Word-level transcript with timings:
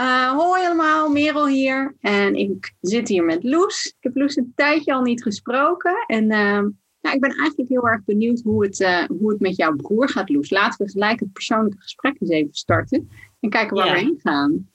Uh, 0.00 0.30
hoi 0.30 0.64
allemaal, 0.66 1.10
Merel 1.10 1.46
hier. 1.46 1.96
En 2.00 2.34
ik 2.34 2.74
zit 2.80 3.08
hier 3.08 3.24
met 3.24 3.44
Loes. 3.44 3.86
Ik 3.86 3.96
heb 4.00 4.16
Loes 4.16 4.36
een 4.36 4.52
tijdje 4.56 4.94
al 4.94 5.02
niet 5.02 5.22
gesproken. 5.22 6.04
En 6.06 6.22
uh, 6.24 6.60
nou, 7.00 7.14
ik 7.14 7.20
ben 7.20 7.36
eigenlijk 7.36 7.68
heel 7.68 7.88
erg 7.88 8.04
benieuwd 8.04 8.40
hoe 8.40 8.64
het, 8.64 8.80
uh, 8.80 9.04
hoe 9.04 9.30
het 9.30 9.40
met 9.40 9.56
jouw 9.56 9.76
broer 9.76 10.08
gaat, 10.08 10.28
Loes. 10.28 10.50
Laten 10.50 10.86
we 10.86 10.92
gelijk 10.92 11.20
het 11.20 11.32
persoonlijke 11.32 11.80
gesprek 11.80 12.16
eens 12.20 12.30
even 12.30 12.54
starten. 12.54 13.10
En 13.40 13.50
kijken 13.50 13.76
waar 13.76 13.86
Ja. 13.86 13.92
we 13.92 13.98
heen 13.98 14.20
gaan. 14.22 14.68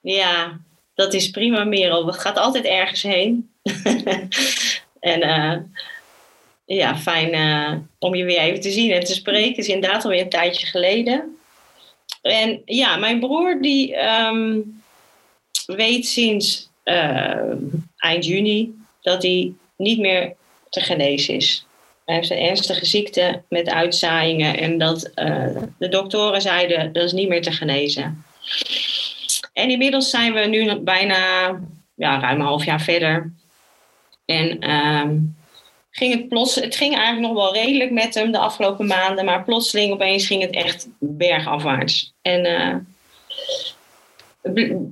Ja, 0.00 0.60
dat 0.94 1.14
is 1.14 1.30
prima, 1.30 1.64
Merel. 1.64 2.06
Het 2.06 2.18
gaat 2.18 2.36
altijd 2.36 2.64
ergens 2.64 3.02
heen. 3.02 3.50
en 5.00 5.20
eh, 5.20 5.56
ja, 6.64 6.96
fijn 6.96 7.32
eh, 7.32 7.78
om 7.98 8.14
je 8.14 8.24
weer 8.24 8.38
even 8.38 8.60
te 8.60 8.70
zien 8.70 8.90
en 8.90 9.04
te 9.04 9.14
spreken. 9.14 9.48
Het 9.48 9.58
is 9.58 9.68
inderdaad 9.68 10.04
alweer 10.04 10.20
een 10.20 10.28
tijdje 10.28 10.66
geleden. 10.66 11.36
En 12.22 12.62
ja, 12.64 12.96
mijn 12.96 13.20
broer 13.20 13.62
die 13.62 13.96
ehm, 13.96 14.60
weet 15.66 16.06
sinds 16.06 16.70
eh, 16.82 17.52
eind 17.96 18.24
juni 18.24 18.74
dat 19.00 19.22
hij 19.22 19.52
niet 19.76 19.98
meer 19.98 20.34
te 20.68 20.80
genezen 20.80 21.34
is. 21.34 21.66
Hij 22.04 22.14
heeft 22.14 22.30
een 22.30 22.38
ernstige 22.38 22.86
ziekte 22.86 23.42
met 23.48 23.68
uitzaaiingen 23.68 24.58
en 24.58 24.78
dat 24.78 25.02
eh, 25.02 25.56
de 25.78 25.88
doktoren 25.88 26.40
zeiden 26.40 26.92
dat 26.92 27.04
is 27.04 27.12
niet 27.12 27.28
meer 27.28 27.42
te 27.42 27.52
genezen. 27.52 28.24
En 29.52 29.70
inmiddels 29.70 30.10
zijn 30.10 30.32
we 30.32 30.40
nu 30.40 30.76
bijna 30.76 31.48
ja, 31.94 32.20
ruim 32.20 32.40
een 32.40 32.46
half 32.46 32.64
jaar 32.64 32.80
verder. 32.80 33.32
En 34.24 34.58
ehm, 34.58 35.18
ging 36.00 36.14
het, 36.14 36.28
plots, 36.28 36.54
het 36.54 36.76
ging 36.76 36.96
eigenlijk 36.96 37.26
nog 37.26 37.42
wel 37.42 37.54
redelijk 37.54 37.90
met 37.90 38.14
hem 38.14 38.32
de 38.32 38.38
afgelopen 38.38 38.86
maanden, 38.86 39.24
maar 39.24 39.44
plotseling 39.44 39.92
opeens 39.92 40.26
ging 40.26 40.42
het 40.42 40.54
echt 40.54 40.88
bergafwaarts. 40.98 42.12
En 42.22 42.44
eh, 42.44 42.76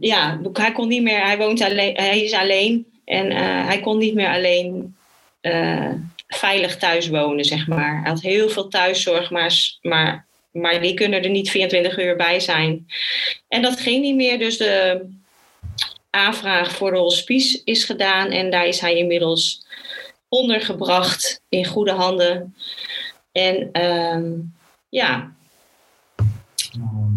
ja, 0.00 0.40
hij 0.52 0.72
kon 0.72 0.88
niet 0.88 1.02
meer, 1.02 1.24
hij 1.24 1.38
woont 1.38 1.60
alleen, 1.60 1.96
hij 1.96 2.22
is 2.22 2.32
alleen 2.32 2.86
en 3.04 3.30
eh, 3.30 3.66
hij 3.66 3.80
kon 3.80 3.98
niet 3.98 4.14
meer 4.14 4.28
alleen 4.28 4.96
eh, 5.40 5.92
veilig 6.28 6.76
thuis 6.76 7.08
wonen, 7.08 7.44
zeg 7.44 7.66
maar. 7.66 8.00
Hij 8.00 8.10
had 8.10 8.20
heel 8.20 8.48
veel 8.48 8.68
thuiszorg, 8.68 9.30
maar, 9.30 9.54
maar, 9.82 10.26
maar 10.50 10.80
die 10.80 10.94
kunnen 10.94 11.22
er 11.22 11.30
niet 11.30 11.50
24 11.50 11.98
uur 11.98 12.16
bij 12.16 12.40
zijn. 12.40 12.86
En 13.48 13.62
dat 13.62 13.80
ging 13.80 14.02
niet 14.02 14.16
meer, 14.16 14.38
dus 14.38 14.56
de 14.56 15.06
aanvraag 16.10 16.72
voor 16.72 16.90
de 16.90 16.98
hospice 16.98 17.60
is 17.64 17.84
gedaan 17.84 18.30
en 18.30 18.50
daar 18.50 18.66
is 18.66 18.80
hij 18.80 18.96
inmiddels 18.96 19.66
ondergebracht 20.28 21.42
in 21.48 21.66
goede 21.66 21.92
handen. 21.92 22.54
En 23.32 23.68
ehm, 23.72 24.32
ja. 24.88 25.32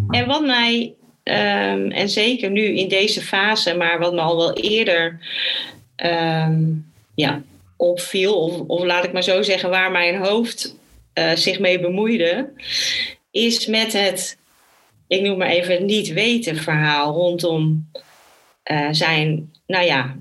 En 0.09 0.27
wat 0.27 0.41
mij, 0.41 0.93
ehm, 1.23 1.91
en 1.91 2.09
zeker 2.09 2.49
nu 2.49 2.61
in 2.61 2.87
deze 2.87 3.21
fase, 3.21 3.75
maar 3.75 3.99
wat 3.99 4.13
me 4.13 4.21
al 4.21 4.37
wel 4.37 4.53
eerder 4.53 5.19
ehm, 5.95 6.63
ja, 7.15 7.41
opviel, 7.77 8.33
of, 8.33 8.59
of 8.67 8.83
laat 8.83 9.03
ik 9.03 9.13
maar 9.13 9.23
zo 9.23 9.41
zeggen, 9.41 9.69
waar 9.69 9.91
mijn 9.91 10.17
hoofd 10.17 10.75
eh, 11.13 11.35
zich 11.35 11.59
mee 11.59 11.79
bemoeide, 11.79 12.49
is 13.31 13.65
met 13.65 13.93
het, 13.93 14.37
ik 15.07 15.21
noem 15.21 15.37
maar 15.37 15.47
even 15.47 15.85
niet 15.85 16.13
weten 16.13 16.57
verhaal 16.57 17.13
rondom 17.13 17.89
eh, 18.63 18.87
zijn, 18.91 19.53
nou 19.65 19.85
ja, 19.85 20.15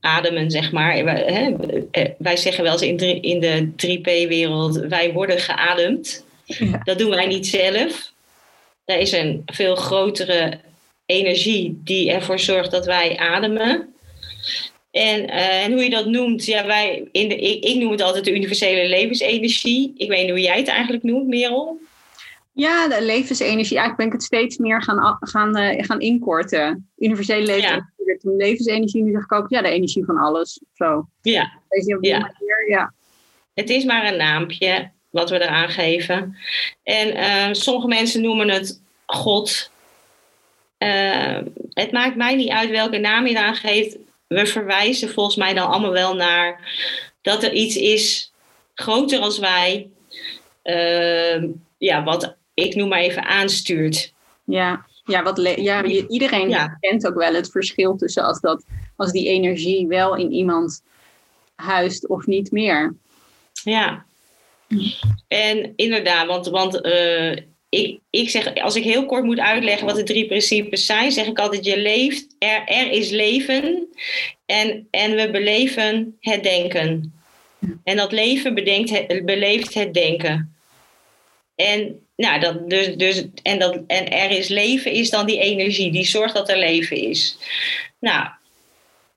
ademen, 0.00 0.50
zeg 0.50 0.72
maar. 0.72 1.04
Wij, 1.04 1.22
hè, 1.26 1.54
eh, 1.90 2.10
wij 2.18 2.36
zeggen 2.36 2.64
wel 2.64 2.72
eens 2.72 2.82
in, 2.82 2.96
drie- 2.96 3.20
in 3.20 3.40
de 3.40 3.70
3P-wereld, 3.76 4.76
wij 4.76 5.12
worden 5.12 5.38
geademd. 5.38 6.24
Ja. 6.44 6.80
Dat 6.84 6.98
doen 6.98 7.10
wij 7.10 7.26
niet 7.26 7.46
zelf. 7.46 8.12
Er 8.84 8.98
is 8.98 9.12
een 9.12 9.42
veel 9.46 9.76
grotere 9.76 10.60
energie 11.06 11.80
die 11.84 12.10
ervoor 12.10 12.38
zorgt 12.38 12.70
dat 12.70 12.86
wij 12.86 13.16
ademen. 13.16 13.94
En, 14.90 15.28
eh, 15.28 15.64
en 15.64 15.72
hoe 15.72 15.82
je 15.82 15.90
dat 15.90 16.06
noemt, 16.06 16.44
ja, 16.44 16.66
wij 16.66 17.08
in 17.12 17.28
de, 17.28 17.36
ik, 17.36 17.64
ik 17.64 17.76
noem 17.76 17.90
het 17.90 18.02
altijd 18.02 18.24
de 18.24 18.34
universele 18.34 18.88
levensenergie. 18.88 19.92
Ik 19.96 20.08
weet 20.08 20.20
niet 20.20 20.30
hoe 20.30 20.40
jij 20.40 20.56
het 20.56 20.68
eigenlijk 20.68 21.02
noemt, 21.02 21.26
Merel. 21.26 21.78
Ja, 22.52 22.88
de 22.88 23.02
levensenergie. 23.02 23.78
Eigenlijk 23.78 23.96
ben 23.96 24.06
ik 24.06 24.12
het 24.12 24.22
steeds 24.22 24.56
meer 24.56 24.82
gaan, 24.82 25.16
gaan, 25.20 25.56
eh, 25.56 25.84
gaan 25.84 26.00
inkorten. 26.00 26.90
Universele 26.98 27.44
levensenergie. 27.44 27.97
Werd 28.08 28.20
toen 28.20 28.36
levensenergie. 28.36 29.02
Nu 29.02 29.12
zeg 29.12 29.22
ik 29.22 29.32
ook, 29.32 29.50
ja, 29.50 29.62
de 29.62 29.68
energie 29.68 30.04
van 30.04 30.16
alles. 30.18 30.60
Zo. 30.74 31.08
Ja, 31.22 31.52
Deze 31.68 31.96
op 31.96 32.02
die 32.02 32.10
Ja. 32.10 32.18
manier, 32.18 32.68
ja. 32.68 32.92
Het 33.54 33.70
is 33.70 33.84
maar 33.84 34.06
een 34.06 34.16
naampje 34.18 34.90
wat 35.10 35.30
we 35.30 35.42
eraan 35.42 35.68
geven. 35.68 36.36
En 36.82 37.14
eh, 37.14 37.48
sommige 37.52 37.88
mensen 37.88 38.22
noemen 38.22 38.48
het 38.48 38.82
God. 39.06 39.70
Eh, 40.78 41.38
het 41.72 41.92
maakt 41.92 42.16
mij 42.16 42.34
niet 42.34 42.48
uit 42.50 42.70
welke 42.70 42.98
naam 42.98 43.26
je 43.26 43.30
eraan 43.34 43.54
geeft. 43.54 43.96
We 44.26 44.46
verwijzen 44.46 45.08
volgens 45.10 45.36
mij 45.36 45.54
dan 45.54 45.68
allemaal 45.70 45.92
wel 45.92 46.14
naar 46.14 46.60
dat 47.22 47.42
er 47.42 47.52
iets 47.52 47.76
is 47.76 48.32
groter 48.74 49.18
als 49.20 49.38
wij. 49.38 49.90
eh, 50.62 51.42
ja, 51.78 52.04
wat 52.04 52.36
ik 52.54 52.74
noem 52.74 52.88
maar 52.88 52.98
even 53.00 53.24
aanstuurt. 53.24 54.12
Ja, 54.44 54.86
ja, 55.08 55.22
wat 55.22 55.54
ja 55.56 55.84
iedereen 55.84 56.48
Ja. 56.48 56.76
kent 56.80 57.06
ook 57.06 57.14
wel 57.14 57.34
het 57.34 57.50
verschil 57.50 57.96
tussen 57.96 58.24
als, 58.24 58.40
dat, 58.40 58.64
als 58.96 59.12
die 59.12 59.28
energie 59.28 59.86
wel 59.86 60.16
in 60.16 60.32
iemand 60.32 60.82
huist 61.54 62.08
of 62.08 62.26
niet 62.26 62.50
meer. 62.50 62.94
Ja. 63.52 64.04
En 65.28 65.72
inderdaad, 65.76 66.26
want, 66.26 66.46
want 66.46 66.80
eh, 66.80 67.36
ik, 67.68 68.00
ik 68.10 68.30
zeg, 68.30 68.54
als 68.54 68.76
ik 68.76 68.82
heel 68.82 69.06
kort 69.06 69.24
moet 69.24 69.38
uitleggen 69.40 69.86
wat 69.86 69.96
de 69.96 70.02
drie 70.02 70.26
principes 70.26 70.86
zijn, 70.86 71.12
zeg 71.12 71.26
ik 71.26 71.38
altijd: 71.38 71.64
je 71.64 71.78
leeft, 71.78 72.34
er, 72.38 72.62
er 72.66 72.90
is 72.90 73.10
leven 73.10 73.88
en, 74.46 74.88
en 74.90 75.14
we 75.14 75.30
beleven 75.30 76.16
het 76.20 76.42
denken. 76.42 77.12
En 77.84 77.96
dat 77.96 78.12
leven 78.12 78.54
bedenkt 78.54 79.24
beleeft 79.24 79.74
het 79.74 79.94
denken. 79.94 80.56
En, 81.54 82.07
nou, 82.18 82.40
dat, 82.40 82.70
dus, 82.70 82.96
dus, 82.96 83.24
en, 83.42 83.58
dat, 83.58 83.78
en 83.86 84.12
er 84.12 84.30
is 84.30 84.48
leven 84.48 84.92
is 84.92 85.10
dan 85.10 85.26
die 85.26 85.40
energie 85.40 85.92
die 85.92 86.06
zorgt 86.06 86.34
dat 86.34 86.48
er 86.48 86.58
leven 86.58 86.96
is. 86.96 87.36
Nou, 87.98 88.28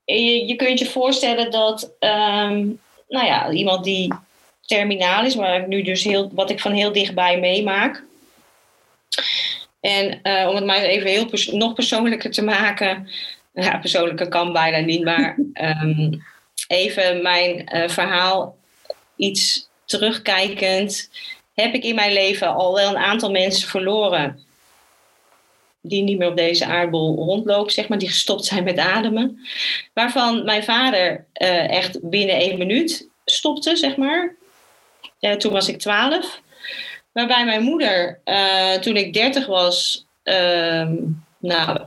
je, 0.05 0.45
je 0.45 0.55
kunt 0.55 0.79
je 0.79 0.85
voorstellen 0.85 1.51
dat 1.51 1.91
ehm, 1.99 2.67
nou 3.07 3.25
ja, 3.25 3.51
iemand 3.51 3.83
die 3.83 4.13
terminaal 4.61 5.25
is, 5.25 5.35
maar 5.35 5.67
nu 5.67 5.81
dus 5.81 6.03
heel, 6.03 6.29
wat 6.33 6.49
ik 6.49 6.59
van 6.59 6.71
heel 6.71 6.91
dichtbij 6.91 7.39
meemaak. 7.39 8.03
En 9.79 10.21
eh, 10.21 10.47
om 10.49 10.55
het 10.55 10.65
maar 10.65 10.81
even 10.81 11.09
heel 11.09 11.29
nog 11.51 11.73
persoonlijker 11.73 12.31
te 12.31 12.43
maken. 12.43 13.09
Ja, 13.53 13.77
persoonlijker 13.77 14.27
kan 14.27 14.53
bijna 14.53 14.77
niet, 14.77 15.03
maar 15.03 15.37
ehm, 15.53 16.13
even 16.67 17.21
mijn 17.21 17.67
eh, 17.67 17.89
verhaal 17.89 18.57
iets 19.15 19.69
terugkijkend. 19.85 21.09
Heb 21.53 21.73
ik 21.73 21.83
in 21.83 21.95
mijn 21.95 22.13
leven 22.13 22.53
al 22.53 22.73
wel 22.73 22.89
een 22.89 22.97
aantal 22.97 23.31
mensen 23.31 23.67
verloren. 23.67 24.39
Die 25.81 26.03
niet 26.03 26.17
meer 26.17 26.29
op 26.29 26.37
deze 26.37 26.65
aardbol 26.65 27.15
rondlopen, 27.15 27.71
zeg 27.71 27.87
maar, 27.87 27.97
die 27.97 28.07
gestopt 28.07 28.45
zijn 28.45 28.63
met 28.63 28.77
ademen. 28.77 29.39
Waarvan 29.93 30.43
mijn 30.43 30.63
vader 30.63 31.25
eh, 31.33 31.69
echt 31.69 32.09
binnen 32.09 32.35
één 32.35 32.57
minuut 32.57 33.09
stopte, 33.25 33.75
zeg 33.75 33.95
maar. 33.95 34.35
Eh, 35.19 35.33
toen 35.33 35.51
was 35.51 35.67
ik 35.67 35.79
twaalf. 35.79 36.41
Waarbij 37.11 37.45
mijn 37.45 37.63
moeder, 37.63 38.19
eh, 38.23 38.73
toen 38.73 38.95
ik 38.97 39.13
dertig 39.13 39.45
was, 39.45 40.05
ehm, 40.23 40.95
nou, 41.37 41.81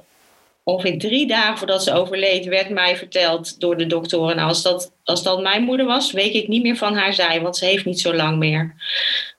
ongeveer 0.65 0.99
drie 0.99 1.27
dagen 1.27 1.59
voordat 1.59 1.83
ze 1.83 1.93
overleed, 1.93 2.45
werd 2.45 2.71
mij 2.71 2.97
verteld 2.97 3.61
door 3.61 3.77
de 3.77 3.87
doktoren. 3.87 4.37
Nou, 4.37 4.49
als 4.49 4.63
dat, 4.63 4.93
als 5.05 5.23
dat 5.23 5.43
mijn 5.43 5.63
moeder 5.63 5.87
was, 5.87 6.13
weet 6.13 6.35
ik 6.35 6.49
niet 6.49 6.63
meer 6.63 6.77
van 6.77 6.95
haar 6.95 7.15
zij, 7.15 7.41
want 7.41 7.57
ze 7.57 7.65
heeft 7.65 7.85
niet 7.85 8.01
zo 8.01 8.15
lang 8.15 8.39
meer. 8.39 8.75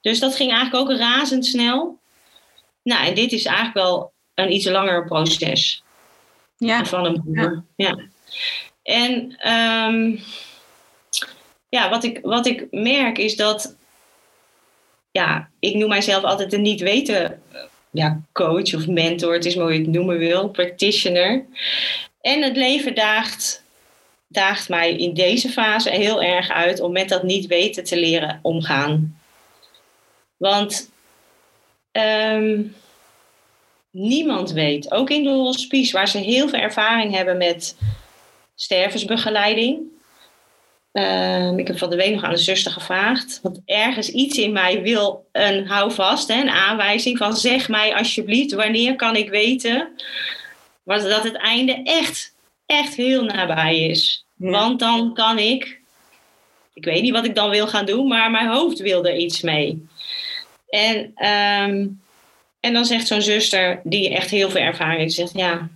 Dus 0.01 0.19
dat 0.19 0.35
ging 0.35 0.51
eigenlijk 0.51 0.91
ook 0.91 0.97
razendsnel. 0.97 1.99
Nou, 2.83 3.07
en 3.07 3.15
dit 3.15 3.31
is 3.31 3.45
eigenlijk 3.45 3.75
wel 3.75 4.13
een 4.33 4.53
iets 4.53 4.65
langer 4.65 5.05
proces 5.05 5.83
Ja, 6.57 6.85
van 6.85 7.05
een 7.05 7.21
broer. 7.23 7.63
Ja. 7.75 7.99
En 8.83 9.35
ehm, 9.37 10.17
ja, 11.69 11.89
wat 11.89 12.03
ik, 12.03 12.19
wat 12.21 12.45
ik 12.45 12.67
merk 12.71 13.17
is 13.17 13.35
dat, 13.35 13.75
ja, 15.11 15.49
ik 15.59 15.75
noem 15.75 15.89
mijzelf 15.89 16.23
altijd 16.23 16.53
een 16.53 16.61
niet 16.61 16.81
weten 16.81 17.41
ja, 17.95 18.21
coach 18.31 18.73
of 18.73 18.87
mentor, 18.87 19.33
het 19.33 19.45
is 19.45 19.55
mooi 19.55 19.67
hoe 19.67 19.77
je 19.77 19.85
het 19.85 19.95
noemen 19.95 20.17
wil, 20.17 20.49
practitioner. 20.49 21.45
En 22.21 22.41
het 22.41 22.55
leven 22.55 22.95
daagt 22.95 23.63
daagt 24.27 24.69
mij 24.69 24.95
in 24.95 25.13
deze 25.13 25.49
fase 25.49 25.89
heel 25.89 26.23
erg 26.23 26.49
uit 26.49 26.79
om 26.79 26.91
met 26.91 27.09
dat 27.09 27.23
niet 27.23 27.47
weten 27.47 27.83
te 27.83 27.99
leren 27.99 28.39
omgaan. 28.41 29.19
Want 30.37 30.89
ehm, 31.91 32.61
niemand 33.91 34.51
weet, 34.51 34.91
ook 34.91 35.09
in 35.09 35.23
de 35.23 35.29
hospice, 35.29 35.93
waar 35.93 36.07
ze 36.07 36.17
heel 36.17 36.49
veel 36.49 36.59
ervaring 36.59 37.13
hebben 37.13 37.37
met 37.37 37.77
stervensbegeleiding. 38.55 39.93
Ehm, 40.95 41.59
ik 41.59 41.67
heb 41.67 41.77
van 41.77 41.89
de 41.89 41.95
week 41.95 42.13
nog 42.13 42.23
aan 42.23 42.33
de 42.33 42.37
zuster 42.37 42.71
gevraagd. 42.71 43.39
Want 43.43 43.61
ergens 43.65 44.09
iets 44.09 44.37
in 44.37 44.51
mij 44.51 44.81
wil 44.81 45.27
een 45.31 45.67
houvast, 45.67 46.27
hè, 46.27 46.41
een 46.41 46.49
aanwijzing 46.49 47.17
van 47.17 47.35
zeg 47.35 47.69
mij 47.69 47.95
alsjeblieft, 47.95 48.53
wanneer 48.53 48.95
kan 48.95 49.15
ik 49.15 49.29
weten 49.29 49.89
dat 50.83 51.23
het 51.23 51.35
einde 51.35 51.81
echt, 51.83 52.35
echt 52.65 52.95
heel 52.95 53.23
nabij 53.23 53.79
is. 53.79 54.25
Want 54.35 54.79
dan 54.79 55.13
kan 55.13 55.39
ik, 55.39 55.79
ik 56.73 56.85
weet 56.85 57.01
niet 57.01 57.13
wat 57.13 57.25
ik 57.25 57.35
dan 57.35 57.49
wil 57.49 57.67
gaan 57.67 57.85
doen, 57.85 58.07
maar 58.07 58.31
mijn 58.31 58.47
hoofd 58.47 58.79
wil 58.79 59.05
er 59.05 59.15
iets 59.15 59.41
mee. 59.41 59.87
En, 60.69 61.11
ehm, 61.15 61.87
en 62.59 62.73
dan 62.73 62.85
zegt 62.85 63.07
zo'n 63.07 63.21
zuster, 63.21 63.81
die 63.83 64.09
echt 64.09 64.29
heel 64.29 64.49
veel 64.49 64.61
ervaring 64.61 64.99
heeft, 64.99 65.13
zegt 65.13 65.33
ja, 65.33 65.69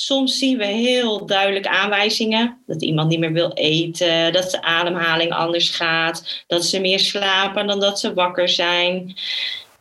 soms 0.00 0.38
zien 0.38 0.58
we 0.58 0.64
heel 0.64 1.26
duidelijk 1.26 1.66
aanwijzingen. 1.66 2.62
Dat 2.66 2.82
iemand 2.82 3.08
niet 3.08 3.18
meer 3.18 3.32
wil 3.32 3.52
eten, 3.52 4.32
dat 4.32 4.50
de 4.50 4.62
ademhaling 4.62 5.32
anders 5.32 5.70
gaat, 5.70 6.44
dat 6.46 6.64
ze 6.64 6.80
meer 6.80 6.98
slapen 6.98 7.66
dan 7.66 7.80
dat 7.80 8.00
ze 8.00 8.14
wakker 8.14 8.48
zijn. 8.48 9.16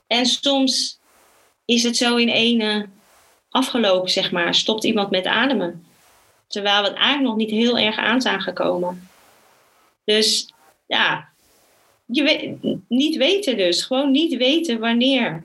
En 0.08 0.26
soms 0.26 1.00
is 1.66 1.84
het 1.84 1.98
zo 1.98 2.16
in 2.16 2.30
ene 2.30 2.90
afgelopen, 3.50 4.10
zeg 4.10 4.32
maar, 4.32 4.56
stopt 4.56 4.84
iemand 4.84 5.10
met 5.10 5.26
ademen. 5.26 5.86
Terwijl 6.48 6.82
we 6.82 6.88
het 6.88 6.98
eigenlijk 6.98 7.28
nog 7.28 7.36
niet 7.36 7.52
heel 7.52 7.78
erg 7.78 7.98
aan 7.98 8.22
zijn 8.22 8.42
gekomen. 8.42 9.10
Dus 10.06 10.54
ja, 10.88 11.30
je 12.06 12.58
niet 12.88 13.16
weten 13.16 13.58
dus. 13.58 13.82
Gewoon 13.82 14.12
niet 14.12 14.38
weten 14.38 14.80
wanneer 14.80 15.44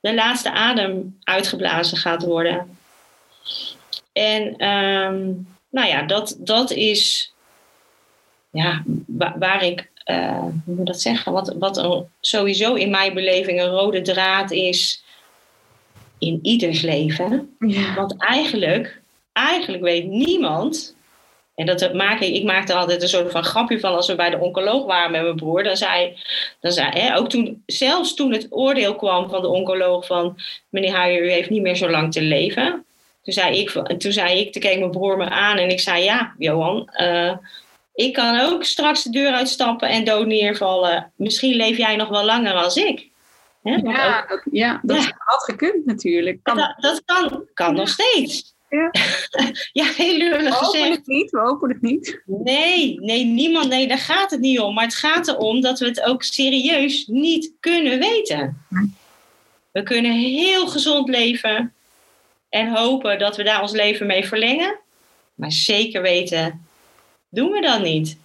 de 0.00 0.14
laatste 0.14 0.50
adem 0.50 1.18
uitgeblazen 1.22 1.98
gaat 1.98 2.24
worden. 2.24 2.82
En 4.14 4.56
ehm, 4.56 5.32
nou 5.70 5.88
ja, 5.88 6.02
dat, 6.02 6.36
dat 6.38 6.70
is 6.70 7.32
ja, 8.50 8.82
waar, 9.38 9.64
ik, 9.64 9.90
uh, 10.10 10.38
hoe 10.38 10.74
moet 10.74 10.86
dat 10.86 11.00
zeggen, 11.00 11.32
wat, 11.32 11.54
wat 11.58 12.06
sowieso 12.20 12.74
in 12.74 12.90
mijn 12.90 13.14
beleving 13.14 13.60
een 13.60 13.68
rode 13.68 14.02
draad 14.02 14.50
is 14.50 15.04
in 16.18 16.38
ieders 16.42 16.80
leven. 16.80 17.56
Ja. 17.58 17.94
Want 17.94 18.16
eigenlijk, 18.18 19.00
eigenlijk 19.32 19.82
weet 19.82 20.06
niemand, 20.06 20.96
en 21.54 21.66
dat 21.66 21.94
maak 21.94 22.20
ik, 22.20 22.34
ik 22.34 22.44
maakte 22.44 22.74
altijd 22.74 23.02
een 23.02 23.08
soort 23.08 23.30
van 23.30 23.44
grapje 23.44 23.80
van 23.80 23.94
als 23.94 24.06
we 24.06 24.14
bij 24.14 24.30
de 24.30 24.38
oncoloog 24.38 24.84
waren 24.84 25.10
met 25.10 25.22
mijn 25.22 25.36
broer. 25.36 25.62
Dan 25.62 25.76
zei, 25.76 26.16
dan 26.60 26.72
zei 26.72 26.90
hè, 26.90 27.16
ook 27.16 27.28
toen, 27.28 27.62
zelfs 27.66 28.14
toen 28.14 28.32
het 28.32 28.46
oordeel 28.50 28.94
kwam 28.94 29.28
van 29.28 29.40
de 29.40 29.48
oncoloog 29.48 30.06
van 30.06 30.36
meneer 30.68 30.94
Huijer, 30.94 31.24
u 31.24 31.30
heeft 31.30 31.50
niet 31.50 31.62
meer 31.62 31.76
zo 31.76 31.90
lang 31.90 32.12
te 32.12 32.22
leven. 32.22 32.83
Toen 33.24 33.34
zei 33.34 33.58
ik, 33.58 33.70
toen 33.98 34.12
zei 34.12 34.40
ik, 34.40 34.52
toen 34.52 34.62
keek 34.62 34.78
mijn 34.78 34.90
broer 34.90 35.16
me 35.16 35.28
aan 35.28 35.56
en 35.56 35.68
ik 35.68 35.80
zei, 35.80 36.04
ja, 36.04 36.34
Johan, 36.38 36.90
uh, 37.00 37.36
ik 37.94 38.12
kan 38.12 38.40
ook 38.40 38.64
straks 38.64 39.02
de 39.02 39.10
deur 39.10 39.32
uitstappen 39.32 39.88
en 39.88 40.04
dood 40.04 40.26
neervallen. 40.26 41.12
Misschien 41.16 41.54
leef 41.54 41.76
jij 41.76 41.96
nog 41.96 42.08
wel 42.08 42.24
langer 42.24 42.52
als 42.52 42.76
ik. 42.76 43.08
Hè? 43.62 43.74
Ja, 43.74 44.26
ook, 44.30 44.42
ja, 44.50 44.80
dat 44.82 45.12
had 45.18 45.44
gekund 45.44 45.86
natuurlijk. 45.86 46.38
Kan, 46.42 46.56
dat, 46.56 46.74
dat 46.76 47.02
kan, 47.04 47.44
kan 47.54 47.74
nog 47.74 47.88
steeds. 47.88 48.54
Ja, 48.68 48.90
ja 49.82 49.84
heel 49.84 50.16
lullig 50.16 50.58
gezegd. 50.58 50.72
We 50.72 50.78
hopen 50.78 50.90
het 50.90 51.06
niet, 51.06 51.30
we 51.30 51.38
hopen 51.38 51.68
het 51.68 51.82
niet. 51.82 52.22
Nee, 52.26 53.00
nee, 53.00 53.24
niemand, 53.24 53.68
nee, 53.68 53.88
daar 53.88 53.98
gaat 53.98 54.30
het 54.30 54.40
niet 54.40 54.60
om. 54.60 54.74
Maar 54.74 54.84
het 54.84 54.94
gaat 54.94 55.28
erom 55.28 55.60
dat 55.60 55.78
we 55.78 55.86
het 55.86 56.02
ook 56.02 56.22
serieus 56.22 57.06
niet 57.06 57.52
kunnen 57.60 57.98
weten. 57.98 58.66
We 59.72 59.82
kunnen 59.82 60.12
heel 60.12 60.66
gezond 60.66 61.08
leven 61.08 61.73
en 62.54 62.74
hopen 62.74 63.18
dat 63.18 63.36
we 63.36 63.42
daar 63.42 63.62
ons 63.62 63.72
leven 63.72 64.06
mee 64.06 64.24
verlengen. 64.24 64.78
Maar 65.34 65.52
zeker 65.52 66.02
weten, 66.02 66.66
doen 67.28 67.50
we 67.50 67.60
dat 67.60 67.82
niet. 67.82 68.18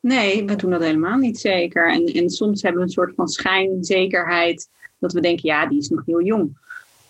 Nee, 0.00 0.44
we 0.44 0.56
doen 0.56 0.70
dat 0.70 0.82
helemaal 0.82 1.16
niet 1.16 1.38
zeker. 1.38 1.92
En, 1.92 2.04
en 2.04 2.30
soms 2.30 2.62
hebben 2.62 2.80
we 2.80 2.86
een 2.86 2.92
soort 2.92 3.14
van 3.14 3.28
schijnzekerheid 3.28 4.68
dat 4.98 5.12
we 5.12 5.20
denken, 5.20 5.48
ja, 5.48 5.66
die 5.66 5.78
is 5.78 5.88
nog 5.88 6.02
heel 6.06 6.22
jong. 6.22 6.58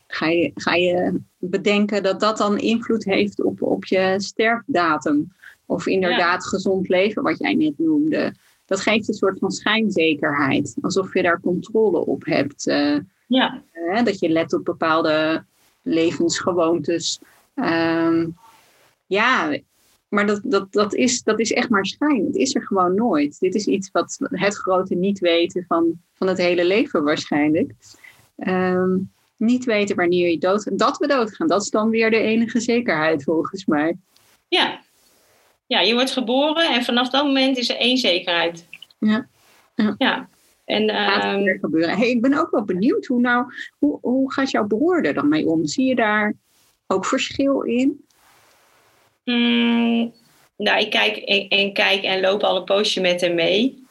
Ga 0.06 0.26
je, 0.26 0.50
ga 0.54 0.74
je 0.74 1.20
bedenken 1.38 2.02
dat 2.02 2.20
dat 2.20 2.36
dan 2.36 2.58
invloed 2.58 3.04
heeft 3.04 3.42
op, 3.42 3.62
op 3.62 3.84
je 3.84 4.14
sterfdatum? 4.16 5.32
Of 5.66 5.86
inderdaad 5.86 6.46
gezond 6.46 6.88
leven, 6.88 7.22
wat 7.22 7.38
jij 7.38 7.54
net 7.54 7.78
noemde. 7.78 8.34
Dat 8.66 8.80
geeft 8.80 9.08
een 9.08 9.14
soort 9.14 9.38
van 9.38 9.50
schijnzekerheid. 9.50 10.76
Alsof 10.80 11.14
je 11.14 11.22
daar 11.22 11.40
controle 11.40 12.06
op 12.06 12.24
hebt. 12.24 12.66
Uh, 12.66 12.98
ja. 13.26 13.62
Uh, 13.72 14.04
dat 14.04 14.18
je 14.18 14.28
let 14.28 14.52
op 14.52 14.64
bepaalde 14.64 15.44
levensgewoontes. 15.86 17.20
Um, 17.54 18.36
ja, 19.06 19.58
maar 20.08 20.26
dat, 20.26 20.40
dat, 20.44 20.72
dat, 20.72 20.94
is, 20.94 21.22
dat 21.22 21.40
is 21.40 21.52
echt 21.52 21.68
maar 21.68 21.86
schijn. 21.86 22.24
Het 22.26 22.36
is 22.36 22.54
er 22.54 22.62
gewoon 22.62 22.94
nooit. 22.94 23.40
Dit 23.40 23.54
is 23.54 23.66
iets 23.66 23.90
wat 23.92 24.16
het 24.20 24.56
grote 24.56 24.94
niet 24.94 25.18
weten 25.18 25.64
van, 25.68 26.00
van 26.14 26.26
het 26.26 26.38
hele 26.38 26.64
leven 26.64 27.04
waarschijnlijk. 27.04 27.72
Um, 28.36 29.12
niet 29.36 29.64
weten 29.64 29.96
wanneer 29.96 30.30
je 30.30 30.38
dood 30.38 30.78
Dat 30.78 30.98
we 30.98 31.06
doodgaan, 31.06 31.46
dat 31.46 31.62
is 31.62 31.70
dan 31.70 31.90
weer 31.90 32.10
de 32.10 32.16
enige 32.16 32.60
zekerheid 32.60 33.22
volgens 33.22 33.64
mij. 33.64 33.96
Ja. 34.48 34.80
Ja, 35.66 35.80
je 35.80 35.94
wordt 35.94 36.10
geboren 36.10 36.74
en 36.74 36.84
vanaf 36.84 37.10
dat 37.10 37.24
moment 37.24 37.56
is 37.56 37.68
er 37.68 37.76
één 37.76 37.96
zekerheid. 37.96 38.68
Ja. 38.98 39.28
Ja. 39.74 39.94
ja. 39.98 40.28
En, 40.66 40.96
um, 41.26 41.58
gebeuren. 41.60 41.96
Hey, 41.96 42.10
ik 42.10 42.20
ben 42.20 42.38
ook 42.38 42.50
wel 42.50 42.64
benieuwd, 42.64 43.06
hoe, 43.06 43.20
nou, 43.20 43.52
hoe, 43.78 43.98
hoe 44.00 44.32
gaat 44.32 44.50
jouw 44.50 44.66
broer 44.66 45.04
er 45.04 45.14
dan 45.14 45.28
mee 45.28 45.46
om? 45.46 45.66
Zie 45.66 45.86
je 45.86 45.94
daar 45.94 46.34
ook 46.86 47.06
verschil 47.06 47.60
in? 47.60 48.04
Mm, 49.24 50.12
nou, 50.56 50.80
ik 50.80 50.90
kijk 50.90 51.16
en, 51.16 51.48
en, 51.48 51.72
kijk 51.72 52.02
en 52.02 52.20
loop 52.20 52.42
al 52.42 52.56
een 52.56 52.64
poosje 52.64 53.00
met 53.00 53.20
hem 53.20 53.34
mee. 53.34 53.84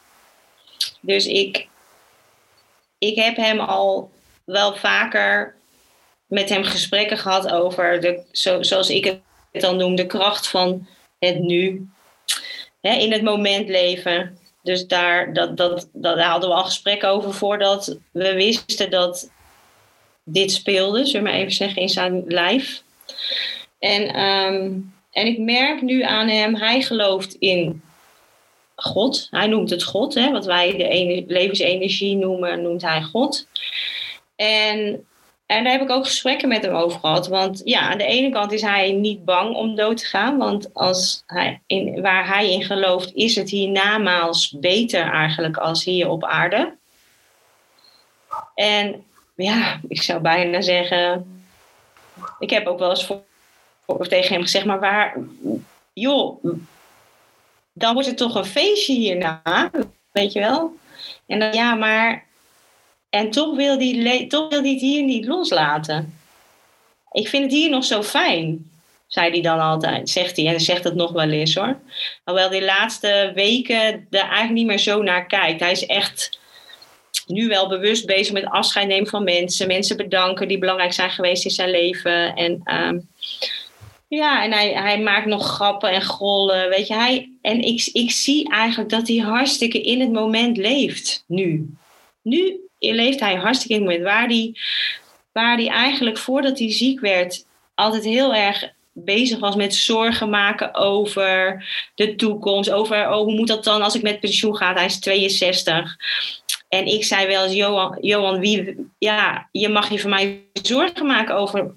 Dus 1.00 1.26
ik, 1.26 1.68
ik 2.98 3.16
heb 3.16 3.36
hem 3.36 3.60
al 3.60 4.10
wel 4.44 4.76
vaker 4.76 5.54
met 6.26 6.48
hem 6.48 6.64
gesprekken 6.64 7.18
gehad 7.18 7.52
over, 7.52 8.00
de, 8.00 8.22
zo, 8.30 8.62
zoals 8.62 8.90
ik 8.90 9.04
het 9.04 9.62
dan 9.62 9.76
noem, 9.76 9.94
de 9.94 10.06
kracht 10.06 10.48
van 10.48 10.86
het 11.18 11.38
nu. 11.38 11.88
in 12.80 13.12
het 13.12 13.22
moment 13.22 13.68
leven. 13.68 14.38
Dus 14.66 14.86
daar, 14.86 15.32
dat, 15.32 15.56
dat, 15.56 15.88
dat, 15.92 16.20
hadden 16.20 16.48
we 16.48 16.54
al 16.54 16.64
gesprekken 16.64 17.08
over 17.08 17.34
voordat 17.34 17.98
we 18.10 18.34
wisten 18.34 18.90
dat 18.90 19.30
dit 20.24 20.52
speelde, 20.52 21.06
zullen 21.06 21.22
we 21.22 21.30
maar 21.30 21.38
even 21.38 21.52
zeggen, 21.52 21.82
in 21.82 21.88
zijn 21.88 22.24
lijf. 22.26 22.82
En, 23.78 24.20
um, 24.20 24.94
en 25.10 25.26
ik 25.26 25.38
merk 25.38 25.82
nu 25.82 26.02
aan 26.02 26.28
hem, 26.28 26.54
hij 26.54 26.82
gelooft 26.82 27.34
in 27.34 27.82
God. 28.74 29.28
Hij 29.30 29.46
noemt 29.46 29.70
het 29.70 29.84
God, 29.84 30.14
hè, 30.14 30.30
wat 30.30 30.44
wij 30.44 30.76
de 30.76 31.24
levensenergie 31.26 32.16
noemen, 32.16 32.62
noemt 32.62 32.82
hij 32.82 33.02
God. 33.02 33.46
En, 34.36 35.06
en 35.46 35.64
daar 35.64 35.72
heb 35.72 35.82
ik 35.82 35.90
ook 35.90 36.04
gesprekken 36.04 36.48
met 36.48 36.62
hem 36.62 36.74
over 36.74 37.00
gehad. 37.00 37.26
Want 37.26 37.60
ja, 37.64 37.80
aan 37.80 37.98
de 37.98 38.04
ene 38.04 38.30
kant 38.30 38.52
is 38.52 38.62
hij 38.62 38.92
niet 38.92 39.24
bang 39.24 39.54
om 39.54 39.74
dood 39.74 39.96
te 39.96 40.06
gaan. 40.06 40.36
Want 40.36 40.74
als 40.74 41.22
hij 41.26 41.60
in, 41.66 42.00
waar 42.02 42.26
hij 42.26 42.52
in 42.52 42.62
gelooft, 42.62 43.14
is 43.14 43.36
het 43.36 43.50
hiernamaals 43.50 44.50
beter 44.50 45.12
eigenlijk 45.12 45.56
als 45.56 45.84
hier 45.84 46.08
op 46.08 46.24
aarde. 46.24 46.76
En 48.54 49.04
ja, 49.34 49.80
ik 49.88 50.02
zou 50.02 50.20
bijna 50.20 50.60
zeggen. 50.60 51.40
Ik 52.38 52.50
heb 52.50 52.66
ook 52.66 52.78
wel 52.78 52.90
eens 52.90 53.06
voor, 53.06 53.22
voor, 53.86 54.08
tegen 54.08 54.34
hem 54.34 54.42
gezegd, 54.42 54.64
maar 54.64 54.80
waar. 54.80 55.16
Joh, 55.92 56.44
dan 57.72 57.92
wordt 57.92 58.08
het 58.08 58.16
toch 58.16 58.34
een 58.34 58.44
feestje 58.44 58.92
hierna, 58.92 59.70
weet 60.12 60.32
je 60.32 60.40
wel? 60.40 60.76
En 61.26 61.38
dan 61.38 61.52
ja, 61.52 61.74
maar 61.74 62.25
en 63.10 63.30
toch 63.30 63.56
wil 63.56 63.78
hij 63.78 64.26
toch 64.28 64.48
wil 64.48 64.64
het 64.64 64.80
hier 64.80 65.02
niet 65.02 65.26
loslaten. 65.26 66.14
Ik 67.12 67.28
vind 67.28 67.42
het 67.42 67.52
hier 67.52 67.70
nog 67.70 67.84
zo 67.84 68.02
fijn, 68.02 68.70
zei 69.06 69.30
hij 69.30 69.40
dan 69.40 69.60
altijd, 69.60 70.08
zegt 70.08 70.36
hij. 70.36 70.46
En 70.46 70.60
zegt 70.60 70.84
het 70.84 70.94
nog 70.94 71.12
wel 71.12 71.30
eens 71.30 71.54
hoor. 71.54 71.78
Hoewel 72.24 72.50
die 72.50 72.64
laatste 72.64 73.32
weken 73.34 74.06
er 74.10 74.20
eigenlijk 74.20 74.52
niet 74.52 74.66
meer 74.66 74.78
zo 74.78 75.02
naar 75.02 75.26
kijkt. 75.26 75.60
Hij 75.60 75.70
is 75.70 75.86
echt 75.86 76.38
nu 77.26 77.48
wel 77.48 77.68
bewust 77.68 78.06
bezig 78.06 78.32
met 78.32 78.44
afscheid 78.44 78.88
nemen 78.88 79.08
van 79.08 79.24
mensen. 79.24 79.66
Mensen 79.66 79.96
bedanken 79.96 80.48
die 80.48 80.58
belangrijk 80.58 80.92
zijn 80.92 81.10
geweest 81.10 81.44
in 81.44 81.50
zijn 81.50 81.70
leven. 81.70 82.34
En 82.34 82.60
ehm, 82.64 82.98
ja, 84.08 84.44
en 84.44 84.52
hij, 84.52 84.72
hij 84.72 85.00
maakt 85.00 85.26
nog 85.26 85.46
grappen 85.46 85.90
en 85.90 86.02
grollen. 86.02 86.68
Weet 86.68 86.86
je, 86.86 86.94
hij, 86.94 87.30
en 87.42 87.60
ik, 87.60 87.90
ik 87.92 88.10
zie 88.10 88.50
eigenlijk 88.50 88.90
dat 88.90 89.08
hij 89.08 89.16
hartstikke 89.16 89.80
in 89.82 90.00
het 90.00 90.12
moment 90.12 90.56
leeft. 90.56 91.24
Nu. 91.26 91.74
Nu 92.22 92.65
leeft 92.78 93.20
hij 93.20 93.34
hartstikke 93.34 93.82
in 93.82 93.90
het. 93.90 94.02
Waar 94.02 94.26
hij, 94.26 94.54
waar 95.32 95.56
hij 95.56 95.68
eigenlijk 95.68 96.18
voordat 96.18 96.58
hij 96.58 96.72
ziek 96.72 97.00
werd 97.00 97.44
altijd 97.74 98.04
heel 98.04 98.34
erg 98.34 98.74
bezig 98.92 99.38
was 99.38 99.56
met 99.56 99.74
zorgen 99.74 100.30
maken 100.30 100.74
over 100.74 101.64
de 101.94 102.14
toekomst. 102.16 102.70
Over 102.70 103.08
oh, 103.08 103.16
hoe 103.16 103.34
moet 103.34 103.48
dat 103.48 103.64
dan 103.64 103.82
als 103.82 103.94
ik 103.94 104.02
met 104.02 104.20
pensioen 104.20 104.56
ga? 104.56 104.72
Hij 104.72 104.84
is 104.84 104.98
62. 104.98 105.96
En 106.68 106.86
ik 106.86 107.04
zei 107.04 107.26
wel 107.26 107.44
eens, 107.44 107.54
Johan, 107.54 107.98
Johan 108.00 108.40
wie, 108.40 108.90
ja, 108.98 109.48
je 109.52 109.68
mag 109.68 109.90
je 109.90 109.98
voor 109.98 110.10
mij 110.10 110.42
zorgen 110.52 111.06
maken 111.06 111.34
over 111.34 111.74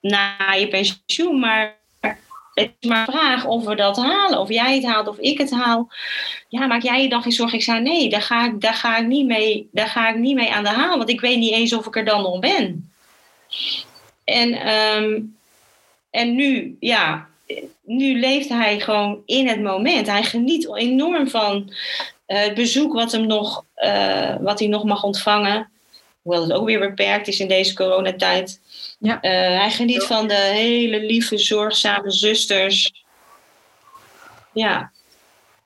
na 0.00 0.52
je 0.52 0.68
pensioen. 0.68 1.38
Maar 1.38 1.78
het 2.56 2.72
is 2.80 2.88
maar 2.88 3.04
vraag 3.10 3.44
of 3.44 3.64
we 3.64 3.74
dat 3.74 3.96
halen. 3.96 4.40
Of 4.40 4.48
jij 4.48 4.74
het 4.74 4.84
haalt 4.84 5.08
of 5.08 5.18
ik 5.18 5.38
het 5.38 5.50
haal. 5.50 5.88
Ja, 6.48 6.66
maak 6.66 6.82
jij 6.82 7.02
je 7.02 7.08
dan 7.08 7.22
geen 7.22 7.32
zorgen? 7.32 7.58
Ik 7.58 7.64
zei 7.64 7.80
nee, 7.80 8.08
daar 8.08 8.22
ga 8.22 8.46
ik, 8.46 8.60
daar 8.60 8.74
ga 8.74 8.96
ik, 8.96 9.06
niet, 9.06 9.26
mee, 9.26 9.68
daar 9.72 9.88
ga 9.88 10.08
ik 10.08 10.16
niet 10.16 10.34
mee 10.34 10.52
aan 10.52 10.62
de 10.62 10.70
haal. 10.70 10.96
Want 10.96 11.10
ik 11.10 11.20
weet 11.20 11.38
niet 11.38 11.52
eens 11.52 11.72
of 11.72 11.86
ik 11.86 11.96
er 11.96 12.04
dan 12.04 12.22
nog 12.22 12.38
ben. 12.38 12.90
En, 14.24 14.52
ehm, 14.52 15.20
en 16.10 16.34
nu, 16.34 16.76
ja, 16.80 17.28
nu 17.82 18.18
leeft 18.18 18.48
hij 18.48 18.80
gewoon 18.80 19.22
in 19.26 19.48
het 19.48 19.62
moment. 19.62 20.06
Hij 20.06 20.22
geniet 20.22 20.76
enorm 20.76 21.28
van 21.28 21.72
uh, 22.26 22.40
het 22.40 22.54
bezoek 22.54 22.92
wat, 22.92 23.12
hem 23.12 23.26
nog, 23.26 23.64
uh, 23.76 24.36
wat 24.40 24.58
hij 24.58 24.68
nog 24.68 24.84
mag 24.84 25.02
ontvangen. 25.02 25.70
Hoewel 26.26 26.42
het 26.42 26.52
ook 26.52 26.66
weer 26.66 26.78
beperkt 26.78 27.28
is 27.28 27.40
in 27.40 27.48
deze 27.48 27.74
coronatijd. 27.74 28.60
Ja. 28.98 29.14
Uh, 29.14 29.30
hij 29.58 29.70
geniet 29.70 30.04
van 30.04 30.28
de 30.28 30.34
hele 30.34 31.00
lieve, 31.00 31.38
zorgzame 31.38 32.10
zusters. 32.10 33.04
Ja. 34.52 34.92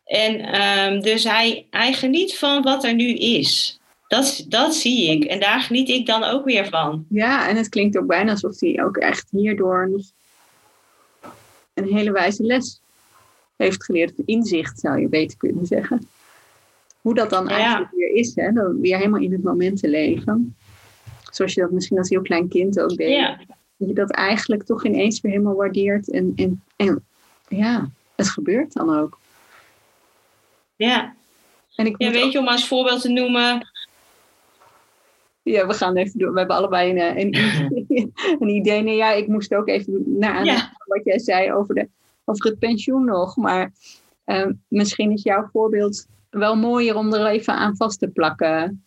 En 0.05 0.62
um, 0.62 1.00
dus 1.00 1.25
hij, 1.25 1.67
hij 1.71 1.93
geniet 1.93 2.38
van 2.38 2.62
wat 2.62 2.85
er 2.85 2.95
nu 2.95 3.14
is. 3.14 3.81
Dat, 4.09 4.45
dat 4.49 4.75
zie 4.75 5.11
ik. 5.11 5.25
En 5.25 5.40
daar 5.40 5.61
geniet 5.61 5.88
ik 5.88 6.07
dan 6.07 6.25
ook 6.25 6.45
weer 6.45 6.69
van. 6.69 7.07
Ja, 7.09 7.49
en 7.49 7.57
het 7.57 7.69
klinkt 7.69 7.99
ook 7.99 8.07
bijna 8.07 8.31
alsof 8.31 8.61
hij 8.61 8.83
ook 8.85 8.97
echt 8.97 9.29
hierdoor 9.31 9.90
een 11.75 11.95
hele 11.95 12.12
wijze 12.12 12.43
les 12.43 12.81
heeft 13.57 13.85
geleerd. 13.85 14.12
Inzicht 14.25 14.81
zou 14.81 15.00
je 15.00 15.09
beter 15.09 15.37
kunnen 15.37 15.67
zeggen. 15.67 16.09
Hoe 17.00 17.14
dat 17.14 17.30
dan 17.30 17.49
eigenlijk 17.49 17.90
weer 17.90 18.11
is, 18.11 18.35
hè? 18.35 18.52
Dan 18.52 18.80
weer 18.80 18.97
helemaal 18.97 19.21
in 19.21 19.33
het 19.33 19.42
moment 19.42 19.80
te 19.80 19.88
leven. 19.88 20.57
Zoals 21.30 21.54
je 21.54 21.61
dat 21.61 21.71
misschien 21.71 21.99
als 21.99 22.09
heel 22.09 22.23
klein 22.23 22.49
kind 22.49 22.80
ook 22.80 22.97
deed. 22.97 23.16
Ja. 23.16 23.37
Dat 23.76 23.88
je 23.88 23.95
dat 23.95 24.11
eigenlijk 24.11 24.62
toch 24.62 24.85
ineens 24.85 25.21
weer 25.21 25.33
helemaal 25.33 25.54
waardeert. 25.54 26.11
En, 26.11 26.33
en, 26.37 26.62
en 26.76 27.04
ja, 27.49 27.90
het 28.16 28.28
gebeurt 28.28 28.73
dan 28.73 28.97
ook. 28.97 29.19
Ja. 30.76 31.14
En 31.76 31.87
ik 31.87 31.95
ja, 31.99 32.11
weet 32.11 32.33
je, 32.33 32.38
om 32.38 32.49
als 32.49 32.69
voorbeeld 32.69 33.00
te 33.00 33.09
noemen. 33.09 33.69
Ja, 35.42 35.66
we 35.66 35.75
gaan 35.75 35.97
even 35.97 36.19
door. 36.19 36.33
We 36.33 36.38
hebben 36.38 36.57
allebei 36.57 36.90
een, 36.90 37.19
een, 37.19 37.35
een 38.40 38.49
idee. 38.49 38.83
Nee, 38.83 38.97
ja, 38.97 39.12
ik 39.12 39.26
moest 39.28 39.54
ook 39.54 39.69
even 39.69 40.19
naar 40.19 40.45
ja. 40.45 40.73
wat 40.87 41.04
jij 41.04 41.19
zei 41.19 41.52
over, 41.52 41.75
de, 41.75 41.88
over 42.25 42.47
het 42.47 42.59
pensioen 42.59 43.04
nog. 43.04 43.37
Maar 43.37 43.73
uh, 44.26 44.47
misschien 44.69 45.11
is 45.12 45.23
jouw 45.23 45.49
voorbeeld 45.52 46.07
wel 46.30 46.56
mooier 46.56 46.96
om 46.96 47.14
er 47.14 47.26
even 47.26 47.54
aan 47.54 47.76
vast 47.76 47.99
te 47.99 48.08
plakken. 48.08 48.84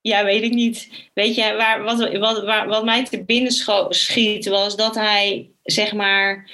Ja, 0.00 0.24
weet 0.24 0.42
ik 0.42 0.52
niet. 0.52 1.08
Weet 1.14 1.34
je, 1.34 1.54
waar, 1.54 1.82
wat, 1.82 2.18
wat, 2.18 2.66
wat 2.66 2.84
mij 2.84 3.04
te 3.04 3.24
binnen 3.24 3.52
schiet, 3.88 4.48
was 4.48 4.76
dat 4.76 4.94
hij, 4.94 5.50
zeg 5.62 5.92
maar, 5.92 6.50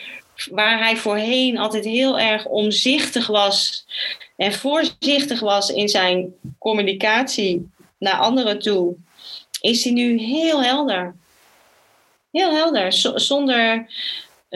waar 0.50 0.78
hij 0.78 0.96
voorheen 0.96 1.58
altijd 1.58 1.84
heel 1.84 2.18
erg 2.18 2.46
omzichtig 2.46 3.26
was 3.26 3.86
en 4.36 4.52
voorzichtig 4.52 5.40
was 5.40 5.70
in 5.70 5.88
zijn 5.88 6.34
communicatie 6.58 7.70
naar 7.98 8.18
anderen 8.18 8.58
toe, 8.58 8.96
is 9.60 9.84
hij 9.84 9.92
nu 9.92 10.18
heel 10.18 10.62
helder. 10.62 11.14
Heel 12.30 12.52
helder, 12.52 12.92
zonder 13.14 13.86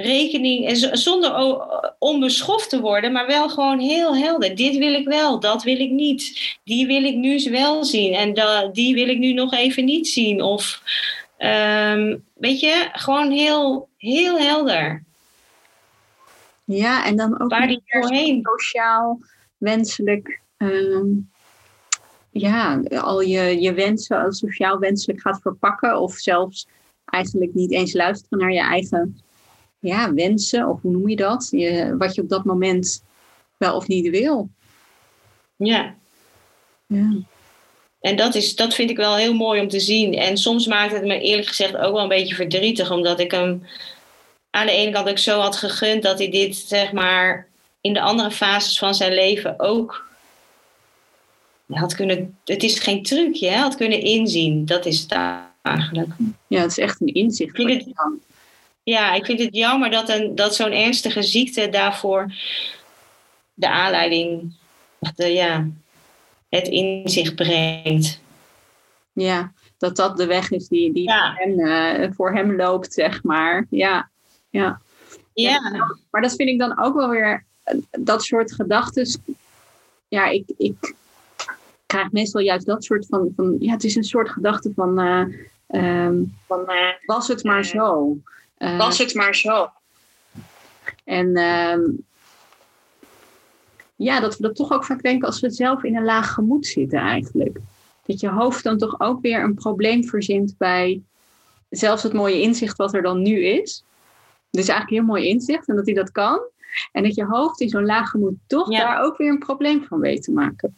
rekening, 0.00 0.66
en 0.66 0.98
zonder 0.98 1.58
onbeschoft 1.98 2.70
te 2.70 2.80
worden, 2.80 3.12
maar 3.12 3.26
wel 3.26 3.48
gewoon 3.48 3.78
heel 3.78 4.16
helder. 4.16 4.56
Dit 4.56 4.76
wil 4.76 4.92
ik 4.92 5.08
wel, 5.08 5.40
dat 5.40 5.62
wil 5.62 5.80
ik 5.80 5.90
niet. 5.90 6.56
Die 6.64 6.86
wil 6.86 7.04
ik 7.04 7.16
nu 7.16 7.50
wel 7.50 7.84
zien 7.84 8.14
en 8.14 8.34
die 8.72 8.94
wil 8.94 9.08
ik 9.08 9.18
nu 9.18 9.32
nog 9.32 9.52
even 9.52 9.84
niet 9.84 10.08
zien. 10.08 10.42
Of 10.42 10.82
ehm, 11.36 12.16
weet 12.34 12.60
je, 12.60 12.88
gewoon 12.92 13.30
heel, 13.30 13.88
heel 13.96 14.38
helder. 14.38 15.04
Ja, 16.64 17.06
en 17.06 17.16
dan 17.16 17.40
ook 17.40 17.50
Waar 17.50 17.66
die 17.66 18.40
sociaal 18.42 19.20
wenselijk. 19.56 20.40
Ehm, 20.56 21.06
ja, 22.30 22.80
al 23.00 23.20
je, 23.20 23.60
je 23.60 23.72
wensen 23.72 24.20
als 24.20 24.38
sociaal 24.38 24.78
wenselijk 24.78 25.20
gaat 25.20 25.40
verpakken, 25.42 26.00
of 26.00 26.14
zelfs 26.14 26.66
eigenlijk 27.04 27.54
niet 27.54 27.72
eens 27.72 27.92
luisteren 27.92 28.38
naar 28.38 28.52
je 28.52 28.60
eigen 28.60 29.22
ja, 29.78 30.14
wensen, 30.14 30.68
of 30.68 30.82
hoe 30.82 30.92
noem 30.92 31.08
je 31.08 31.16
dat? 31.16 31.48
Je, 31.50 31.96
wat 31.98 32.14
je 32.14 32.22
op 32.22 32.28
dat 32.28 32.44
moment 32.44 33.02
wel 33.56 33.76
of 33.76 33.86
niet 33.86 34.10
wil. 34.10 34.48
Ja. 35.56 35.94
ja. 36.86 37.16
En 38.00 38.16
dat, 38.16 38.34
is, 38.34 38.56
dat 38.56 38.74
vind 38.74 38.90
ik 38.90 38.96
wel 38.96 39.16
heel 39.16 39.34
mooi 39.34 39.60
om 39.60 39.68
te 39.68 39.80
zien. 39.80 40.14
En 40.14 40.36
soms 40.36 40.66
maakt 40.66 40.92
het 40.92 41.04
me 41.04 41.20
eerlijk 41.20 41.48
gezegd 41.48 41.76
ook 41.76 41.92
wel 41.92 42.02
een 42.02 42.08
beetje 42.08 42.34
verdrietig, 42.34 42.90
omdat 42.90 43.20
ik 43.20 43.30
hem 43.30 43.62
aan 44.50 44.66
de 44.66 44.72
ene 44.72 44.92
kant 44.92 45.08
ook 45.08 45.18
zo 45.18 45.40
had 45.40 45.56
gegund 45.56 46.02
dat 46.02 46.18
hij 46.18 46.30
dit, 46.30 46.56
zeg 46.56 46.92
maar, 46.92 47.48
in 47.80 47.92
de 47.92 48.00
andere 48.00 48.30
fases 48.30 48.78
van 48.78 48.94
zijn 48.94 49.14
leven 49.14 49.60
ook 49.60 50.06
had 51.66 51.94
kunnen. 51.94 52.38
Het 52.44 52.62
is 52.62 52.78
geen 52.78 53.02
trucje, 53.02 53.48
hè, 53.48 53.56
had 53.56 53.76
kunnen 53.76 54.00
inzien. 54.00 54.64
Dat 54.64 54.86
is 54.86 55.00
het 55.00 55.18
eigenlijk. 55.62 56.08
Ja, 56.46 56.60
het 56.60 56.70
is 56.70 56.78
echt 56.78 57.00
een 57.00 57.14
inzicht. 57.14 57.58
Ik 57.58 57.66
vind 57.66 57.84
het, 57.84 57.94
ja, 58.88 59.12
ik 59.12 59.24
vind 59.24 59.40
het 59.40 59.54
jammer 59.54 59.90
dat, 59.90 60.08
een, 60.08 60.34
dat 60.34 60.54
zo'n 60.54 60.72
ernstige 60.72 61.22
ziekte 61.22 61.68
daarvoor 61.68 62.32
de 63.54 63.68
aanleiding, 63.68 64.52
de, 65.14 65.26
ja, 65.26 65.66
het 66.48 66.68
inzicht 66.68 67.34
brengt. 67.34 68.20
Ja, 69.12 69.52
dat 69.78 69.96
dat 69.96 70.16
de 70.16 70.26
weg 70.26 70.50
is 70.50 70.68
die, 70.68 70.92
die 70.92 71.10
voor, 71.10 71.34
hem, 71.34 71.60
uh, 71.60 72.10
voor 72.14 72.34
hem 72.34 72.56
loopt, 72.56 72.92
zeg 72.92 73.22
maar. 73.22 73.66
Ja, 73.70 74.10
ja. 74.50 74.80
ja. 75.32 75.60
Maar 76.10 76.22
dat 76.22 76.34
vind 76.34 76.48
ik 76.48 76.58
dan 76.58 76.82
ook 76.82 76.94
wel 76.94 77.08
weer, 77.08 77.44
dat 77.90 78.22
soort 78.22 78.52
gedachten. 78.52 79.20
Ja, 80.08 80.26
ik, 80.26 80.44
ik 80.56 80.94
krijg 81.86 82.12
meestal 82.12 82.40
juist 82.40 82.66
dat 82.66 82.84
soort 82.84 83.06
van, 83.06 83.32
van 83.36 83.56
ja, 83.58 83.72
het 83.72 83.84
is 83.84 83.94
een 83.94 84.04
soort 84.04 84.28
gedachte 84.28 84.72
van, 84.74 85.00
uh, 85.00 86.04
um, 86.06 86.36
van 86.46 86.60
uh, 86.60 86.88
was 87.06 87.28
het 87.28 87.44
maar 87.44 87.64
zo. 87.64 88.16
Uh, 88.58 88.78
Was 88.78 88.98
het 88.98 89.14
maar 89.14 89.34
zo. 89.34 89.70
En 91.04 91.26
uh, 91.36 91.78
ja, 93.96 94.20
dat 94.20 94.36
we 94.36 94.42
dat 94.42 94.56
toch 94.56 94.72
ook 94.72 94.84
vaak 94.84 95.02
denken 95.02 95.26
als 95.26 95.40
we 95.40 95.50
zelf 95.50 95.82
in 95.82 95.96
een 95.96 96.04
laag 96.04 96.32
gemoed 96.32 96.66
zitten 96.66 96.98
eigenlijk. 96.98 97.58
Dat 98.06 98.20
je 98.20 98.28
hoofd 98.28 98.64
dan 98.64 98.78
toch 98.78 99.00
ook 99.00 99.20
weer 99.20 99.42
een 99.42 99.54
probleem 99.54 100.04
verzint 100.04 100.54
bij 100.58 101.02
zelfs 101.70 102.02
het 102.02 102.12
mooie 102.12 102.40
inzicht 102.40 102.76
wat 102.76 102.94
er 102.94 103.02
dan 103.02 103.22
nu 103.22 103.44
is. 103.44 103.84
Dus 104.50 104.68
eigenlijk 104.68 104.90
een 104.90 104.96
heel 104.96 105.14
mooi 105.16 105.28
inzicht 105.28 105.68
en 105.68 105.76
dat 105.76 105.86
hij 105.86 105.94
dat 105.94 106.12
kan. 106.12 106.40
En 106.92 107.02
dat 107.02 107.14
je 107.14 107.24
hoofd 107.24 107.60
in 107.60 107.68
zo'n 107.68 107.84
laag 107.84 108.10
gemoed 108.10 108.34
toch 108.46 108.70
daar 108.70 109.00
ook 109.00 109.16
weer 109.16 109.30
een 109.30 109.38
probleem 109.38 109.84
van 109.84 110.00
weet 110.00 110.22
te 110.22 110.32
maken. 110.32 110.76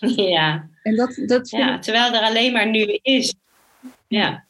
Ja. 0.16 0.68
En 0.82 0.96
dat, 0.96 1.22
dat 1.26 1.50
ja, 1.50 1.78
terwijl 1.78 2.14
er 2.14 2.22
alleen 2.22 2.52
maar 2.52 2.70
nu 2.70 2.98
is. 3.02 3.34
Ja. 4.06 4.44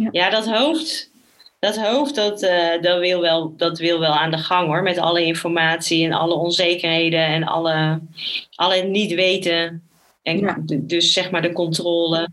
Ja, 0.00 0.08
ja 0.12 0.30
dat 0.30 0.46
hoofd, 0.46 1.10
dat, 1.58 1.76
hoofd 1.76 2.14
dat, 2.14 2.42
uh, 2.42 2.80
dat, 2.80 2.98
wil 2.98 3.20
wel, 3.20 3.56
dat 3.56 3.78
wil 3.78 3.98
wel 4.00 4.12
aan 4.12 4.30
de 4.30 4.38
gang 4.38 4.66
hoor. 4.66 4.82
Met 4.82 4.98
alle 4.98 5.24
informatie 5.24 6.04
en 6.04 6.12
alle 6.12 6.34
onzekerheden 6.34 7.26
en 7.26 7.44
alle, 7.44 8.00
alle 8.54 8.82
niet 8.82 9.14
weten. 9.14 9.82
En 10.22 10.62
dus 10.66 11.12
zeg 11.12 11.30
maar 11.30 11.42
de 11.42 11.52
controle. 11.52 12.28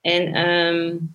En, 0.00 0.48
um, 0.48 1.14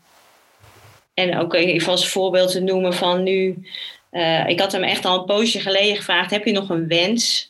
en 1.13 1.37
ook 1.37 1.53
even 1.53 1.91
als 1.91 2.09
voorbeeld 2.09 2.51
te 2.51 2.59
noemen 2.59 2.93
van 2.93 3.23
nu. 3.23 3.67
Uh, 4.11 4.47
ik 4.47 4.59
had 4.59 4.71
hem 4.71 4.83
echt 4.83 5.05
al 5.05 5.19
een 5.19 5.25
poosje 5.25 5.59
geleden 5.59 5.95
gevraagd: 5.95 6.31
heb 6.31 6.45
je 6.45 6.51
nog 6.51 6.69
een 6.69 6.87
wens? 6.87 7.48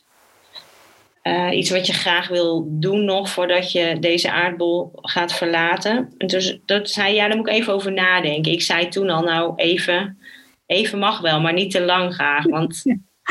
Uh, 1.22 1.56
iets 1.56 1.70
wat 1.70 1.86
je 1.86 1.92
graag 1.92 2.28
wil 2.28 2.66
doen 2.68 3.04
nog 3.04 3.30
voordat 3.30 3.72
je 3.72 3.96
deze 4.00 4.30
aardbol 4.30 4.90
gaat 4.94 5.32
verlaten. 5.32 6.14
En 6.18 6.26
dus 6.26 6.58
dat 6.64 6.90
zei 6.90 7.14
ja, 7.14 7.28
daar 7.28 7.36
moet 7.36 7.48
ik 7.48 7.54
even 7.54 7.72
over 7.72 7.92
nadenken. 7.92 8.52
Ik 8.52 8.62
zei 8.62 8.88
toen 8.88 9.10
al, 9.10 9.22
nou 9.22 9.52
even, 9.56 10.18
even 10.66 10.98
mag 10.98 11.20
wel, 11.20 11.40
maar 11.40 11.52
niet 11.52 11.70
te 11.70 11.80
lang 11.80 12.14
graag. 12.14 12.44
Want 12.44 12.82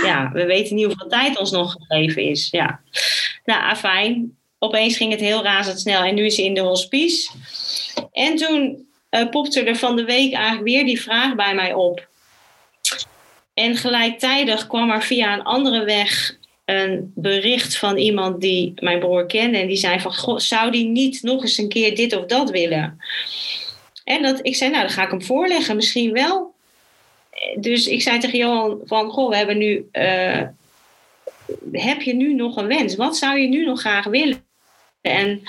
ja, 0.04 0.32
we 0.32 0.46
weten 0.46 0.76
niet 0.76 0.86
hoeveel 0.86 1.08
tijd 1.08 1.40
ons 1.40 1.52
nog 1.52 1.76
gegeven 1.80 2.24
is. 2.24 2.48
Ja. 2.52 2.80
Nou, 3.46 3.76
fijn. 3.76 4.38
Opeens 4.60 4.98
ging 4.98 5.12
het 5.12 5.20
heel 5.20 5.44
razendsnel 5.44 6.04
en 6.04 6.16
nu 6.16 6.26
is 6.26 6.38
hij 6.38 6.46
in 6.46 6.54
de 6.54 6.62
hospice. 6.62 7.32
En 8.12 8.36
toen 8.36 8.88
uh, 9.10 9.30
popte 9.30 9.64
er 9.64 9.76
van 9.76 9.96
de 9.96 10.04
week 10.04 10.34
eigenlijk 10.34 10.64
weer 10.64 10.86
die 10.86 11.02
vraag 11.02 11.36
bij 11.36 11.56
mij 11.56 11.74
op. 11.74 12.08
En 13.54 13.76
gelijktijdig 13.76 14.68
kwam 14.68 14.90
er 14.90 15.04
via 15.04 15.34
een 15.34 15.44
andere 15.44 15.84
weg 15.84 16.38
een 16.70 17.12
bericht 17.16 17.78
van 17.78 17.98
iemand 17.98 18.42
die 18.42 18.74
mijn 18.76 19.00
broer 19.00 19.26
kende. 19.26 19.58
En 19.58 19.68
die 19.68 19.78
zei 19.78 20.00
van, 20.00 20.16
God, 20.16 20.44
zou 20.44 20.72
die 20.72 20.86
niet 20.86 21.24
nog 21.24 21.42
eens 21.42 21.58
een 21.58 21.70
keer 21.70 21.96
dit 21.96 22.16
of 22.16 22.26
dat 22.26 22.50
willen? 22.50 22.98
En 24.04 24.22
dat, 24.22 24.40
ik 24.42 24.56
zei, 24.56 24.70
nou, 24.70 24.82
dan 24.82 24.92
ga 24.92 25.04
ik 25.04 25.10
hem 25.10 25.24
voorleggen. 25.24 25.76
Misschien 25.76 26.12
wel. 26.12 26.54
Dus 27.60 27.88
ik 27.88 28.02
zei 28.02 28.20
tegen 28.20 28.38
Johan 28.38 28.80
van, 28.84 29.10
goh, 29.10 29.30
we 29.30 29.36
hebben 29.36 29.58
nu... 29.58 29.88
eh, 29.92 30.42
heb 31.72 32.02
je 32.02 32.14
nu 32.14 32.34
nog 32.34 32.58
een 32.58 32.68
wens? 32.68 32.96
Wat 32.96 33.18
zou 33.18 33.40
je 33.40 33.48
nu 33.48 33.66
nog 33.66 33.80
graag 33.80 34.06
willen? 34.06 34.44
En 35.02 35.42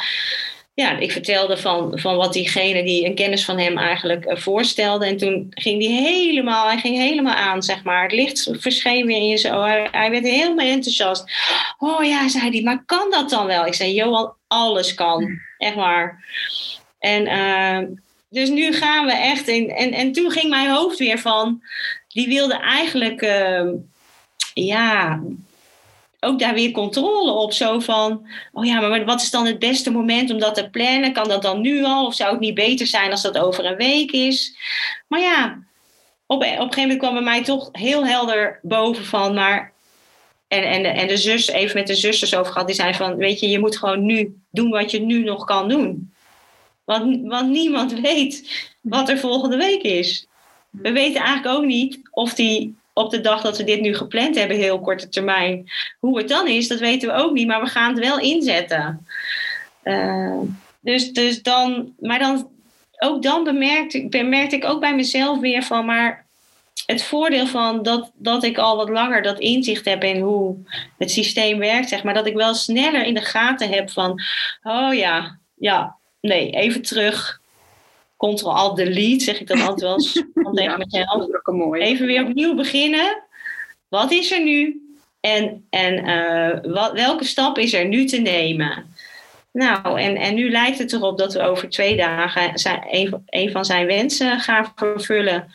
ja, 0.75 0.99
ik 0.99 1.12
vertelde 1.12 1.57
van, 1.57 1.99
van 1.99 2.17
wat 2.17 2.33
diegene 2.33 2.85
die 2.85 3.07
een 3.07 3.15
kennis 3.15 3.45
van 3.45 3.59
hem 3.59 3.79
eigenlijk 3.79 4.25
eh, 4.25 4.37
voorstelde. 4.37 5.07
En 5.07 5.17
toen 5.17 5.47
ging 5.50 5.83
hij 5.83 5.93
helemaal, 5.93 6.67
hij 6.67 6.79
ging 6.79 6.97
helemaal 6.97 7.35
aan, 7.35 7.62
zeg 7.62 7.83
maar. 7.83 8.03
Het 8.03 8.12
licht 8.12 8.50
verscheen 8.53 9.07
weer 9.07 9.17
in 9.17 9.27
je 9.27 9.37
zo. 9.37 9.62
Hij, 9.91 10.11
werd 10.11 10.25
helemaal 10.25 10.67
enthousiast. 10.67 11.25
Oh 11.79 12.05
ja, 12.05 12.29
zei 12.29 12.50
hij, 12.50 12.62
maar 12.62 12.83
kan 12.87 13.11
dat 13.11 13.31
dan 13.31 13.47
wel? 13.47 13.67
Ik 13.67 13.75
zei, 13.75 13.95
Johan, 13.95 14.35
alles 14.47 14.95
kan. 14.95 15.41
Echt 15.59 15.75
waar. 15.75 16.25
En 16.99 17.27
eh, 17.27 17.89
dus 18.29 18.49
nu 18.49 18.73
gaan 18.73 19.07
we 19.07 19.12
echt 19.12 19.49
in. 19.49 19.71
En, 19.71 19.93
en 19.93 20.12
toen 20.12 20.31
ging 20.31 20.50
mijn 20.50 20.71
hoofd 20.71 20.99
weer 20.99 21.19
van. 21.19 21.62
Die 22.09 22.29
wilde 22.29 22.55
eigenlijk. 22.55 23.23
eh, 23.23 23.69
ja, 24.55 25.21
ook 26.21 26.39
daar 26.39 26.55
weer 26.55 26.71
controle 26.71 27.33
op. 27.33 27.53
Zo 27.53 27.79
van, 27.79 28.27
oh 28.53 28.65
ja, 28.65 28.81
maar 28.81 29.05
wat 29.05 29.23
is 29.23 29.31
dan 29.31 29.47
het 29.47 29.59
beste 29.59 29.91
moment 29.91 30.31
om 30.31 30.39
dat 30.39 30.55
te 30.55 30.71
plannen? 30.71 31.12
Kan 31.12 31.29
dat 31.29 31.43
dan 31.43 31.61
nu 31.61 31.85
al? 31.85 32.07
Of 32.07 32.15
zou 32.15 32.31
het 32.31 32.41
niet 32.41 32.55
beter 32.55 32.87
zijn 32.87 33.11
als 33.11 33.23
dat 33.23 33.39
over 33.39 33.65
een 33.65 33.77
week 33.77 34.11
is? 34.11 34.57
Maar 35.09 35.21
ja, 35.21 35.59
op, 36.27 36.37
op 36.37 36.43
een 36.43 36.49
gegeven 36.49 36.81
moment 36.81 36.99
kwam 36.99 37.12
bij 37.12 37.23
mij 37.23 37.45
toch 37.45 37.69
heel 37.73 38.07
helder 38.07 38.59
boven 38.62 39.05
van, 39.05 39.35
maar... 39.35 39.73
En, 40.49 40.65
en, 40.65 40.83
de, 40.83 40.89
en 40.89 41.07
de 41.07 41.17
zus, 41.17 41.49
even 41.49 41.77
met 41.77 41.87
de 41.87 41.95
zusters 41.95 42.35
over 42.35 42.53
gehad, 42.53 42.67
die 42.67 42.77
zei 42.77 42.95
van, 42.95 43.17
weet 43.17 43.41
je, 43.41 43.49
je 43.49 43.59
moet 43.59 43.77
gewoon 43.77 44.05
nu 44.05 44.41
doen 44.50 44.71
wat 44.71 44.91
je 44.91 45.00
nu 45.00 45.23
nog 45.23 45.45
kan 45.45 45.69
doen. 45.69 46.12
Want, 46.85 47.21
want 47.23 47.49
niemand 47.50 48.00
weet 48.00 48.50
wat 48.81 49.09
er 49.09 49.19
volgende 49.19 49.57
week 49.57 49.83
is. 49.83 50.27
We 50.71 50.93
weten 50.93 51.21
eigenlijk 51.21 51.57
ook 51.57 51.65
niet 51.65 52.00
of 52.11 52.35
die 52.35 52.79
op 52.92 53.11
de 53.11 53.20
dag 53.20 53.42
dat 53.42 53.56
we 53.56 53.64
dit 53.64 53.80
nu 53.80 53.94
gepland 53.94 54.35
hebben, 54.35 54.56
heel 54.56 54.80
korte 54.80 55.09
termijn. 55.09 55.70
Hoe 55.99 56.18
het 56.18 56.28
dan 56.28 56.49
is, 56.49 56.68
dat 56.68 56.78
weten 56.78 57.09
we 57.09 57.14
ook 57.14 57.32
niet, 57.32 57.47
maar 57.47 57.62
we 57.62 57.68
gaan 57.68 57.90
het 57.90 57.99
wel 57.99 58.18
inzetten. 58.18 59.06
Uh, 59.85 60.40
dus, 60.80 61.12
dus 61.12 61.42
dan, 61.42 61.94
maar 61.99 62.18
dan, 62.18 62.50
ook 62.99 63.23
dan 63.23 63.44
bemerkte, 63.44 64.06
bemerkte 64.09 64.56
ik 64.56 64.64
ook 64.64 64.80
bij 64.80 64.94
mezelf 64.94 65.38
weer 65.38 65.62
van, 65.62 65.85
maar 65.85 66.26
het 66.87 67.02
voordeel 67.02 67.47
van 67.47 67.82
dat, 67.82 68.11
dat 68.14 68.44
ik 68.44 68.59
al 68.59 68.76
wat 68.76 68.88
langer 68.88 69.23
dat 69.23 69.38
inzicht 69.38 69.85
heb 69.85 70.04
in 70.04 70.20
hoe 70.20 70.56
het 70.99 71.11
systeem 71.11 71.59
werkt, 71.59 71.88
zeg 71.88 72.02
maar, 72.02 72.14
dat 72.14 72.26
ik 72.26 72.35
wel 72.35 72.54
sneller 72.54 73.04
in 73.04 73.14
de 73.14 73.20
gaten 73.20 73.68
heb 73.68 73.90
van, 73.90 74.20
oh 74.62 74.94
ja, 74.94 75.38
ja, 75.54 75.97
nee, 76.20 76.50
even 76.50 76.82
terug. 76.82 77.39
Ctrl-Alt-Delete, 78.29 79.25
zeg 79.25 79.41
ik 79.41 79.47
dan 79.47 79.61
altijd 79.61 79.81
wel 79.81 79.93
eens 79.93 80.12
tegen 80.55 80.79
mezelf. 80.79 81.75
Even 81.75 82.07
weer 82.07 82.27
opnieuw 82.27 82.55
beginnen. 82.55 83.23
Wat 83.89 84.12
is 84.12 84.33
er 84.33 84.43
nu? 84.43 84.81
En, 85.21 85.67
en 85.71 86.09
uh, 86.09 86.73
wat, 86.73 86.93
welke 86.93 87.25
stap 87.25 87.59
is 87.59 87.73
er 87.73 87.87
nu 87.87 88.05
te 88.05 88.17
nemen? 88.17 88.95
Nou, 89.53 90.00
en, 90.00 90.17
en 90.17 90.35
nu 90.35 90.50
lijkt 90.50 90.79
het 90.79 90.93
erop 90.93 91.19
dat 91.19 91.33
we 91.33 91.41
over 91.41 91.69
twee 91.69 91.97
dagen 91.97 92.59
zijn, 92.59 92.87
een, 92.91 93.23
een 93.27 93.50
van 93.50 93.65
zijn 93.65 93.87
wensen 93.87 94.41
gaan 94.41 94.73
vervullen. 94.77 95.53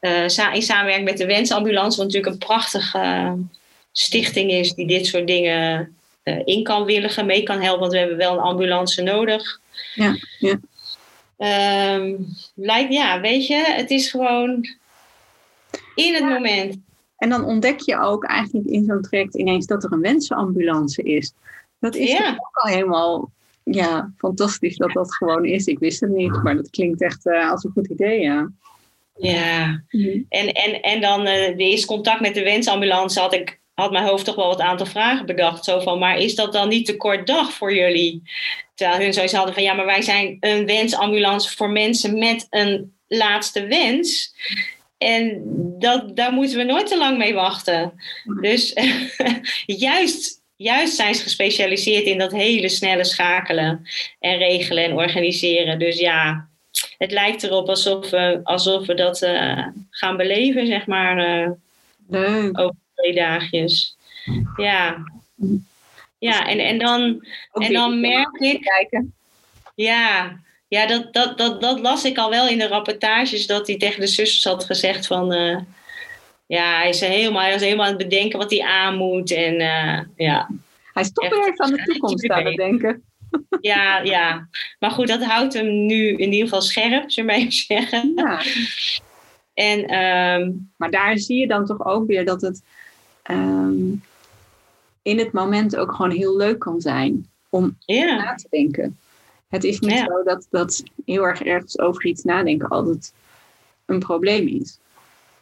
Uh, 0.00 0.22
in 0.52 0.62
samenwerking 0.62 1.08
met 1.08 1.18
de 1.18 1.26
Wensambulance, 1.26 1.96
wat 1.96 2.06
natuurlijk 2.06 2.32
een 2.32 2.46
prachtige 2.46 2.98
uh, 2.98 3.32
stichting 3.92 4.50
is 4.50 4.74
die 4.74 4.86
dit 4.86 5.06
soort 5.06 5.26
dingen 5.26 5.96
uh, 6.24 6.40
in 6.44 6.62
kan 6.62 6.84
willigen, 6.84 7.26
mee 7.26 7.42
kan 7.42 7.60
helpen, 7.60 7.80
want 7.80 7.92
we 7.92 7.98
hebben 7.98 8.16
wel 8.16 8.32
een 8.32 8.42
ambulance 8.42 9.02
nodig. 9.02 9.60
Ja, 9.94 10.16
ja. 10.38 10.58
Um, 11.38 12.26
lijkt, 12.54 12.92
ja, 12.92 13.20
weet 13.20 13.46
je, 13.46 13.54
het 13.54 13.90
is 13.90 14.10
gewoon 14.10 14.66
in 15.94 16.14
het 16.14 16.22
ja. 16.22 16.28
moment. 16.28 16.76
En 17.16 17.28
dan 17.28 17.44
ontdek 17.44 17.80
je 17.80 17.98
ook 17.98 18.24
eigenlijk 18.24 18.66
in 18.66 18.84
zo'n 18.84 19.02
traject 19.02 19.36
ineens 19.36 19.66
dat 19.66 19.84
er 19.84 19.92
een 19.92 20.00
wensenambulance 20.00 21.02
is. 21.02 21.32
Dat 21.80 21.94
is 21.94 22.10
ja. 22.10 22.30
ook 22.30 22.50
al 22.52 22.70
helemaal 22.70 23.30
ja, 23.62 24.12
fantastisch 24.16 24.76
dat 24.76 24.92
dat 24.92 25.14
gewoon 25.14 25.44
is. 25.44 25.66
Ik 25.66 25.78
wist 25.78 26.00
het 26.00 26.10
niet, 26.10 26.42
maar 26.42 26.56
dat 26.56 26.70
klinkt 26.70 27.02
echt 27.02 27.26
uh, 27.26 27.50
als 27.50 27.64
een 27.64 27.70
goed 27.70 27.86
idee, 27.86 28.20
ja. 28.20 28.50
Ja, 29.14 29.82
mm-hmm. 29.90 30.26
en, 30.28 30.52
en, 30.52 30.82
en 30.82 31.00
dan 31.00 31.20
uh, 31.20 31.26
de 31.26 31.54
eerste 31.56 31.86
contact 31.86 32.20
met 32.20 32.34
de 32.34 32.42
wensambulance 32.42 33.20
had 33.20 33.34
ik 33.34 33.60
had 33.82 33.92
mijn 33.92 34.04
hoofd 34.04 34.24
toch 34.24 34.34
wel 34.34 34.46
wat 34.46 34.60
aantal 34.60 34.86
vragen 34.86 35.26
bedacht. 35.26 35.64
Zo 35.64 35.80
van, 35.80 35.98
maar 35.98 36.18
is 36.18 36.34
dat 36.34 36.52
dan 36.52 36.68
niet 36.68 36.86
te 36.86 36.96
kort 36.96 37.26
dag 37.26 37.52
voor 37.52 37.74
jullie? 37.74 38.22
Terwijl 38.74 39.00
hun 39.00 39.12
zoiets 39.12 39.32
hadden 39.32 39.54
van, 39.54 39.62
ja, 39.62 39.72
maar 39.72 39.86
wij 39.86 40.02
zijn 40.02 40.36
een 40.40 40.66
wensambulance 40.66 41.56
voor 41.56 41.70
mensen 41.70 42.18
met 42.18 42.46
een 42.50 42.92
laatste 43.08 43.66
wens. 43.66 44.34
En 44.98 45.42
dat, 45.78 46.16
daar 46.16 46.32
moeten 46.32 46.56
we 46.56 46.64
nooit 46.64 46.86
te 46.86 46.98
lang 46.98 47.18
mee 47.18 47.34
wachten. 47.34 47.92
Dus 48.40 48.72
juist, 49.66 50.42
juist 50.56 50.96
zijn 50.96 51.14
ze 51.14 51.22
gespecialiseerd 51.22 52.04
in 52.04 52.18
dat 52.18 52.32
hele 52.32 52.68
snelle 52.68 53.04
schakelen 53.04 53.86
en 54.20 54.38
regelen 54.38 54.84
en 54.84 54.92
organiseren. 54.92 55.78
Dus 55.78 55.98
ja, 55.98 56.48
het 56.98 57.12
lijkt 57.12 57.42
erop 57.42 57.68
alsof 57.68 58.10
we, 58.10 58.40
alsof 58.42 58.86
we 58.86 58.94
dat 58.94 59.22
uh, 59.22 59.66
gaan 59.90 60.16
beleven, 60.16 60.66
zeg 60.66 60.86
maar. 60.86 61.42
Uh, 61.42 61.50
Leuk. 62.08 62.58
Over 62.58 62.86
twee 62.98 63.14
dagjes. 63.14 63.96
Ja. 64.56 64.96
Ja, 66.18 66.46
en, 66.46 66.58
en 66.58 66.78
dan, 66.78 67.26
en 67.52 67.72
dan 67.72 68.00
merk 68.00 68.36
ik. 68.38 68.60
Kijken. 68.60 69.14
Ja, 69.74 70.40
ja 70.68 70.86
dat, 70.86 71.12
dat, 71.12 71.38
dat, 71.38 71.60
dat 71.60 71.80
las 71.80 72.04
ik 72.04 72.18
al 72.18 72.30
wel 72.30 72.48
in 72.48 72.58
de 72.58 72.68
rapportages. 72.68 73.46
Dat 73.46 73.66
hij 73.66 73.76
tegen 73.76 74.00
de 74.00 74.06
zusters 74.06 74.44
had 74.44 74.64
gezegd 74.64 75.06
van. 75.06 75.34
Uh, 75.34 75.58
ja, 76.46 76.78
hij 76.78 76.88
is, 76.88 77.00
helemaal, 77.00 77.42
hij 77.42 77.54
is 77.54 77.60
helemaal 77.60 77.84
aan 77.84 77.98
het 77.98 78.08
bedenken 78.08 78.38
wat 78.38 78.50
hij 78.50 78.62
aan 78.62 78.96
moet. 78.96 79.32
En 79.32 79.54
uh, 79.54 80.00
ja. 80.16 80.48
Hij 80.92 81.02
is 81.02 81.12
toch 81.12 81.28
weer 81.28 81.52
aan 81.56 81.70
de 81.70 81.82
toekomst 81.82 82.30
aan 82.30 82.44
het 82.44 82.56
denken. 82.56 83.02
Ja, 83.60 83.98
ja. 83.98 84.48
Maar 84.78 84.90
goed, 84.90 85.08
dat 85.08 85.24
houdt 85.24 85.54
hem 85.54 85.86
nu 85.86 86.16
in 86.16 86.32
ieder 86.32 86.48
geval 86.48 86.62
scherp, 86.62 87.10
we 87.10 87.32
even 87.32 87.52
zeggen. 87.52 88.12
Ja. 88.14 88.42
En, 89.54 89.94
um, 89.98 90.70
maar 90.76 90.90
daar 90.90 91.18
zie 91.18 91.38
je 91.38 91.46
dan 91.46 91.66
toch 91.66 91.84
ook 91.84 92.06
weer 92.06 92.24
dat 92.24 92.40
het 92.40 92.62
um, 93.30 94.02
in 95.02 95.18
het 95.18 95.32
moment 95.32 95.76
ook 95.76 95.92
gewoon 95.92 96.10
heel 96.10 96.36
leuk 96.36 96.58
kan 96.58 96.80
zijn 96.80 97.26
om 97.48 97.76
na 97.86 98.34
te 98.34 98.46
denken. 98.50 98.98
Het 99.48 99.64
is 99.64 99.80
niet 99.80 99.98
zo 99.98 100.22
dat, 100.24 100.46
dat 100.50 100.82
heel 101.04 101.22
erg 101.22 101.42
ergens 101.42 101.78
over 101.78 102.06
iets 102.06 102.24
nadenken 102.24 102.68
altijd 102.68 103.12
een 103.86 103.98
probleem 103.98 104.46
is. 104.46 104.78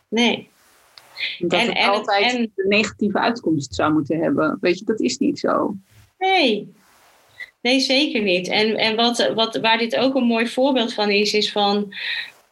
nee. 0.09 0.49
Dat 1.38 1.61
En- 1.61 1.66
het 1.66 1.77
en- 1.77 1.88
altijd 1.88 2.33
en- 2.33 2.40
een 2.40 2.68
negatieve 2.68 3.18
uitkomst 3.18 3.75
zou 3.75 3.92
moeten 3.92 4.18
hebben. 4.20 4.59
Weet 4.61 4.79
je, 4.79 4.85
dat 4.85 5.01
is 5.01 5.18
niet 5.18 5.38
zo. 5.38 5.77
Nee. 6.18 6.72
Nee, 7.61 7.81
zeker 7.81 8.22
niet. 8.22 8.49
En, 8.49 8.77
en 8.77 8.96
wat, 8.96 9.33
wat, 9.35 9.57
waar 9.57 9.79
dit 9.79 9.96
ook 9.96 10.14
een 10.14 10.25
mooi 10.25 10.49
voorbeeld 10.49 10.92
van 10.94 11.11
is, 11.11 11.33
is 11.33 11.53
van 11.53 11.94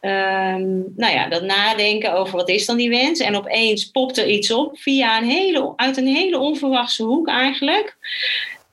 ehm, 0.05 0.79
nou 0.97 1.15
ja, 1.15 1.29
dat 1.29 1.43
nadenken 1.43 2.13
over 2.13 2.37
wat 2.37 2.49
is 2.49 2.67
dan 2.67 2.77
die 2.77 2.89
wens. 2.89 3.21
En 3.21 3.37
opeens 3.37 3.91
popt 3.91 4.19
er 4.19 4.29
iets 4.29 4.51
op 4.51 4.79
via 4.79 5.19
een 5.19 5.29
hele, 5.29 5.73
uit 5.77 5.97
een 5.97 6.07
hele 6.07 6.39
onverwachte 6.39 7.03
hoek 7.03 7.29
eigenlijk. 7.29 7.97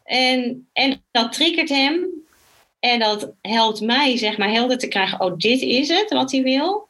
En, 0.03 0.67
en 0.73 1.03
dat 1.11 1.33
triggert 1.33 1.69
hem. 1.69 2.07
En 2.79 2.99
dat 2.99 3.31
helpt 3.41 3.81
mij, 3.81 4.17
zeg 4.17 4.37
maar, 4.37 4.51
helder 4.51 4.77
te 4.77 4.87
krijgen. 4.87 5.21
Oh, 5.21 5.37
dit 5.37 5.61
is 5.61 5.87
het 5.87 6.09
wat 6.09 6.31
hij 6.31 6.41
wil. 6.41 6.87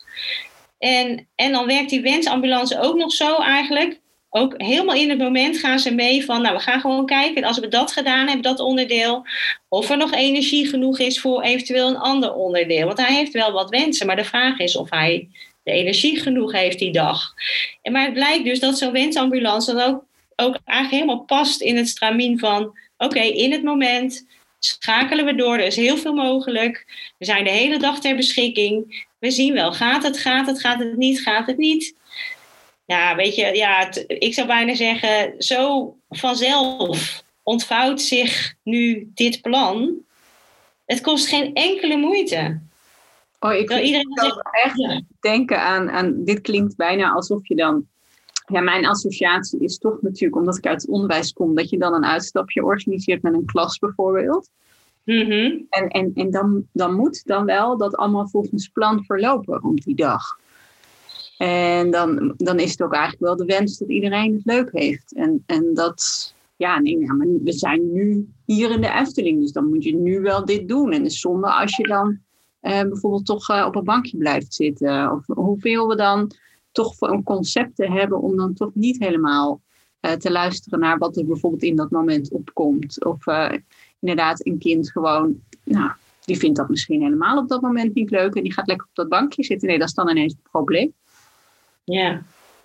En, 0.77 1.27
en 1.36 1.51
dan 1.51 1.65
werkt 1.65 1.89
die 1.89 2.01
wensambulance 2.01 2.80
ook 2.80 2.95
nog 2.95 3.12
zo 3.12 3.38
eigenlijk 3.38 4.00
ook 4.33 4.53
helemaal 4.57 4.95
in 4.95 5.09
het 5.09 5.17
moment 5.17 5.57
gaan 5.57 5.79
ze 5.79 5.93
mee 5.93 6.25
van, 6.25 6.41
nou, 6.41 6.55
we 6.55 6.61
gaan 6.61 6.79
gewoon 6.79 7.05
kijken, 7.05 7.43
als 7.43 7.59
we 7.59 7.67
dat 7.67 7.91
gedaan 7.91 8.25
hebben, 8.25 8.41
dat 8.41 8.59
onderdeel, 8.59 9.25
of 9.69 9.89
er 9.89 9.97
nog 9.97 10.13
energie 10.13 10.67
genoeg 10.67 10.99
is 10.99 11.19
voor 11.19 11.41
eventueel 11.41 11.87
een 11.87 11.97
ander 11.97 12.33
onderdeel. 12.33 12.85
Want 12.85 12.97
hij 12.97 13.15
heeft 13.15 13.33
wel 13.33 13.51
wat 13.51 13.69
wensen, 13.69 14.07
maar 14.07 14.15
de 14.15 14.23
vraag 14.23 14.59
is 14.59 14.75
of 14.75 14.89
hij 14.89 15.29
de 15.63 15.71
energie 15.71 16.19
genoeg 16.19 16.51
heeft 16.51 16.79
die 16.79 16.91
dag. 16.91 17.33
En 17.81 17.91
maar 17.91 18.03
het 18.03 18.13
blijkt 18.13 18.43
dus 18.43 18.59
dat 18.59 18.77
zo'n 18.77 18.91
wensambulance 18.91 19.73
dan 19.73 19.83
ook, 19.83 20.03
ook 20.35 20.57
eigenlijk 20.65 21.03
helemaal 21.03 21.25
past 21.25 21.61
in 21.61 21.77
het 21.77 21.89
stramien 21.89 22.39
van, 22.39 22.77
oké, 22.97 23.19
in 23.19 23.51
het 23.51 23.63
moment 23.63 24.25
schakelen 24.59 25.25
we 25.25 25.35
door, 25.35 25.53
er 25.53 25.65
is 25.65 25.75
heel 25.75 25.97
veel 25.97 26.13
mogelijk, 26.13 26.85
we 27.17 27.25
zijn 27.25 27.43
de 27.43 27.49
hele 27.49 27.77
dag 27.77 27.99
ter 27.99 28.15
beschikking, 28.15 29.05
we 29.19 29.31
zien 29.31 29.53
wel, 29.53 29.73
gaat 29.73 30.03
het, 30.03 30.19
gaat 30.19 30.47
het, 30.47 30.59
gaat 30.59 30.79
het 30.79 30.97
niet, 30.97 31.21
gaat 31.21 31.47
het 31.47 31.57
niet. 31.57 31.95
Ja, 32.91 33.15
weet 33.15 33.36
je, 33.36 33.56
ja, 33.56 33.93
ik 34.08 34.34
zou 34.34 34.47
bijna 34.47 34.75
zeggen, 34.75 35.34
zo 35.38 35.95
vanzelf 36.10 37.23
ontvouwt 37.43 38.01
zich 38.01 38.54
nu 38.63 39.12
dit 39.13 39.41
plan. 39.41 39.93
Het 40.86 41.01
kost 41.01 41.27
geen 41.27 41.54
enkele 41.54 41.97
moeite. 41.97 42.60
Oh, 43.39 43.54
ik 43.54 43.71
vind 43.71 43.84
iedereen 43.84 44.12
zegt, 44.13 44.41
echt 44.63 44.77
ja. 44.77 45.01
denken 45.19 45.62
aan, 45.62 45.89
aan, 45.89 46.23
dit 46.23 46.41
klinkt 46.41 46.75
bijna 46.75 47.12
alsof 47.12 47.47
je 47.47 47.56
dan, 47.56 47.86
ja, 48.45 48.62
mijn 48.62 48.86
associatie 48.86 49.60
is 49.60 49.77
toch 49.77 50.01
natuurlijk, 50.01 50.36
omdat 50.36 50.58
ik 50.58 50.65
uit 50.65 50.82
het 50.82 50.91
onderwijs 50.91 51.34
kom, 51.34 51.56
dat 51.56 51.69
je 51.69 51.77
dan 51.77 51.93
een 51.93 52.06
uitstapje 52.06 52.63
organiseert 52.63 53.21
met 53.21 53.34
een 53.34 53.45
klas 53.45 53.80
bijvoorbeeld. 53.80 54.49
Mhm. 55.04 55.58
En, 55.69 55.88
en, 55.88 56.12
en 56.15 56.32
dan, 56.32 56.67
dan 56.73 56.95
moet 56.95 57.25
dan 57.25 57.45
wel 57.45 57.77
dat 57.77 57.95
allemaal 57.95 58.27
volgens 58.27 58.67
plan 58.67 59.04
verlopen 59.06 59.60
rond 59.60 59.84
die 59.84 59.95
dag. 59.95 60.39
En 61.41 61.91
dan, 61.91 62.34
dan 62.38 62.60
is 62.60 62.71
het 62.71 62.82
ook 62.82 62.93
eigenlijk 62.93 63.23
wel 63.23 63.36
de 63.36 63.45
wens 63.45 63.77
dat 63.77 63.89
iedereen 63.89 64.34
het 64.34 64.45
leuk 64.45 64.69
heeft. 64.71 65.13
En, 65.13 65.43
en 65.45 65.73
dat, 65.73 66.34
ja, 66.56 66.80
nee, 66.80 66.99
maar 66.99 67.27
we 67.43 67.51
zijn 67.51 67.91
nu 67.91 68.27
hier 68.45 68.71
in 68.71 68.82
de 68.82 68.91
Efteling, 68.91 69.41
dus 69.41 69.51
dan 69.51 69.69
moet 69.69 69.84
je 69.84 69.95
nu 69.95 70.19
wel 70.19 70.45
dit 70.45 70.67
doen. 70.67 70.91
En 70.91 71.06
is 71.06 71.19
zonde 71.19 71.51
als 71.51 71.75
je 71.75 71.88
dan 71.88 72.19
eh, 72.60 72.82
bijvoorbeeld 72.82 73.25
toch 73.25 73.49
eh, 73.49 73.65
op 73.67 73.75
een 73.75 73.84
bankje 73.84 74.17
blijft 74.17 74.54
zitten. 74.54 75.12
Of 75.12 75.25
hoeveel 75.25 75.88
we 75.88 75.95
dan 75.95 76.32
toch 76.71 76.95
voor 76.95 77.10
een 77.10 77.23
concepten 77.23 77.91
hebben 77.91 78.21
om 78.21 78.38
dan 78.38 78.54
toch 78.54 78.71
niet 78.73 78.99
helemaal 78.99 79.62
eh, 79.99 80.12
te 80.12 80.32
luisteren 80.32 80.80
naar 80.80 80.97
wat 80.97 81.17
er 81.17 81.25
bijvoorbeeld 81.25 81.63
in 81.63 81.75
dat 81.75 81.91
moment 81.91 82.32
opkomt. 82.32 83.06
Of 83.06 83.27
eh, 83.27 83.54
inderdaad 83.99 84.45
een 84.45 84.58
kind 84.58 84.91
gewoon, 84.91 85.39
nou, 85.63 85.91
die 86.25 86.38
vindt 86.38 86.58
dat 86.58 86.69
misschien 86.69 87.01
helemaal 87.01 87.38
op 87.38 87.49
dat 87.49 87.62
moment 87.62 87.93
niet 87.93 88.10
leuk 88.10 88.36
en 88.36 88.43
die 88.43 88.54
gaat 88.54 88.67
lekker 88.67 88.88
op 88.88 88.95
dat 88.95 89.10
bankje 89.10 89.43
zitten. 89.43 89.67
Nee, 89.67 89.80
dat 89.80 89.88
is 89.88 89.93
dan 89.93 90.10
ineens 90.10 90.34
het 90.34 90.51
probleem. 90.51 90.93
Ja. 91.83 92.21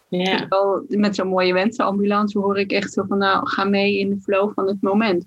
Ja. 0.08 0.46
met 0.88 1.14
zo'n 1.14 1.28
mooie 1.28 1.52
wensenambulance 1.52 2.38
hoor 2.38 2.58
ik 2.58 2.70
echt 2.72 2.92
zo 2.92 3.04
van, 3.08 3.18
nou, 3.18 3.48
ga 3.48 3.64
mee 3.64 3.98
in 3.98 4.10
de 4.10 4.20
flow 4.22 4.52
van 4.54 4.66
het 4.66 4.82
moment. 4.82 5.24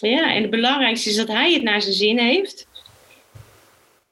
ja, 0.00 0.34
en 0.34 0.42
het 0.42 0.50
belangrijkste 0.50 1.08
is 1.10 1.16
dat 1.16 1.28
hij 1.28 1.52
het 1.52 1.62
naar 1.62 1.82
zijn 1.82 1.94
zin 1.94 2.18
heeft. 2.18 2.66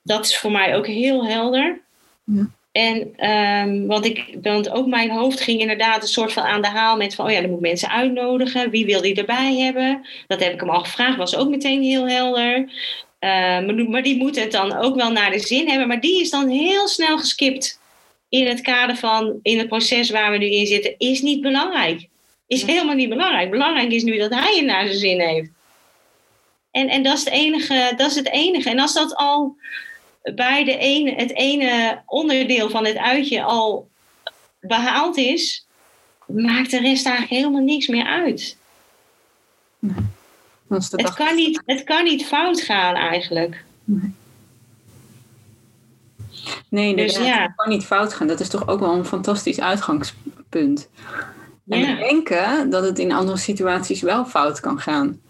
Dat 0.02 0.24
is 0.24 0.38
voor 0.38 0.50
mij 0.50 0.76
ook 0.76 0.86
heel 0.86 1.26
helder. 1.26 1.80
Ja. 2.24 2.46
En, 2.72 3.12
ehm, 3.16 3.86
want, 3.86 4.04
ik, 4.04 4.36
want 4.42 4.70
ook 4.70 4.86
mijn 4.86 5.10
hoofd 5.10 5.40
ging 5.40 5.60
inderdaad 5.60 6.02
een 6.02 6.08
soort 6.08 6.32
van 6.32 6.42
aan 6.42 6.62
de 6.62 6.68
haal 6.68 6.96
met 6.96 7.14
van, 7.14 7.24
oh 7.26 7.30
ja, 7.32 7.40
dan 7.40 7.48
moet 7.50 7.58
ik 7.58 7.64
mensen 7.66 7.90
uitnodigen. 7.90 8.70
Wie 8.70 8.86
wil 8.86 9.00
die 9.02 9.14
erbij 9.14 9.56
hebben? 9.56 10.06
Dat 10.26 10.40
heb 10.44 10.52
ik 10.52 10.60
hem 10.60 10.70
al 10.70 10.80
gevraagd, 10.80 11.16
was 11.16 11.36
ook 11.36 11.48
meteen 11.48 11.82
heel 11.82 12.08
helder. 12.08 12.68
Maar, 13.20 13.76
die- 13.76 13.88
maar 13.88 14.02
die 14.02 14.16
moet 14.16 14.36
het 14.40 14.52
dan 14.52 14.76
ook 14.76 14.94
wel 14.94 15.12
naar 15.12 15.30
de 15.30 15.38
zin 15.38 15.68
hebben. 15.68 15.88
Maar 15.88 16.00
die 16.00 16.20
is 16.20 16.30
dan 16.30 16.48
heel 16.48 16.88
snel 16.88 17.18
geskipt 17.18 17.80
in 18.34 18.46
het 18.46 18.60
kader 18.60 18.96
van, 18.96 19.38
in 19.42 19.58
het 19.58 19.68
proces 19.68 20.10
waar 20.10 20.30
we 20.30 20.36
nu 20.36 20.46
in 20.46 20.66
zitten, 20.66 20.94
is 20.98 21.20
niet 21.20 21.40
belangrijk. 21.40 22.08
Is 22.46 22.62
helemaal 22.62 22.94
niet 22.94 23.08
belangrijk. 23.08 23.50
Belangrijk 23.50 23.90
is 23.90 24.02
nu 24.02 24.18
dat 24.18 24.30
hij 24.30 24.56
het 24.56 24.64
naar 24.64 24.86
zijn 24.86 24.98
zin 24.98 25.20
heeft. 25.20 25.50
En, 26.70 26.88
en 26.88 27.02
dat, 27.02 27.16
is 27.18 27.24
het 27.24 27.32
enige, 27.32 27.92
dat 27.96 28.10
is 28.10 28.16
het 28.16 28.28
enige. 28.28 28.70
En 28.70 28.78
als 28.78 28.94
dat 28.94 29.14
al 29.14 29.56
bij 30.34 30.64
de 30.64 30.76
ene, 30.76 31.14
het 31.14 31.34
ene 31.34 32.02
onderdeel 32.06 32.70
van 32.70 32.84
het 32.84 32.96
uitje 32.96 33.42
al 33.42 33.88
behaald 34.60 35.16
is, 35.16 35.66
maakt 36.26 36.70
de 36.70 36.80
rest 36.80 37.06
eigenlijk 37.06 37.40
helemaal 37.40 37.62
niks 37.64 37.86
meer 37.86 38.06
uit. 38.06 38.56
Het 40.68 41.14
kan 41.14 41.34
niet, 41.34 41.62
het 41.66 41.84
kan 41.84 42.04
niet 42.04 42.26
fout 42.26 42.60
gaan 42.60 42.94
eigenlijk. 42.94 43.64
Nee, 43.84 44.14
inderdaad, 46.70 47.16
Dus 47.16 47.26
ja. 47.26 47.42
het 47.42 47.52
kan 47.56 47.68
niet 47.68 47.84
fout 47.84 48.14
gaan. 48.14 48.26
Dat 48.26 48.40
is 48.40 48.48
toch 48.48 48.68
ook 48.68 48.80
wel 48.80 48.92
een 48.94 49.04
fantastisch 49.04 49.60
uitgangspunt. 49.60 50.88
En 51.68 51.78
Ja. 51.78 51.94
denken 51.96 52.70
dat 52.70 52.84
het 52.84 52.98
in 52.98 53.12
andere 53.12 53.38
situaties 53.38 54.02
wel 54.02 54.24
fout 54.24 54.60
kan 54.60 54.78
gaan. 54.80 55.20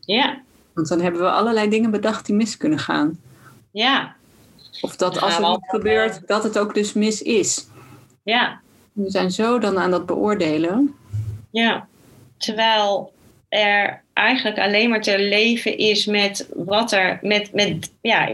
Ja, 0.00 0.40
Want 0.72 0.88
dan 0.88 1.00
hebben 1.00 1.20
we 1.20 1.30
allerlei 1.30 1.68
dingen 1.68 1.90
bedacht 1.90 2.26
die 2.26 2.34
mis 2.34 2.56
kunnen 2.56 2.78
gaan. 2.78 3.18
ja, 3.70 4.14
Of 4.80 4.96
dat 4.96 5.20
als 5.20 5.36
het 5.36 5.46
niet 5.46 5.58
gebeurt, 5.66 6.20
dat 6.26 6.42
het 6.42 6.58
ook 6.58 6.74
dus 6.74 6.92
mis 6.92 7.22
is. 7.22 7.66
ja, 8.22 8.60
We 8.92 9.10
zijn 9.10 9.30
zo 9.30 9.58
dan 9.58 9.78
aan 9.78 9.90
dat 9.90 10.06
beoordelen. 10.06 10.94
ja. 11.50 11.86
Terwijl 12.38 13.12
er 13.48 14.02
eigenlijk 14.12 14.58
alleen 14.58 14.88
maar 14.90 15.00
te 15.00 15.18
leven 15.18 15.78
is 15.78 16.06
met 16.06 16.48
wat 16.54 16.92
er, 16.92 17.18
met, 17.22 17.52
met 17.52 17.90
ja, 18.00 18.28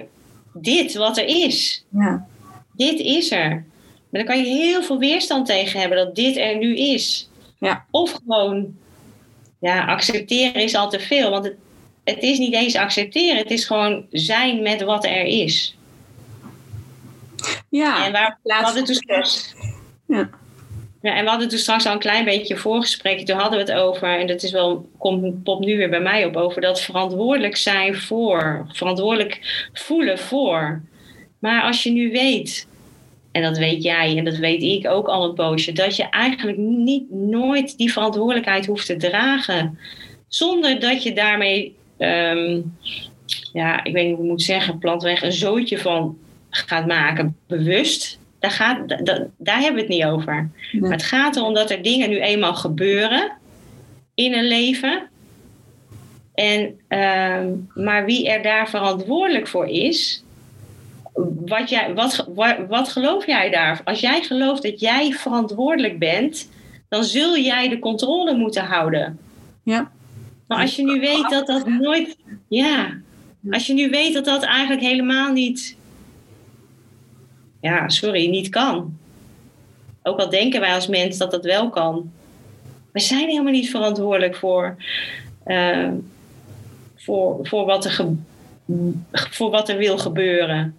dit 0.53 0.95
wat 0.95 1.19
er 1.19 1.27
is. 1.27 1.85
Ja. 1.89 2.27
dit 2.73 2.99
is 2.99 3.31
er. 3.31 3.51
Maar 4.11 4.25
dan 4.25 4.25
kan 4.25 4.39
je 4.39 4.45
heel 4.45 4.83
veel 4.83 4.99
weerstand 4.99 5.47
tegen 5.47 5.81
hebben 5.81 5.99
dat 5.99 6.15
dit 6.15 6.37
er 6.37 6.57
nu 6.57 6.77
is. 6.77 7.29
Ja. 7.59 7.85
Of 7.91 8.13
gewoon, 8.13 8.77
ja, 9.61 9.85
accepteren 9.85 10.63
is 10.63 10.75
al 10.75 10.91
te 10.91 11.01
veel. 11.01 11.31
Want 11.31 11.45
het, 11.45 11.57
het 12.05 12.23
is 12.23 12.39
niet 12.39 12.55
eens 12.55 12.77
accepteren, 12.77 13.37
het 13.37 13.51
is 13.51 13.65
gewoon 13.65 14.07
zijn 14.11 14.63
met 14.63 14.83
wat 14.83 15.05
er 15.05 15.25
is. 15.25 15.77
Ja, 17.69 18.07
en 18.07 18.13
waar, 18.13 18.39
plaats 18.43 18.73
van 18.73 18.85
toen 18.85 18.95
straks, 18.95 19.55
Ja. 20.07 20.31
Ja, 21.03 21.15
en 21.15 21.25
we 21.25 21.31
hadden 21.31 21.49
toen 21.49 21.59
straks 21.59 21.87
al 21.87 21.93
een 21.93 21.99
klein 21.99 22.25
beetje 22.25 22.57
voorgesprekje. 22.57 23.25
Toen 23.25 23.39
hadden 23.39 23.65
we 23.65 23.73
het 23.73 23.81
over, 23.81 24.19
en 24.19 24.27
dat 24.27 24.43
is 24.43 24.51
wel, 24.51 24.89
komt 24.99 25.43
popt 25.43 25.65
nu 25.65 25.77
weer 25.77 25.91
bij 25.91 26.01
mij 26.01 26.25
op, 26.25 26.37
over 26.37 26.61
dat 26.61 26.81
verantwoordelijk 26.81 27.57
zijn 27.57 27.95
voor, 27.97 28.67
verantwoordelijk 28.73 29.69
voelen 29.73 30.19
voor. 30.19 30.83
Maar 31.39 31.63
als 31.63 31.83
je 31.83 31.91
nu 31.91 32.11
weet, 32.11 32.69
en 33.33 33.43
dat 33.43 33.59
weet 33.59 33.83
jij 33.83 34.17
en 34.17 34.25
dat 34.25 34.37
weet 34.37 34.63
ik 34.63 34.89
ook 34.89 35.09
al 35.09 35.25
een 35.25 35.35
poosje, 35.35 35.73
dat 35.73 35.97
je 35.97 36.09
eigenlijk 36.09 36.59
niet 36.59 37.11
nooit 37.11 37.79
die 37.79 37.93
verantwoordelijkheid 37.93 38.67
hoeft 38.67 38.87
te 38.87 38.97
dragen. 38.97 39.79
Zonder 40.29 40.81
dat 40.81 41.03
je 41.03 41.13
daarmee, 41.13 41.77
ehm, 41.97 42.61
ja, 43.53 43.85
ik 43.85 43.93
weet 43.93 44.07
niet 44.07 44.15
hoe 44.15 44.25
ik 44.25 44.31
moet 44.31 44.43
zeggen, 44.43 44.79
plantweg 44.79 45.23
een 45.23 45.33
zootje 45.33 45.79
van 45.79 46.19
gaat 46.51 46.87
maken, 46.87 47.37
bewust. 47.47 48.20
Daar, 48.41 48.51
gaat, 48.51 48.89
da- 48.89 48.97
da- 48.97 49.27
daar 49.39 49.59
hebben 49.59 49.75
we 49.75 49.81
het 49.81 49.89
niet 49.89 50.05
over. 50.05 50.51
Nee. 50.73 50.81
Maar 50.81 50.91
het 50.91 51.03
gaat 51.03 51.37
erom 51.37 51.55
dat 51.55 51.71
er 51.71 51.83
dingen 51.83 52.11
nu 52.11 52.21
eenmaal 52.21 52.55
gebeuren 52.55 53.33
in 54.15 54.33
een 54.35 54.49
leven. 54.49 55.09
En, 56.35 56.81
ehm, 56.89 57.49
maar 57.75 58.05
wie 58.05 58.29
er 58.29 58.43
daar 58.43 58.69
verantwoordelijk 58.69 59.49
voor 59.49 59.67
is, 59.67 60.25
wat, 61.47 61.71
jij, 61.71 61.95
wat, 61.95 62.27
wat, 62.35 62.57
wat 62.69 62.89
geloof 62.89 63.27
jij 63.27 63.51
daar? 63.51 63.81
Als 63.85 64.01
jij 64.01 64.23
gelooft 64.23 64.63
dat 64.63 64.81
jij 64.81 65.13
verantwoordelijk 65.13 65.99
bent, 65.99 66.49
dan 66.89 67.05
zul 67.05 67.37
jij 67.39 67.69
de 67.69 67.79
controle 67.79 68.37
moeten 68.37 68.65
houden. 68.65 69.19
Ja. 69.65 69.91
Maar 70.47 70.61
als 70.61 70.77
je 70.77 70.85
nu 70.85 71.01
weet 71.01 71.31
dat 71.31 71.47
dat 71.47 71.67
nooit. 71.67 72.17
Ja, 72.49 72.99
als 73.51 73.67
je 73.67 73.73
nu 73.73 73.91
weet 73.91 74.15
dat 74.15 74.25
dat 74.25 74.43
eigenlijk 74.43 74.83
helemaal 74.83 75.33
niet. 75.33 75.77
Ja, 77.61 77.89
sorry, 77.89 78.29
niet 78.29 78.49
kan. 78.49 78.99
Ook 80.03 80.19
al 80.19 80.31
denken 80.31 80.61
wij 80.61 80.75
als 80.75 80.87
mens 80.87 81.19
dat 81.19 81.31
dat 81.31 81.45
wel 81.45 81.71
kan. 81.71 82.13
We 82.93 83.01
zijn 83.01 83.29
helemaal 83.29 83.53
niet 83.53 83.71
verantwoordelijk 83.71 84.37
voor. 84.37 84.77
eh, 85.45 85.89
voor, 86.97 87.47
voor, 87.47 87.65
wat 87.65 87.85
er 87.85 88.07
voor 89.11 89.51
wat 89.51 89.69
er 89.69 89.77
wil 89.77 89.99
gebeuren. 89.99 90.79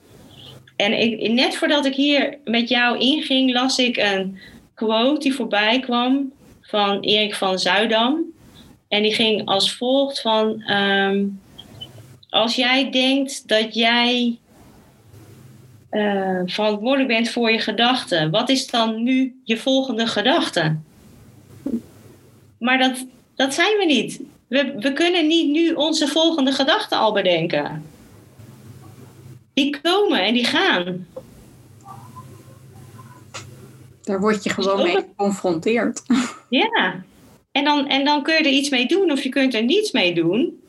En 0.75 1.01
ik, 1.01 1.31
net 1.31 1.55
voordat 1.55 1.85
ik 1.85 1.95
hier 1.95 2.37
met 2.43 2.69
jou 2.69 2.97
inging, 2.99 3.53
las 3.53 3.77
ik 3.77 3.97
een 3.97 4.39
quote 4.73 5.19
die 5.19 5.33
voorbij 5.33 5.79
kwam 5.79 6.31
van 6.61 6.99
Erik 6.99 7.35
van 7.35 7.59
Zuidam. 7.59 8.23
En 8.87 9.01
die 9.01 9.13
ging 9.13 9.45
als 9.45 9.73
volgt 9.73 10.21
van... 10.21 10.61
ehm, 10.61 11.25
als 12.29 12.55
jij 12.55 12.91
denkt 12.91 13.47
dat 13.47 13.75
jij 13.75 14.37
eh, 15.91 16.41
verantwoordelijk 16.45 17.07
bent 17.07 17.29
voor 17.29 17.51
je 17.51 17.59
gedachten... 17.59 18.31
wat 18.31 18.49
is 18.49 18.67
dan 18.67 19.03
nu 19.03 19.41
je 19.43 19.57
volgende 19.57 20.07
gedachte? 20.07 20.75
Maar 22.59 22.77
dat, 22.77 23.05
dat 23.35 23.53
zijn 23.53 23.77
we 23.77 23.85
niet. 23.85 24.21
We, 24.47 24.73
we 24.77 24.93
kunnen 24.93 25.27
niet 25.27 25.49
nu 25.49 25.73
onze 25.73 26.07
volgende 26.07 26.51
gedachten 26.51 26.97
al 26.97 27.13
bedenken. 27.13 27.85
Die 29.53 29.79
komen 29.81 30.23
en 30.23 30.33
die 30.33 30.45
gaan. 30.45 31.07
Daar 34.03 34.19
word 34.19 34.43
je 34.43 34.49
gewoon 34.49 34.83
mee 34.83 34.95
geconfronteerd. 34.95 36.03
Ja, 36.49 37.03
en 37.51 37.63
dan, 37.63 37.87
en 37.87 38.05
dan 38.05 38.23
kun 38.23 38.33
je 38.33 38.39
er 38.39 38.45
iets 38.45 38.69
mee 38.69 38.85
doen 38.85 39.11
of 39.11 39.23
je 39.23 39.29
kunt 39.29 39.53
er 39.53 39.63
niets 39.63 39.91
mee 39.91 40.13
doen. 40.13 40.63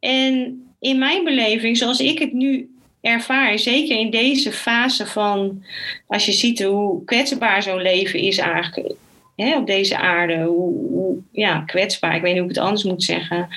En 0.00 0.62
in 0.80 0.98
mijn 0.98 1.24
beleving, 1.24 1.76
zoals 1.76 2.00
ik 2.00 2.18
het 2.18 2.32
nu 2.32 2.77
ervaar, 3.00 3.58
zeker 3.58 3.98
in 3.98 4.10
deze 4.10 4.52
fase 4.52 5.06
van, 5.06 5.64
als 6.06 6.26
je 6.26 6.32
ziet 6.32 6.62
hoe 6.62 7.04
kwetsbaar 7.04 7.62
zo'n 7.62 7.82
leven 7.82 8.18
is 8.18 8.38
eigenlijk 8.38 8.94
hè, 9.36 9.56
op 9.56 9.66
deze 9.66 9.98
aarde, 9.98 10.42
hoe, 10.44 11.16
ja, 11.32 11.60
kwetsbaar, 11.66 12.14
ik 12.14 12.22
weet 12.22 12.32
niet 12.32 12.40
hoe 12.40 12.50
ik 12.50 12.56
het 12.56 12.64
anders 12.64 12.84
moet 12.84 13.02
zeggen, 13.02 13.48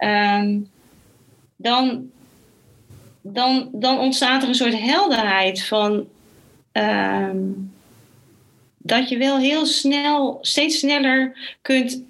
Ehm, 0.00 0.58
dan, 1.56 2.10
dan, 3.20 3.68
dan 3.72 3.98
ontstaat 3.98 4.42
er 4.42 4.48
een 4.48 4.54
soort 4.54 4.78
helderheid 4.78 5.64
van. 5.64 6.08
ehm, 6.72 7.38
dat 8.78 9.08
je 9.08 9.16
wel 9.18 9.38
heel 9.38 9.66
snel, 9.66 10.38
steeds 10.40 10.78
sneller 10.78 11.36
kunt 11.62 12.02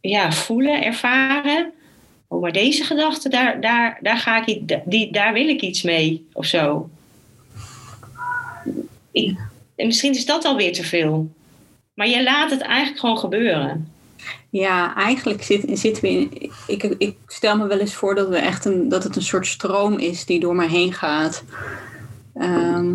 ja, 0.00 0.32
voelen, 0.32 0.82
ervaren. 0.82 1.72
Maar 2.40 2.52
deze 2.52 2.84
gedachte, 2.84 3.28
daar, 3.28 3.60
daar, 3.60 3.98
daar, 4.02 4.18
ga 4.18 4.46
ik, 4.46 4.78
die, 4.84 5.12
daar 5.12 5.32
wil 5.32 5.48
ik 5.48 5.60
iets 5.60 5.82
mee 5.82 6.26
of 6.32 6.46
zo. 6.46 6.90
En 9.76 9.86
misschien 9.86 10.14
is 10.14 10.26
dat 10.26 10.44
alweer 10.44 10.72
te 10.72 10.84
veel. 10.84 11.30
Maar 11.94 12.08
je 12.08 12.22
laat 12.22 12.50
het 12.50 12.60
eigenlijk 12.60 13.00
gewoon 13.00 13.18
gebeuren. 13.18 13.92
Ja, 14.50 14.94
eigenlijk 14.96 15.42
zit, 15.42 15.78
zitten 15.78 16.02
we 16.02 16.08
in. 16.08 16.50
Ik, 16.66 16.82
ik 16.82 17.16
stel 17.26 17.56
me 17.56 17.66
wel 17.66 17.78
eens 17.78 17.94
voor 17.94 18.14
dat, 18.14 18.28
we 18.28 18.36
echt 18.36 18.64
een, 18.64 18.88
dat 18.88 19.04
het 19.04 19.16
een 19.16 19.22
soort 19.22 19.46
stroom 19.46 19.98
is 19.98 20.24
die 20.24 20.40
door 20.40 20.54
me 20.54 20.68
heen 20.68 20.92
gaat. 20.92 21.44
Ehm, 22.34 22.94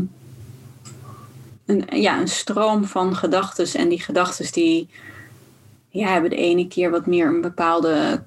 een, 1.65 1.85
ja, 1.89 2.19
een 2.19 2.27
stroom 2.27 2.85
van 2.85 3.15
gedachten. 3.15 3.79
En 3.79 3.89
die 3.89 4.01
gedachten 4.01 4.51
die 4.51 4.89
ja, 5.89 6.07
hebben 6.07 6.29
de 6.29 6.35
ene 6.35 6.67
keer 6.67 6.89
wat 6.89 7.05
meer 7.05 7.27
een 7.27 7.41
bepaalde 7.41 8.23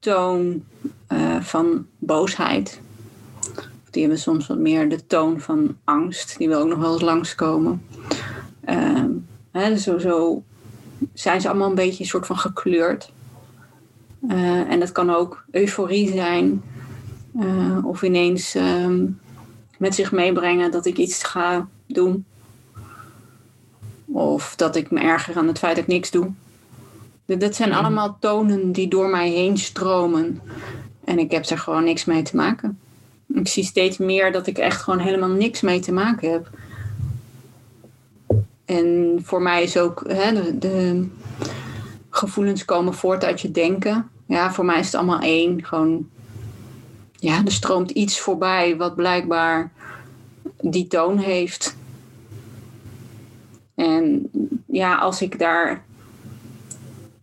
toon 0.00 0.64
uh, 1.08 1.40
van 1.40 1.86
boosheid. 1.98 2.80
Die 3.90 4.02
hebben 4.02 4.20
soms 4.20 4.46
wat 4.46 4.58
meer 4.58 4.88
de 4.88 5.06
toon 5.06 5.40
van 5.40 5.76
angst. 5.84 6.38
Die 6.38 6.48
wil 6.48 6.60
ook 6.60 6.68
nog 6.68 6.78
wel 6.78 6.92
eens 6.92 7.02
langskomen. 7.02 7.82
Uh, 8.68 9.04
hè, 9.50 9.76
zo, 9.76 9.98
zo 9.98 10.42
zijn 11.12 11.40
ze 11.40 11.48
allemaal 11.48 11.68
een 11.68 11.74
beetje 11.74 12.02
een 12.02 12.08
soort 12.08 12.26
van 12.26 12.38
gekleurd. 12.38 13.12
Uh, 14.28 14.70
en 14.70 14.80
dat 14.80 14.92
kan 14.92 15.10
ook 15.10 15.44
euforie 15.50 16.12
zijn. 16.12 16.62
Uh, 17.40 17.86
of 17.86 18.02
ineens 18.02 18.56
uh, 18.56 19.02
met 19.78 19.94
zich 19.94 20.12
meebrengen 20.12 20.70
dat 20.70 20.86
ik 20.86 20.96
iets 20.96 21.22
ga 21.22 21.68
doen. 21.86 22.24
Of 24.06 24.56
dat 24.56 24.76
ik 24.76 24.90
me 24.90 25.00
erger 25.00 25.36
aan 25.36 25.46
het 25.46 25.58
feit 25.58 25.74
dat 25.74 25.84
ik 25.84 25.90
niks 25.90 26.10
doe. 26.10 26.32
Dat 27.38 27.54
zijn 27.54 27.72
allemaal 27.72 28.16
tonen 28.20 28.72
die 28.72 28.88
door 28.88 29.08
mij 29.08 29.30
heen 29.30 29.58
stromen. 29.58 30.40
En 31.04 31.18
ik 31.18 31.30
heb 31.30 31.44
er 31.44 31.58
gewoon 31.58 31.84
niks 31.84 32.04
mee 32.04 32.22
te 32.22 32.36
maken. 32.36 32.78
Ik 33.34 33.48
zie 33.48 33.64
steeds 33.64 33.98
meer 33.98 34.32
dat 34.32 34.46
ik 34.46 34.58
echt 34.58 34.82
gewoon 34.82 34.98
helemaal 34.98 35.28
niks 35.28 35.60
mee 35.60 35.80
te 35.80 35.92
maken 35.92 36.30
heb. 36.30 36.50
En 38.64 39.18
voor 39.22 39.42
mij 39.42 39.62
is 39.62 39.76
ook 39.76 40.04
hè, 40.06 40.32
de, 40.32 40.58
de, 40.58 41.08
gevoelens 42.10 42.64
komen 42.64 42.94
voort 42.94 43.24
uit 43.24 43.40
je 43.40 43.50
denken. 43.50 44.10
Ja, 44.26 44.52
voor 44.52 44.64
mij 44.64 44.78
is 44.78 44.86
het 44.86 44.94
allemaal 44.94 45.20
één. 45.20 45.64
Gewoon, 45.64 46.08
ja, 47.12 47.44
er 47.44 47.52
stroomt 47.52 47.90
iets 47.90 48.20
voorbij 48.20 48.76
wat 48.76 48.94
blijkbaar 48.94 49.72
die 50.60 50.86
toon 50.86 51.18
heeft. 51.18 51.76
En 53.74 54.30
ja, 54.66 54.96
als 54.96 55.22
ik 55.22 55.38
daar. 55.38 55.88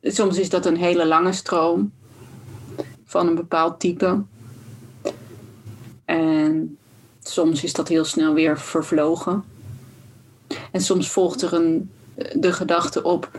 Soms 0.08 0.40
is 0.40 0.50
dat 0.50 0.66
een 0.66 0.78
hele 0.78 1.06
lange 1.08 1.34
stroom 1.34 1.92
van 3.06 3.28
een 3.28 3.36
bepaald 3.36 3.80
type. 3.80 4.22
En 6.06 6.78
soms 7.24 7.64
is 7.64 7.74
dat 7.74 7.88
heel 7.88 8.06
snel 8.06 8.34
weer 8.34 8.60
vervlogen. 8.60 9.44
En 10.72 10.82
soms 10.82 11.10
volgt 11.10 11.42
er 11.42 11.54
een, 11.54 11.92
de 12.34 12.54
gedachte 12.54 13.04
op: 13.04 13.32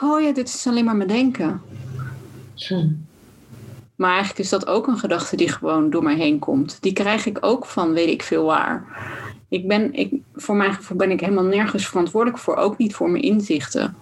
oh 0.00 0.20
ja, 0.20 0.32
dit 0.32 0.48
is 0.48 0.66
alleen 0.66 0.84
maar 0.84 0.96
mijn 0.96 1.08
denken. 1.08 1.62
Hm. 2.54 2.88
Maar 3.96 4.10
eigenlijk 4.10 4.38
is 4.38 4.48
dat 4.48 4.66
ook 4.66 4.86
een 4.86 4.98
gedachte 4.98 5.36
die 5.36 5.48
gewoon 5.48 5.90
door 5.90 6.02
mij 6.02 6.16
heen 6.16 6.38
komt. 6.38 6.78
Die 6.80 6.92
krijg 6.92 7.26
ik 7.26 7.38
ook 7.40 7.66
van 7.66 7.92
weet 7.92 8.08
ik 8.08 8.22
veel 8.22 8.44
waar. 8.44 8.84
Ik 9.48 9.68
ben, 9.68 9.92
ik, 9.92 10.12
voor 10.34 10.56
mijn 10.56 10.74
gevoel 10.74 10.96
ben 10.96 11.10
ik 11.10 11.20
helemaal 11.20 11.44
nergens 11.44 11.86
verantwoordelijk 11.86 12.38
voor, 12.38 12.56
ook 12.56 12.78
niet 12.78 12.94
voor 12.94 13.10
mijn 13.10 13.22
inzichten. 13.22 13.96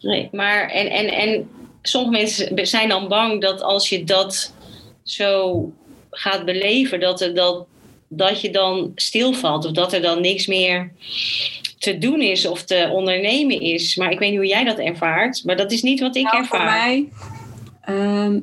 Nee, 0.00 0.28
maar 0.32 0.68
en, 0.70 0.90
en, 0.90 1.08
en 1.08 1.48
sommige 1.82 2.12
mensen 2.12 2.66
zijn 2.66 2.88
dan 2.88 3.08
bang 3.08 3.40
dat 3.40 3.62
als 3.62 3.88
je 3.88 4.04
dat 4.04 4.54
zo 5.02 5.72
gaat 6.10 6.44
beleven, 6.44 7.00
dat, 7.00 7.20
er, 7.20 7.34
dat, 7.34 7.66
dat 8.08 8.40
je 8.40 8.50
dan 8.50 8.92
stilvalt 8.94 9.64
of 9.64 9.72
dat 9.72 9.92
er 9.92 10.02
dan 10.02 10.20
niks 10.20 10.46
meer 10.46 10.90
te 11.78 11.98
doen 11.98 12.20
is 12.20 12.46
of 12.46 12.62
te 12.62 12.88
ondernemen 12.92 13.60
is. 13.60 13.96
Maar 13.96 14.10
ik 14.10 14.18
weet 14.18 14.30
niet 14.30 14.38
hoe 14.38 14.48
jij 14.48 14.64
dat 14.64 14.78
ervaart, 14.78 15.44
maar 15.44 15.56
dat 15.56 15.72
is 15.72 15.82
niet 15.82 16.00
wat 16.00 16.16
ik 16.16 16.24
nou, 16.24 16.36
ervaar. 16.36 16.60
Voor 16.60 16.68
mij, 16.68 17.08
ehm, 17.80 18.40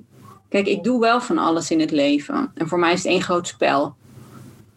kijk, 0.50 0.68
ik 0.68 0.84
doe 0.84 1.00
wel 1.00 1.22
van 1.22 1.38
alles 1.38 1.72
in 1.72 1.80
het 1.80 1.92
leven. 1.92 2.52
En 2.56 2.68
voor 2.68 2.80
mij 2.80 2.94
is 2.94 3.04
het 3.04 3.12
één 3.12 3.22
groot 3.22 3.48
spel. 3.48 3.96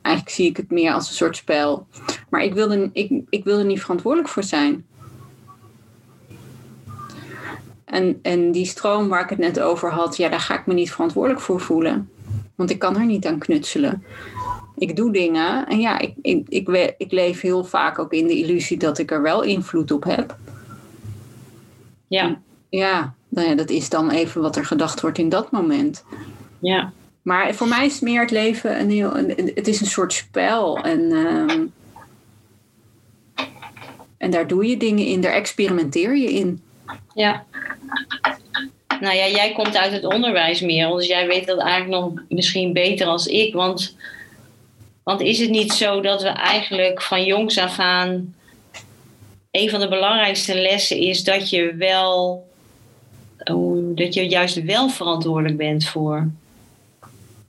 Eigenlijk 0.03 0.37
zie 0.37 0.49
ik 0.49 0.57
het 0.57 0.71
meer 0.71 0.93
als 0.93 1.09
een 1.09 1.15
soort 1.15 1.37
spel. 1.37 1.87
Maar 2.31 2.43
ik 2.43 2.55
wilde, 2.55 2.91
ik, 2.93 3.11
ik 3.29 3.45
wilde 3.45 3.65
niet 3.65 3.81
verantwoordelijk 3.81 4.29
voor 4.29 4.45
zijn. 4.45 4.87
En, 7.87 8.18
en 8.22 8.53
die 8.53 8.66
stroom 8.66 9.09
waar 9.09 9.22
ik 9.22 9.31
het 9.31 9.38
net 9.38 9.61
over 9.61 9.90
had, 9.90 10.16
ja, 10.16 10.29
daar 10.29 10.40
ga 10.40 10.59
ik 10.59 10.66
me 10.66 10.75
niet 10.75 10.92
verantwoordelijk 10.92 11.40
voor 11.40 11.61
voelen. 11.61 12.11
Want 12.55 12.70
ik 12.70 12.79
kan 12.79 12.96
er 12.96 13.07
niet 13.07 13.27
aan 13.27 13.38
knutselen. 13.38 14.05
Ik 14.79 14.96
doe 14.96 15.12
dingen 15.12 15.66
en 15.66 15.81
ja, 15.81 15.99
ik, 15.99 16.14
ik, 16.22 16.46
ik, 16.49 16.94
ik 16.99 17.12
leef 17.12 17.40
heel 17.40 17.64
vaak 17.64 17.99
ook 17.99 18.12
in 18.12 18.27
de 18.27 18.38
illusie 18.38 18.79
dat 18.79 18.99
ik 18.99 19.11
er 19.11 19.22
wel 19.22 19.42
invloed 19.42 19.90
op 19.90 20.05
heb. 20.05 20.37
Ja. 22.07 22.38
ja, 22.68 23.14
nou 23.29 23.49
ja, 23.49 23.55
dat 23.55 23.70
is 23.70 23.88
dan 23.88 24.11
even 24.11 24.42
wat 24.42 24.57
er 24.57 24.66
gedacht 24.66 25.01
wordt 25.01 25.18
in 25.18 25.29
dat 25.29 25.51
moment. 25.51 26.05
Ja. 26.59 26.92
Maar 27.22 27.55
voor 27.55 27.68
mij 27.68 27.87
is 27.87 28.01
meer 28.01 28.20
het 28.20 28.31
leven 28.31 28.81
een 28.81 28.90
heel. 28.90 29.14
Het 29.55 29.68
is 29.68 29.81
een 29.81 29.87
soort 29.87 30.12
spel. 30.12 30.79
En, 30.79 31.01
uh, 31.01 31.61
en 34.16 34.31
daar 34.31 34.46
doe 34.46 34.66
je 34.66 34.77
dingen 34.77 35.07
in, 35.07 35.20
daar 35.20 35.33
experimenteer 35.33 36.16
je 36.16 36.33
in. 36.33 36.62
Ja. 37.14 37.44
Nou 39.01 39.17
ja, 39.17 39.29
jij 39.29 39.53
komt 39.53 39.77
uit 39.77 39.93
het 39.93 40.05
onderwijs 40.05 40.61
meer, 40.61 40.89
dus 40.89 41.07
jij 41.07 41.27
weet 41.27 41.47
dat 41.47 41.59
eigenlijk 41.59 42.03
nog 42.03 42.23
misschien 42.29 42.73
beter 42.73 43.07
als 43.07 43.27
ik. 43.27 43.55
Want, 43.55 43.97
want 45.03 45.21
is 45.21 45.39
het 45.39 45.51
niet 45.51 45.73
zo 45.73 46.01
dat 46.01 46.23
we 46.23 46.29
eigenlijk 46.29 47.03
van 47.03 47.25
jongs 47.25 47.59
af 47.59 47.79
aan. 47.79 48.35
Een 49.51 49.71
van 49.71 49.81
de 49.81 49.89
belangrijkste 49.89 50.55
lessen 50.55 50.97
is 50.99 51.25
dat 51.25 51.51
je 51.51 51.75
wel. 51.75 52.45
dat 53.95 54.15
je 54.15 54.29
juist 54.29 54.63
wel 54.65 54.89
verantwoordelijk 54.89 55.57
bent 55.57 55.89
voor 55.89 56.31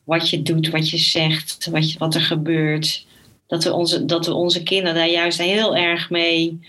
wat 0.07 0.29
je 0.29 0.41
doet, 0.41 0.69
wat 0.69 0.89
je 0.89 0.97
zegt, 0.97 1.67
wat, 1.71 1.93
wat 1.97 2.15
er 2.15 2.21
gebeurt. 2.21 3.05
Dat 3.47 3.63
we, 3.63 3.73
onze, 3.73 4.05
dat 4.05 4.25
we 4.25 4.33
onze 4.33 4.63
kinderen 4.63 4.95
daar 4.95 5.09
juist 5.09 5.37
heel 5.37 5.75
erg 5.75 6.09
mee. 6.09 6.59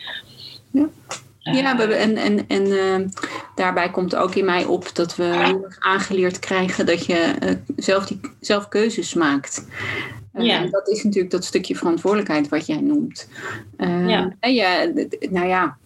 Ja, 1.53 1.79
en, 1.79 2.17
en, 2.17 2.49
en 2.49 2.67
uh, 2.67 3.07
daarbij 3.55 3.91
komt 3.91 4.17
ook 4.17 4.35
in 4.35 4.45
mij 4.45 4.65
op 4.65 4.95
dat 4.95 5.17
we 5.17 5.59
aangeleerd 5.79 6.39
krijgen 6.39 6.87
dat 6.87 7.07
je 7.07 7.35
uh, 7.43 7.51
zelf, 7.77 8.07
die, 8.07 8.21
zelf 8.41 8.69
keuzes 8.69 9.15
maakt. 9.15 9.67
Uh, 10.35 10.45
ja. 10.45 10.67
Dat 10.67 10.89
is 10.89 11.05
natuurlijk 11.05 11.33
dat 11.33 11.45
stukje 11.45 11.77
verantwoordelijkheid 11.77 12.49
wat 12.49 12.67
jij 12.67 12.81
noemt. 12.81 13.29
ja. 13.79 14.33
ja. 14.41 14.93
Nou 15.31 15.47
ja, 15.47 15.77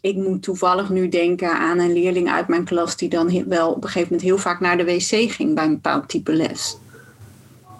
ik 0.00 0.16
moet 0.16 0.42
toevallig 0.42 0.88
nu 0.88 1.08
denken 1.08 1.58
aan 1.58 1.78
een 1.78 1.92
leerling 1.92 2.30
uit 2.30 2.48
mijn 2.48 2.64
klas 2.64 2.96
die 2.96 3.08
dan 3.08 3.48
wel 3.48 3.70
op 3.70 3.76
een 3.76 3.82
gegeven 3.82 4.08
moment 4.08 4.22
heel 4.22 4.38
vaak 4.38 4.60
naar 4.60 4.76
de 4.76 4.84
wc 4.84 5.30
ging 5.32 5.54
bij 5.54 5.64
een 5.64 5.74
bepaald 5.74 6.08
type 6.08 6.32
les. 6.32 6.76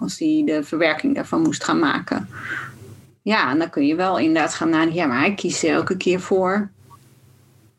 Als 0.01 0.19
hij 0.19 0.43
de 0.47 0.65
verwerking 0.65 1.15
daarvan 1.15 1.43
moest 1.43 1.65
gaan 1.65 1.79
maken. 1.79 2.29
Ja, 3.23 3.51
en 3.51 3.59
dan 3.59 3.71
kun 3.71 3.87
je 3.87 3.95
wel 3.95 4.19
inderdaad 4.19 4.55
gaan 4.55 4.71
nadenken. 4.71 4.97
Ja, 4.97 5.07
maar 5.07 5.19
hij 5.19 5.35
kiest 5.35 5.63
er 5.63 5.71
elke 5.71 5.97
keer 5.97 6.21
voor 6.21 6.71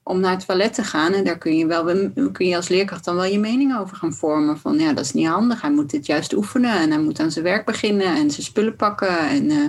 om 0.03 0.19
naar 0.19 0.31
het 0.31 0.45
toilet 0.45 0.73
te 0.73 0.83
gaan. 0.83 1.13
En 1.13 1.23
daar 1.23 1.37
kun 1.37 1.57
je, 1.57 1.65
wel, 1.65 1.83
kun 2.31 2.47
je 2.47 2.55
als 2.55 2.67
leerkracht 2.67 3.05
dan 3.05 3.15
wel 3.15 3.25
je 3.25 3.39
mening 3.39 3.77
over 3.77 3.97
gaan 3.97 4.13
vormen. 4.13 4.57
Van 4.57 4.79
ja, 4.79 4.93
dat 4.93 5.05
is 5.05 5.13
niet 5.13 5.27
handig. 5.27 5.61
Hij 5.61 5.71
moet 5.71 5.89
dit 5.89 6.05
juist 6.05 6.33
oefenen. 6.33 6.79
En 6.79 6.91
hij 6.91 6.99
moet 6.99 7.19
aan 7.19 7.31
zijn 7.31 7.45
werk 7.45 7.65
beginnen 7.65 8.07
en 8.07 8.31
zijn 8.31 8.45
spullen 8.45 8.75
pakken. 8.75 9.19
En, 9.29 9.49
uh, 9.49 9.67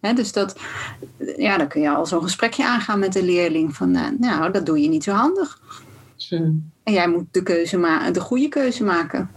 hè, 0.00 0.12
dus 0.12 0.32
dat, 0.32 0.58
ja, 1.36 1.56
dan 1.56 1.68
kun 1.68 1.80
je 1.80 1.90
al 1.90 2.06
zo'n 2.06 2.22
gesprekje 2.22 2.64
aangaan 2.64 2.98
met 2.98 3.12
de 3.12 3.24
leerling. 3.24 3.76
Van 3.76 3.94
uh, 3.94 4.06
nou, 4.18 4.52
dat 4.52 4.66
doe 4.66 4.80
je 4.80 4.88
niet 4.88 5.04
zo 5.04 5.12
handig. 5.12 5.60
En 6.82 6.92
jij 6.92 7.08
moet 7.08 7.26
de, 7.30 7.42
keuze 7.42 7.78
ma 7.78 8.10
de 8.10 8.20
goede 8.20 8.48
keuze 8.48 8.84
maken. 8.84 9.30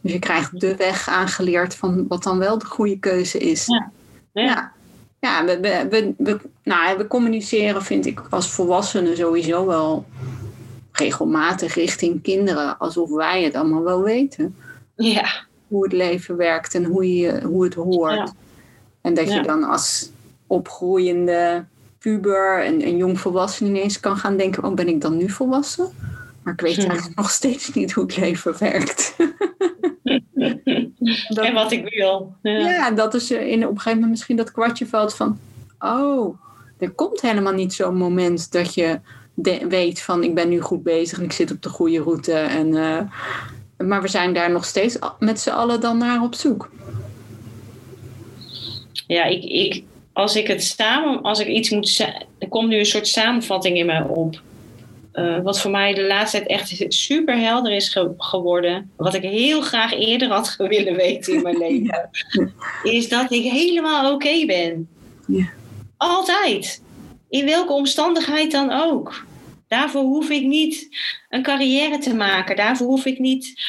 Dus 0.00 0.12
je 0.12 0.18
krijgt 0.18 0.60
de 0.60 0.76
weg 0.76 1.08
aangeleerd 1.08 1.74
van 1.74 2.06
wat 2.08 2.22
dan 2.22 2.38
wel 2.38 2.58
de 2.58 2.66
goede 2.66 2.98
keuze 2.98 3.38
is. 3.38 3.66
ja. 3.66 3.90
ja 4.32 4.42
ja, 4.42 4.72
we, 5.46 5.86
we, 5.90 6.14
we, 6.16 6.40
nou, 6.62 6.98
we 6.98 7.06
communiceren, 7.06 7.82
vind 7.82 8.06
ik, 8.06 8.22
als 8.30 8.50
volwassenen 8.50 9.16
sowieso 9.16 9.66
wel 9.66 10.04
regelmatig 10.92 11.74
richting 11.74 12.22
kinderen, 12.22 12.78
alsof 12.78 13.10
wij 13.10 13.42
het 13.42 13.54
allemaal 13.54 13.82
wel 13.82 14.02
weten. 14.02 14.56
Ja. 14.96 15.44
Hoe 15.68 15.82
het 15.82 15.92
leven 15.92 16.36
werkt 16.36 16.74
en 16.74 16.84
hoe, 16.84 17.14
je, 17.16 17.42
hoe 17.42 17.64
het 17.64 17.74
hoort. 17.74 18.32
En 19.00 19.14
dat 19.14 19.32
je 19.32 19.42
dan 19.42 19.64
als 19.64 20.10
opgroeiende 20.46 21.64
puber 21.98 22.64
en, 22.64 22.82
en 22.82 22.96
jong 22.96 23.20
volwassen 23.20 23.66
ineens 23.66 24.00
kan 24.00 24.16
gaan 24.16 24.36
denken: 24.36 24.64
oh, 24.64 24.74
ben 24.74 24.88
ik 24.88 25.00
dan 25.00 25.16
nu 25.16 25.30
volwassen? 25.30 25.92
Maar 26.42 26.52
ik 26.52 26.60
weet 26.60 26.78
eigenlijk 26.78 27.16
nog 27.16 27.30
steeds 27.30 27.72
niet 27.72 27.92
hoe 27.92 28.04
het 28.04 28.16
leven 28.16 28.58
werkt. 28.58 29.16
dat, 31.28 31.44
en 31.44 31.54
wat 31.54 31.72
ik 31.72 31.88
wil. 31.88 32.34
Ja, 32.42 32.58
ja 32.58 32.90
dat 32.90 33.14
is 33.14 33.30
in, 33.30 33.62
op 33.62 33.70
een 33.70 33.76
gegeven 33.76 33.92
moment 33.92 34.10
misschien 34.10 34.36
dat 34.36 34.52
kwartje 34.52 34.86
valt 34.86 35.14
van... 35.14 35.38
Oh, 35.78 36.38
er 36.78 36.90
komt 36.90 37.20
helemaal 37.20 37.52
niet 37.52 37.72
zo'n 37.72 37.96
moment 37.96 38.52
dat 38.52 38.74
je 38.74 39.00
weet 39.68 40.02
van... 40.02 40.22
ik 40.22 40.34
ben 40.34 40.48
nu 40.48 40.60
goed 40.60 40.82
bezig 40.82 41.18
en 41.18 41.24
ik 41.24 41.32
zit 41.32 41.50
op 41.50 41.62
de 41.62 41.68
goede 41.68 42.02
route. 42.02 42.32
En, 42.32 42.66
uh, 42.66 43.00
maar 43.78 44.02
we 44.02 44.08
zijn 44.08 44.34
daar 44.34 44.50
nog 44.50 44.64
steeds 44.64 44.98
met 45.18 45.40
z'n 45.40 45.50
allen 45.50 45.80
dan 45.80 45.98
naar 45.98 46.22
op 46.22 46.34
zoek. 46.34 46.70
Ja, 49.06 49.24
ik, 49.24 49.44
ik, 49.44 49.84
als 50.12 50.36
ik 50.36 50.46
het 50.46 50.64
samen... 50.64 51.22
Als 51.22 51.40
ik 51.40 51.46
iets 51.46 51.70
moet... 51.70 51.98
Er 52.38 52.48
komt 52.48 52.68
nu 52.68 52.78
een 52.78 52.86
soort 52.86 53.08
samenvatting 53.08 53.76
in 53.76 53.86
mij 53.86 54.02
op 54.02 54.40
eh, 55.14 55.40
wat 55.42 55.60
voor 55.60 55.70
mij 55.70 55.94
de 55.94 56.06
laatste 56.06 56.36
tijd 56.36 56.48
echt 56.48 56.84
super 56.88 57.38
helder 57.38 57.72
is 57.72 57.98
geworden, 58.16 58.90
wat 58.96 59.14
ik 59.14 59.22
heel 59.22 59.60
graag 59.60 59.92
eerder 59.92 60.28
had 60.28 60.54
willen 60.58 60.96
weten 60.96 61.34
in 61.34 61.42
mijn 61.42 61.58
leven, 61.68 62.10
is 62.82 63.08
dat 63.08 63.32
ik 63.32 63.42
helemaal 63.42 64.12
oké 64.12 64.46
ben. 64.46 64.88
Ja. 65.26 65.48
Altijd. 65.96 66.82
In 67.28 67.44
welke 67.44 67.72
omstandigheid 67.72 68.50
dan 68.50 68.72
ook. 68.72 69.24
Daarvoor 69.68 70.02
hoef 70.02 70.30
ik 70.30 70.42
niet 70.42 70.88
een 71.28 71.42
carrière 71.42 71.98
te 71.98 72.14
maken. 72.14 72.56
Daarvoor 72.56 72.86
hoef 72.86 73.04
ik 73.04 73.18
niet 73.18 73.62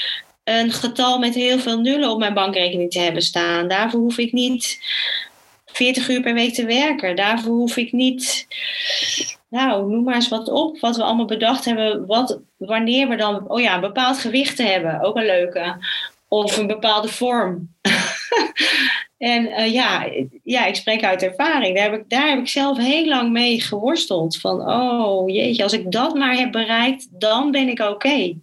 een 0.43 0.71
getal 0.71 1.19
met 1.19 1.35
heel 1.35 1.59
veel 1.59 1.79
nullen 1.79 2.09
op 2.09 2.19
mijn 2.19 2.33
bankrekening 2.33 2.91
te 2.91 2.99
hebben 2.99 3.21
staan. 3.21 3.67
Daarvoor 3.67 3.99
hoef 3.99 4.17
ik 4.17 4.31
niet 4.31 4.79
40 5.65 6.09
uur 6.09 6.21
per 6.21 6.33
week 6.33 6.53
te 6.53 6.65
werken. 6.65 7.15
Daarvoor 7.15 7.53
hoef 7.53 7.77
ik 7.77 7.91
niet, 7.91 8.47
nou, 9.55 9.89
noem 9.91 10.03
maar 10.03 10.15
eens 10.15 10.27
wat 10.27 10.49
op, 10.49 10.79
wat 10.79 10.95
we 10.95 11.03
allemaal 11.03 11.25
bedacht 11.25 11.65
hebben. 11.65 12.05
Wat, 12.05 12.39
wanneer 12.57 13.07
we 13.07 13.15
dan, 13.15 13.49
oh 13.49 13.59
ja, 13.59 13.75
een 13.75 13.81
bepaald 13.81 14.17
gewicht 14.17 14.55
te 14.55 14.63
hebben, 14.63 15.01
ook 15.01 15.15
een 15.15 15.25
leuke. 15.25 15.77
Of 16.27 16.57
een 16.57 16.67
bepaalde 16.67 17.07
vorm. 17.07 17.73
en 19.17 19.45
uh, 19.45 19.73
ja, 19.73 20.09
ja, 20.43 20.65
ik 20.65 20.75
spreek 20.75 21.03
uit 21.03 21.23
ervaring. 21.23 21.75
Daar 21.75 21.91
heb, 21.91 21.99
ik, 21.99 22.09
daar 22.09 22.27
heb 22.27 22.39
ik 22.39 22.47
zelf 22.47 22.77
heel 22.77 23.05
lang 23.05 23.31
mee 23.31 23.61
geworsteld. 23.61 24.37
Van, 24.37 24.69
oh 24.69 25.29
jeetje, 25.29 25.63
als 25.63 25.73
ik 25.73 25.91
dat 25.91 26.15
maar 26.15 26.35
heb 26.35 26.51
bereikt, 26.51 27.07
dan 27.09 27.51
ben 27.51 27.67
ik 27.67 27.79
oké. 27.79 28.33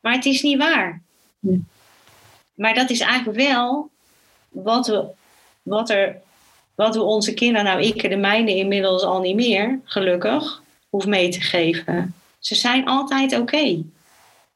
Maar 0.00 0.12
het 0.12 0.26
is 0.26 0.42
niet 0.42 0.58
waar. 0.58 1.02
Maar 2.54 2.74
dat 2.74 2.90
is 2.90 3.00
eigenlijk 3.00 3.38
wel 3.38 3.90
wat 4.48 4.86
we, 4.86 5.04
wat 5.62 5.90
er 5.90 6.20
wat 6.80 6.94
we 6.94 7.02
onze 7.02 7.34
kinderen, 7.34 7.64
nou 7.64 7.82
ik 7.82 8.10
de 8.10 8.16
mijne 8.16 8.56
inmiddels 8.56 9.02
al 9.02 9.20
niet 9.20 9.36
meer, 9.36 9.80
gelukkig, 9.84 10.62
hoef 10.88 11.06
mee 11.06 11.28
te 11.28 11.40
geven. 11.40 12.14
Ze 12.38 12.54
zijn 12.54 12.86
altijd 12.86 13.38
oké. 13.38 13.82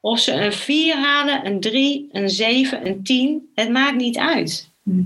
Of 0.00 0.18
ze 0.18 0.32
een 0.32 0.52
4 0.52 0.96
halen, 0.96 1.46
een 1.46 1.60
3, 1.60 2.08
een 2.12 2.30
7, 2.30 2.87
een 2.87 3.02
10, 3.02 3.50
het 3.54 3.70
maakt 3.70 3.96
niet 3.96 4.18
uit. 4.18 4.70
Hm. 4.82 5.02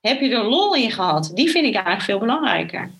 Heb 0.00 0.20
je 0.20 0.28
er 0.28 0.44
lol 0.44 0.74
in 0.74 0.90
gehad? 0.90 1.30
Die 1.34 1.50
vind 1.50 1.66
ik 1.66 1.74
eigenlijk 1.74 2.04
veel 2.04 2.18
belangrijker. 2.18 2.90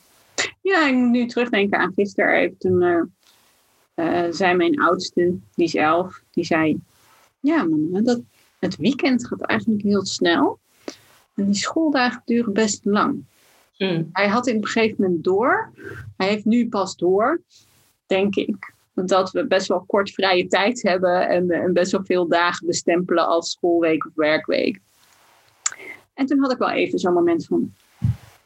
Ja, 0.62 0.86
ik 0.86 0.94
moet 0.94 1.10
nu 1.10 1.26
terugdenken 1.26 1.78
aan 1.78 1.92
gisteren. 1.96 2.58
Toen 2.58 2.82
uh, 2.82 3.02
uh, 3.94 4.32
zei 4.32 4.54
mijn 4.54 4.80
oudste, 4.80 5.34
die 5.54 5.64
is 5.64 5.74
elf, 5.74 6.22
die 6.30 6.44
zei... 6.44 6.80
Ja, 7.40 7.64
mama, 7.64 8.00
dat, 8.00 8.20
het 8.58 8.76
weekend 8.76 9.26
gaat 9.26 9.40
eigenlijk 9.40 9.82
heel 9.82 10.06
snel. 10.06 10.58
En 11.38 11.44
die 11.44 11.54
schooldagen 11.54 12.22
duren 12.24 12.52
best 12.52 12.84
lang. 12.84 13.24
Hmm. 13.76 14.08
Hij 14.12 14.28
had 14.28 14.46
in 14.46 14.56
een 14.56 14.66
gegeven 14.66 14.96
moment 14.98 15.24
door. 15.24 15.72
Hij 16.16 16.28
heeft 16.28 16.44
nu 16.44 16.68
pas 16.68 16.96
door, 16.96 17.40
denk 18.06 18.34
ik. 18.34 18.72
Dat 18.94 19.30
we 19.30 19.46
best 19.46 19.68
wel 19.68 19.84
kort 19.86 20.10
vrije 20.10 20.46
tijd 20.46 20.82
hebben 20.82 21.28
en, 21.28 21.50
en 21.50 21.72
best 21.72 21.92
wel 21.92 22.04
veel 22.04 22.28
dagen 22.28 22.66
bestempelen 22.66 23.26
als 23.26 23.50
schoolweek 23.50 24.06
of 24.06 24.12
werkweek. 24.14 24.80
En 26.14 26.26
toen 26.26 26.40
had 26.40 26.52
ik 26.52 26.58
wel 26.58 26.70
even 26.70 26.98
zo'n 26.98 27.12
moment 27.12 27.46
van, 27.46 27.72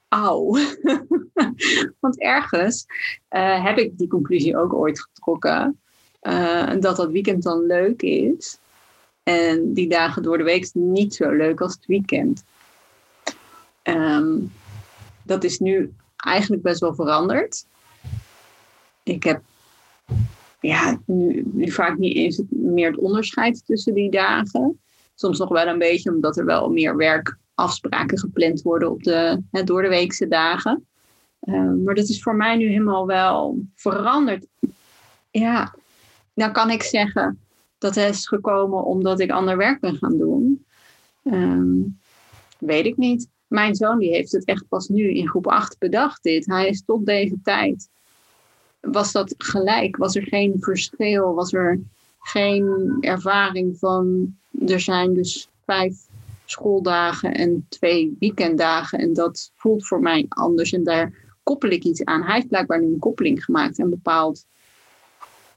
auw. 0.08 0.56
Want 2.00 2.20
ergens 2.20 2.86
uh, 3.30 3.64
heb 3.64 3.78
ik 3.78 3.98
die 3.98 4.08
conclusie 4.08 4.56
ook 4.56 4.74
ooit 4.74 5.00
getrokken. 5.00 5.80
Uh, 6.22 6.70
dat 6.80 6.96
dat 6.96 7.10
weekend 7.10 7.42
dan 7.42 7.66
leuk 7.66 8.02
is. 8.02 8.58
En 9.22 9.72
die 9.72 9.88
dagen 9.88 10.22
door 10.22 10.38
de 10.38 10.44
week 10.44 10.70
niet 10.74 11.14
zo 11.14 11.30
leuk 11.30 11.60
als 11.60 11.72
het 11.72 11.86
weekend. 11.86 12.44
Um, 13.82 14.52
dat 15.22 15.44
is 15.44 15.58
nu 15.58 15.92
eigenlijk 16.16 16.62
best 16.62 16.80
wel 16.80 16.94
veranderd. 16.94 17.66
Ik 19.02 19.22
heb 19.22 19.42
ja, 20.60 21.00
nu, 21.04 21.44
vaak 21.70 21.98
niet 21.98 22.16
eens 22.16 22.42
meer 22.48 22.90
het 22.90 23.00
onderscheid 23.00 23.66
tussen 23.66 23.94
die 23.94 24.10
dagen. 24.10 24.80
Soms 25.14 25.38
nog 25.38 25.48
wel 25.48 25.66
een 25.66 25.78
beetje, 25.78 26.14
omdat 26.14 26.36
er 26.36 26.44
wel 26.44 26.70
meer 26.70 26.96
werkafspraken 26.96 28.18
gepland 28.18 28.62
worden 28.62 28.90
op 28.90 29.02
de 29.02 29.42
hè, 29.50 29.64
door 29.64 29.82
de 29.82 29.88
weekse 29.88 30.28
dagen. 30.28 30.86
Um, 31.40 31.82
maar 31.82 31.94
dat 31.94 32.08
is 32.08 32.22
voor 32.22 32.34
mij 32.34 32.56
nu 32.56 32.68
helemaal 32.68 33.06
wel 33.06 33.58
veranderd. 33.74 34.46
Ja, 35.30 35.74
nou 36.34 36.52
kan 36.52 36.70
ik 36.70 36.82
zeggen 36.82 37.38
dat 37.78 37.94
het 37.94 38.14
is 38.14 38.28
gekomen 38.28 38.84
omdat 38.84 39.20
ik 39.20 39.30
ander 39.30 39.56
werk 39.56 39.80
ben 39.80 39.96
gaan 39.96 40.18
doen. 40.18 40.64
Um, 41.22 41.98
weet 42.58 42.86
ik 42.86 42.96
niet. 42.96 43.28
Mijn 43.52 43.74
zoon 43.74 43.98
die 43.98 44.10
heeft 44.10 44.32
het 44.32 44.44
echt 44.44 44.68
pas 44.68 44.88
nu 44.88 45.14
in 45.14 45.28
groep 45.28 45.46
8 45.46 45.78
bedacht 45.78 46.22
dit. 46.22 46.46
Hij 46.46 46.68
is 46.68 46.82
tot 46.84 47.06
deze 47.06 47.38
tijd. 47.42 47.88
Was 48.80 49.12
dat 49.12 49.34
gelijk? 49.38 49.96
Was 49.96 50.16
er 50.16 50.22
geen 50.22 50.56
verschil? 50.60 51.34
Was 51.34 51.52
er 51.52 51.80
geen 52.20 52.96
ervaring 53.00 53.78
van 53.78 54.34
er 54.66 54.80
zijn 54.80 55.14
dus 55.14 55.48
vijf 55.64 56.06
schooldagen 56.44 57.34
en 57.34 57.66
twee 57.68 58.16
weekenddagen 58.18 58.98
en 58.98 59.12
dat 59.12 59.52
voelt 59.54 59.86
voor 59.86 60.00
mij 60.00 60.26
anders 60.28 60.72
en 60.72 60.84
daar 60.84 61.12
koppel 61.42 61.70
ik 61.70 61.84
iets 61.84 62.04
aan. 62.04 62.22
Hij 62.22 62.34
heeft 62.34 62.48
blijkbaar 62.48 62.80
nu 62.80 62.86
een 62.86 62.98
koppeling 62.98 63.44
gemaakt 63.44 63.78
en 63.78 63.90
bepaald, 63.90 64.46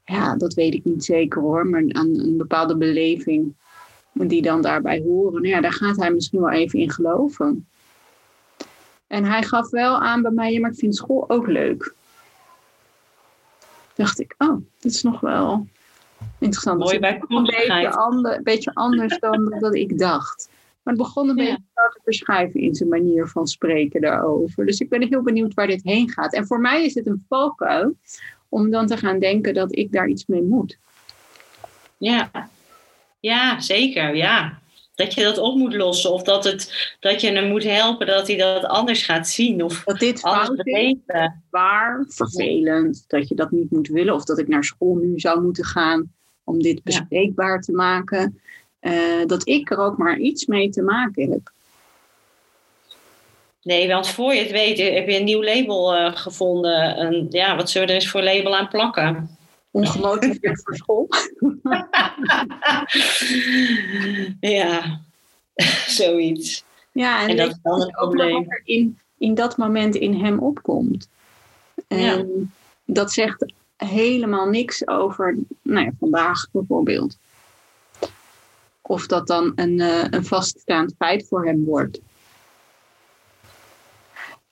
ja, 0.04 0.36
dat 0.36 0.54
weet 0.54 0.74
ik 0.74 0.84
niet 0.84 1.04
zeker 1.04 1.40
hoor, 1.40 1.66
maar 1.66 1.84
aan 1.88 2.18
een 2.18 2.36
bepaalde 2.36 2.76
beleving 2.76 3.54
die 4.12 4.42
dan 4.42 4.62
daarbij 4.62 5.00
horen. 5.00 5.42
Nou 5.42 5.48
ja, 5.54 5.60
daar 5.60 5.72
gaat 5.72 5.96
hij 5.96 6.10
misschien 6.10 6.40
wel 6.40 6.50
even 6.50 6.78
in 6.78 6.90
geloven. 6.90 7.66
En 9.06 9.24
hij 9.24 9.42
gaf 9.42 9.70
wel 9.70 10.00
aan 10.00 10.22
bij 10.22 10.30
mij, 10.30 10.60
maar 10.60 10.70
ik 10.70 10.78
vind 10.78 10.96
school 10.96 11.30
ook 11.30 11.46
leuk. 11.46 11.94
Dacht 13.94 14.20
ik, 14.20 14.34
oh, 14.38 14.60
dat 14.78 14.92
is 14.92 15.02
nog 15.02 15.20
wel 15.20 15.66
interessant. 16.38 16.78
Mooi 16.78 16.98
bij 16.98 17.22
een 17.28 17.42
beetje, 17.42 17.90
ander, 17.90 18.42
beetje 18.42 18.74
anders 18.74 19.18
dan 19.18 19.54
dat 19.58 19.74
ik 19.74 19.98
dacht. 19.98 20.48
Maar 20.82 20.94
het 20.94 21.02
begon 21.02 21.28
een 21.28 21.34
beetje 21.34 21.62
te 21.74 22.00
verschuiven 22.04 22.60
in 22.60 22.74
zijn 22.74 22.88
manier 22.88 23.26
van 23.26 23.46
spreken 23.46 24.00
daarover. 24.00 24.66
Dus 24.66 24.80
ik 24.80 24.88
ben 24.88 25.08
heel 25.08 25.22
benieuwd 25.22 25.54
waar 25.54 25.66
dit 25.66 25.82
heen 25.82 26.10
gaat. 26.10 26.34
En 26.34 26.46
voor 26.46 26.60
mij 26.60 26.84
is 26.84 26.94
het 26.94 27.06
een 27.06 27.24
valkuil 27.28 27.96
om 28.48 28.70
dan 28.70 28.86
te 28.86 28.96
gaan 28.96 29.18
denken 29.18 29.54
dat 29.54 29.76
ik 29.76 29.92
daar 29.92 30.08
iets 30.08 30.26
mee 30.26 30.42
moet. 30.42 30.78
Ja, 31.96 32.30
ja 33.20 33.60
zeker. 33.60 34.16
Ja 34.16 34.58
dat 34.96 35.14
je 35.14 35.22
dat 35.22 35.38
op 35.38 35.56
moet 35.56 35.74
lossen. 35.74 36.12
Of 36.12 36.22
dat, 36.22 36.44
het, 36.44 36.94
dat 37.00 37.20
je 37.20 37.32
hem 37.32 37.48
moet 37.48 37.64
helpen 37.64 38.06
dat 38.06 38.26
hij 38.26 38.36
dat 38.36 38.64
anders 38.64 39.02
gaat 39.02 39.28
zien. 39.28 39.64
Of 39.64 39.82
dat 39.84 39.98
dit 39.98 40.18
fout 40.20 40.66
is, 40.66 40.94
waar, 41.50 42.04
vervelend. 42.08 43.04
Dat 43.06 43.28
je 43.28 43.34
dat 43.34 43.50
niet 43.50 43.70
moet 43.70 43.88
willen. 43.88 44.14
Of 44.14 44.24
dat 44.24 44.38
ik 44.38 44.48
naar 44.48 44.64
school 44.64 44.94
nu 44.94 45.18
zou 45.18 45.42
moeten 45.42 45.64
gaan 45.64 46.12
om 46.44 46.62
dit 46.62 46.82
bespreekbaar 46.82 47.60
te 47.60 47.72
maken. 47.72 48.40
Uh, 48.80 49.26
dat 49.26 49.48
ik 49.48 49.70
er 49.70 49.78
ook 49.78 49.98
maar 49.98 50.18
iets 50.18 50.46
mee 50.46 50.70
te 50.70 50.82
maken 50.82 51.30
heb. 51.30 51.52
Nee, 53.62 53.88
want 53.88 54.08
voor 54.08 54.34
je 54.34 54.40
het 54.40 54.50
weet 54.50 54.78
heb 54.78 55.08
je 55.08 55.18
een 55.18 55.24
nieuw 55.24 55.42
label 55.42 55.96
uh, 55.96 56.16
gevonden. 56.16 56.96
En 56.96 57.26
ja, 57.30 57.56
wat 57.56 57.70
zullen 57.70 57.88
we 57.88 57.94
er 57.94 58.00
eens 58.00 58.10
voor 58.10 58.22
label 58.22 58.56
aan 58.56 58.68
plakken? 58.68 59.35
Ongemotiveerd 59.76 60.62
voor 60.62 60.76
school. 60.76 61.08
ja, 64.56 65.00
zoiets. 65.86 66.64
Ja, 66.92 67.28
en, 67.28 67.36
dat 67.36 67.48
is 67.48 67.58
dan 67.62 67.80
het 67.80 67.90
probleem. 67.90 68.34
Wat 68.34 68.44
er 68.46 68.60
in, 68.64 68.98
in 69.18 69.34
dat 69.34 69.56
moment 69.56 69.94
in 69.94 70.14
hem 70.14 70.38
opkomt. 70.38 71.08
En 71.88 71.98
ja. 72.00 72.24
dat 72.84 73.12
zegt 73.12 73.52
helemaal 73.76 74.48
niks 74.48 74.88
over 74.88 75.36
nou 75.62 75.84
ja, 75.84 75.92
vandaag 75.98 76.46
bijvoorbeeld. 76.50 77.18
Of 78.80 79.06
dat 79.06 79.26
dan 79.26 79.52
een, 79.54 79.78
uh, 79.78 80.04
een 80.10 80.24
vaststaand 80.24 80.94
feit 80.98 81.26
voor 81.28 81.46
hem 81.46 81.64
wordt. 81.64 82.00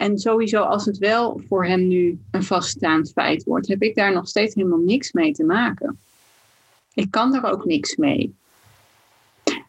En 0.05 0.19
sowieso, 0.19 0.63
als 0.63 0.85
het 0.85 0.99
wel 0.99 1.41
voor 1.49 1.67
hem 1.67 1.89
nu 1.89 2.19
een 2.31 2.43
vaststaand 2.43 3.13
feit 3.13 3.45
wordt, 3.45 3.69
heb 3.69 3.83
ik 3.83 3.95
daar 3.95 4.13
nog 4.13 4.29
steeds 4.29 4.55
helemaal 4.55 4.79
niks 4.79 5.13
mee 5.13 5.33
te 5.33 5.45
maken. 5.45 6.01
Ik 6.95 7.11
kan 7.11 7.35
er 7.35 7.51
ook 7.51 7.65
niks 7.65 7.97
mee. 7.97 8.35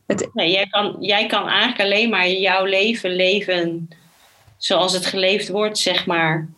Het... 0.06 0.30
Nee, 0.34 0.52
jij, 0.52 0.68
kan, 0.68 0.98
jij 1.00 1.26
kan 1.26 1.48
eigenlijk 1.48 1.80
alleen 1.80 2.10
maar 2.10 2.30
jouw 2.30 2.66
leven 2.66 3.16
leven 3.16 3.90
zoals 4.58 4.94
het 4.94 5.06
geleefd 5.06 5.50
wordt, 5.50 5.78
zeg 5.78 6.06
maar. 6.06 6.50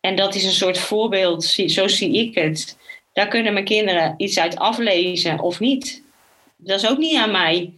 En 0.00 0.16
dat 0.16 0.34
is 0.34 0.44
een 0.44 0.50
soort 0.50 0.78
voorbeeld, 0.78 1.44
zo 1.44 1.88
zie 1.88 2.16
ik 2.16 2.34
het. 2.34 2.76
Daar 3.12 3.28
kunnen 3.28 3.52
mijn 3.52 3.64
kinderen 3.64 4.14
iets 4.16 4.38
uit 4.38 4.56
aflezen 4.56 5.40
of 5.40 5.60
niet. 5.60 6.02
Dat 6.56 6.82
is 6.82 6.88
ook 6.88 6.98
niet 6.98 7.16
aan 7.16 7.30
mij. 7.30 7.72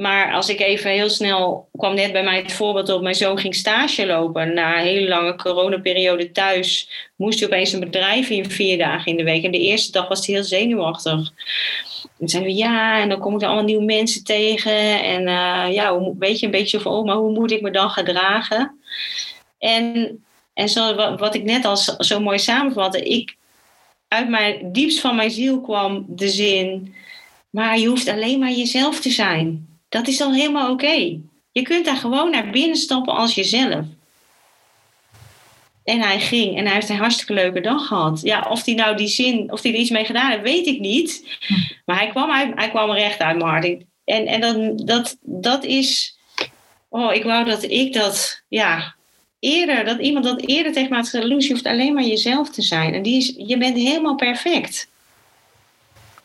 Maar 0.00 0.32
als 0.32 0.48
ik 0.48 0.60
even 0.60 0.90
heel 0.90 1.10
snel 1.10 1.68
kwam 1.76 1.94
net 1.94 2.12
bij 2.12 2.22
mij 2.22 2.36
het 2.36 2.52
voorbeeld 2.52 2.88
op, 2.88 3.02
mijn 3.02 3.14
zoon 3.14 3.38
ging 3.38 3.54
stage 3.54 4.06
lopen. 4.06 4.54
Na 4.54 4.76
een 4.78 4.86
hele 4.86 5.08
lange 5.08 5.34
coronaperiode 5.34 6.32
thuis 6.32 6.90
moest 7.16 7.38
hij 7.38 7.48
opeens 7.48 7.72
een 7.72 7.80
bedrijf 7.80 8.30
in 8.30 8.50
vier 8.50 8.78
dagen 8.78 9.10
in 9.10 9.16
de 9.16 9.24
week. 9.24 9.44
En 9.44 9.50
de 9.50 9.58
eerste 9.58 9.92
dag 9.92 10.08
was 10.08 10.26
hij 10.26 10.34
heel 10.34 10.44
zenuwachtig. 10.44 11.32
En 12.18 12.28
zeiden 12.28 12.52
we 12.52 12.58
ja, 12.58 13.00
en 13.00 13.08
dan 13.08 13.18
kom 13.18 13.34
ik 13.34 13.40
er 13.40 13.46
allemaal 13.46 13.64
nieuwe 13.64 13.84
mensen 13.84 14.24
tegen. 14.24 15.02
En 15.02 15.22
uh, 15.22 15.74
ja, 15.74 16.12
weet 16.18 16.38
je, 16.38 16.46
een 16.46 16.52
beetje 16.52 16.80
van, 16.80 16.92
oh, 16.92 17.04
maar 17.04 17.16
hoe 17.16 17.32
moet 17.32 17.50
ik 17.50 17.60
me 17.60 17.70
dan 17.70 17.90
gedragen? 17.90 18.80
En, 19.58 20.18
en 20.54 20.68
zo, 20.68 20.94
wat 21.16 21.34
ik 21.34 21.42
net 21.42 21.64
al 21.64 21.76
zo 21.98 22.20
mooi 22.20 22.38
samenvatte, 22.38 23.02
ik, 23.02 23.36
uit 24.08 24.28
mijn 24.28 24.72
diepst 24.72 25.00
van 25.00 25.16
mijn 25.16 25.30
ziel 25.30 25.60
kwam 25.60 26.04
de 26.08 26.28
zin, 26.28 26.94
maar 27.50 27.78
je 27.78 27.86
hoeft 27.86 28.08
alleen 28.08 28.38
maar 28.38 28.52
jezelf 28.52 29.00
te 29.00 29.10
zijn. 29.10 29.69
Dat 29.90 30.08
is 30.08 30.20
al 30.20 30.32
helemaal 30.32 30.70
oké. 30.70 31.20
Je 31.52 31.62
kunt 31.62 31.84
daar 31.84 31.96
gewoon 31.96 32.30
naar 32.30 32.50
binnen 32.50 32.76
stappen 32.76 33.14
als 33.14 33.34
jezelf. 33.34 33.84
En 35.84 36.00
hij 36.00 36.20
ging 36.20 36.56
en 36.56 36.64
hij 36.64 36.74
heeft 36.74 36.88
een 36.88 36.96
hartstikke 36.96 37.32
leuke 37.32 37.60
dag 37.60 37.86
gehad. 37.86 38.20
Ja, 38.20 38.46
of 38.50 38.64
hij 38.64 38.74
nou 38.74 38.96
die 38.96 39.08
zin, 39.08 39.52
of 39.52 39.62
hij 39.62 39.72
er 39.72 39.78
iets 39.78 39.90
mee 39.90 40.04
gedaan 40.04 40.30
heeft, 40.30 40.42
weet 40.42 40.66
ik 40.66 40.80
niet. 40.80 41.38
Maar 41.84 41.96
hij 41.96 42.08
kwam, 42.08 42.30
hij, 42.30 42.68
kwam 42.70 42.90
recht 42.90 43.18
uit 43.18 43.42
hart. 43.42 43.64
En, 44.04 44.26
en 44.26 44.40
dan, 44.40 44.76
dat, 44.76 45.16
dat 45.20 45.64
is. 45.64 46.18
Oh, 46.88 47.14
ik 47.14 47.24
wou 47.24 47.44
dat 47.44 47.62
ik 47.62 47.92
dat. 47.92 48.42
Ja, 48.48 48.94
eerder, 49.38 49.84
dat 49.84 49.98
iemand 49.98 50.24
dat 50.24 50.40
eerder 50.40 50.72
tegen 50.72 50.88
mij 50.88 50.98
had 50.98 51.08
gezegd. 51.08 51.44
Je 51.44 51.52
hoeft 51.52 51.66
alleen 51.66 51.94
maar 51.94 52.04
jezelf 52.04 52.50
te 52.50 52.62
zijn. 52.62 52.94
En 52.94 53.02
die 53.02 53.16
is, 53.16 53.34
je 53.36 53.58
bent 53.58 53.76
helemaal 53.76 54.14
perfect. 54.14 54.88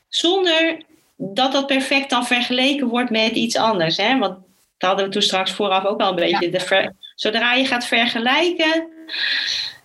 Zonder 0.07 0.84
dat 1.16 1.51
dat 1.51 1.68
perfect 1.68 2.09
dan 2.09 2.26
vergeleken 2.26 2.88
wordt 2.88 3.09
met 3.09 3.32
iets 3.32 3.55
anders. 3.55 3.97
Hè? 3.97 4.18
Want 4.18 4.38
dat 4.78 4.89
hadden 4.89 5.05
we 5.05 5.11
toen 5.11 5.22
straks 5.22 5.51
vooraf 5.51 5.86
ook 5.86 6.01
al 6.01 6.09
een 6.09 6.16
beetje. 6.16 6.49
De 6.49 6.91
zodra 7.16 7.53
je 7.53 7.66
gaat 7.66 7.86
vergelijken, 7.86 8.88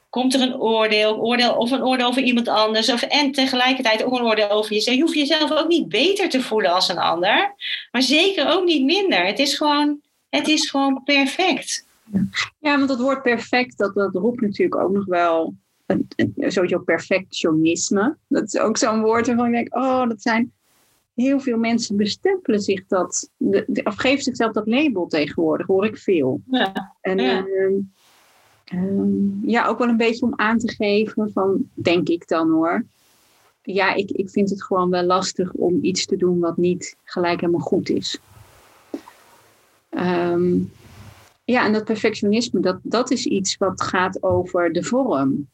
komt 0.09 0.35
er 0.35 0.41
een 0.41 0.61
oordeel, 0.61 1.17
oordeel 1.17 1.55
of 1.55 1.71
een 1.71 1.85
oordeel 1.85 2.07
over 2.07 2.23
iemand 2.23 2.49
anders. 2.49 2.93
Of, 2.93 3.03
en 3.03 3.33
tegelijkertijd 3.33 4.03
ook 4.05 4.19
een 4.19 4.25
oordeel 4.25 4.51
over 4.51 4.73
jezelf. 4.73 4.97
Je 4.97 5.03
hoeft 5.03 5.15
jezelf 5.15 5.53
ook 5.53 5.69
niet 5.69 5.89
beter 5.89 6.29
te 6.29 6.43
voelen 6.43 6.73
als 6.73 6.89
een 6.89 6.99
ander. 6.99 7.55
Maar 7.91 8.03
zeker 8.03 8.53
ook 8.53 8.65
niet 8.65 8.85
minder. 8.85 9.27
Het 9.27 9.39
is 9.39 9.57
gewoon, 9.57 10.01
het 10.29 10.49
is 10.49 10.71
gewoon 10.71 11.03
perfect. 11.05 11.87
Ja, 12.59 12.77
want 12.77 12.89
dat 12.89 13.01
woord 13.01 13.23
perfect, 13.23 13.79
dat, 13.79 13.95
dat 13.95 14.15
roept 14.15 14.41
natuurlijk 14.41 14.83
ook 14.83 14.93
nog 14.93 15.05
wel 15.05 15.55
sowieso 16.37 16.79
perfectionisme. 16.79 18.17
Dat 18.29 18.45
is 18.45 18.59
ook 18.59 18.77
zo'n 18.77 19.03
woord 19.03 19.27
waarvan 19.27 19.47
ik 19.47 19.53
denk, 19.53 19.77
oh, 19.77 20.09
dat 20.09 20.23
zijn 20.23 20.53
heel 21.21 21.41
veel 21.41 21.59
mensen 21.59 21.97
bestempelen 21.97 22.61
zich 22.61 22.87
dat, 22.87 23.31
of 23.85 23.95
geven 23.95 24.23
zichzelf 24.23 24.53
dat 24.53 24.67
label 24.67 25.07
tegenwoordig, 25.07 25.67
hoor 25.67 25.85
ik 25.85 25.97
veel. 25.97 26.41
Ja. 26.51 26.95
En 27.01 27.19
ja. 27.19 27.47
Ehm, 27.47 27.73
ehm, 28.65 29.49
ja, 29.51 29.67
ook 29.67 29.79
wel 29.79 29.89
een 29.89 29.97
beetje 29.97 30.27
om 30.27 30.33
aan 30.37 30.59
te 30.59 30.73
geven 30.73 31.33
van, 31.33 31.69
denk 31.75 32.09
ik 32.09 32.29
dan 32.29 32.51
hoor. 32.51 32.85
Ja, 33.63 33.95
ik, 33.95 34.11
ik 34.11 34.31
vind 34.31 34.51
het 34.51 34.63
gewoon 34.63 34.91
wel 34.91 35.05
lastig 35.05 35.53
om 35.53 35.79
iets 35.83 36.07
te 36.07 36.17
doen 36.17 36.39
wat 36.39 36.57
niet 36.57 36.97
gelijk 37.05 37.41
helemaal 37.41 37.61
goed 37.61 37.89
is. 37.89 38.19
Ehm, 39.89 40.59
ja, 41.45 41.65
en 41.65 41.73
dat 41.73 41.85
perfectionisme, 41.85 42.61
dat, 42.61 42.79
dat 42.83 43.11
is 43.11 43.27
iets 43.27 43.57
wat 43.57 43.83
gaat 43.83 44.23
over 44.23 44.73
de 44.73 44.83
vorm. 44.83 45.49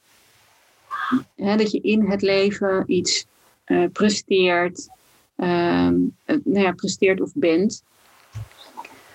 dat 1.37 1.71
je 1.71 1.81
in 1.81 2.11
het 2.11 2.23
leven 2.23 2.85
iets 2.87 3.27
uh, 3.67 3.89
presteert, 3.93 4.89
nou 5.37 6.61
ja, 6.61 6.73
presteert 6.73 7.21
of 7.21 7.33
bent. 7.35 7.83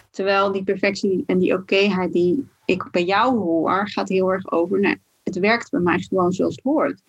Terwijl 0.09 0.51
die 0.51 0.63
perfectie 0.63 1.23
en 1.25 1.37
die 1.37 1.53
okéheid 1.53 2.13
die 2.13 2.47
ik 2.65 2.87
bij 2.91 3.03
jou 3.03 3.37
hoor, 3.37 3.89
gaat 3.89 4.09
heel 4.09 4.31
erg 4.31 4.51
over, 4.51 4.79
nou, 4.79 4.97
het 5.23 5.39
werkt 5.39 5.69
bij 5.69 5.79
mij 5.79 5.99
gewoon 5.99 6.31
zoals 6.31 6.55
het 6.55 6.63
hoort. 6.63 7.01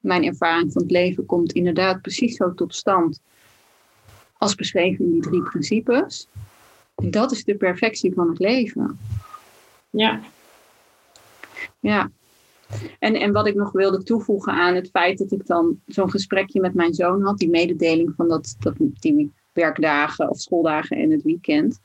Mijn 0.00 0.24
ervaring 0.24 0.72
van 0.72 0.82
het 0.82 0.90
leven 0.90 1.26
komt 1.26 1.52
inderdaad 1.52 2.02
precies 2.02 2.36
zo 2.36 2.54
tot 2.54 2.74
stand 2.74 3.20
als 4.38 4.54
beschreven 4.54 5.04
in 5.04 5.10
die 5.10 5.22
drie 5.22 5.42
principes. 5.42 6.28
Dat 6.94 7.32
is 7.32 7.44
de 7.44 7.54
perfectie 7.54 8.14
van 8.14 8.28
het 8.28 8.38
leven. 8.38 8.98
Ja. 9.90 10.20
Ja. 11.80 12.10
En, 12.98 13.14
en 13.14 13.32
wat 13.32 13.46
ik 13.46 13.54
nog 13.54 13.72
wilde 13.72 14.02
toevoegen 14.02 14.52
aan 14.52 14.74
het 14.74 14.90
feit 14.90 15.18
dat 15.18 15.32
ik 15.32 15.46
dan 15.46 15.80
zo'n 15.86 16.10
gesprekje 16.10 16.60
met 16.60 16.74
mijn 16.74 16.94
zoon 16.94 17.22
had, 17.22 17.38
die 17.38 17.50
mededeling 17.50 18.12
van 18.16 18.28
dat, 18.28 18.56
dat 18.58 18.74
die 18.78 19.32
werkdagen 19.52 20.30
of 20.30 20.40
schooldagen 20.40 20.96
en 20.96 21.10
het 21.10 21.22
weekend. 21.22 21.80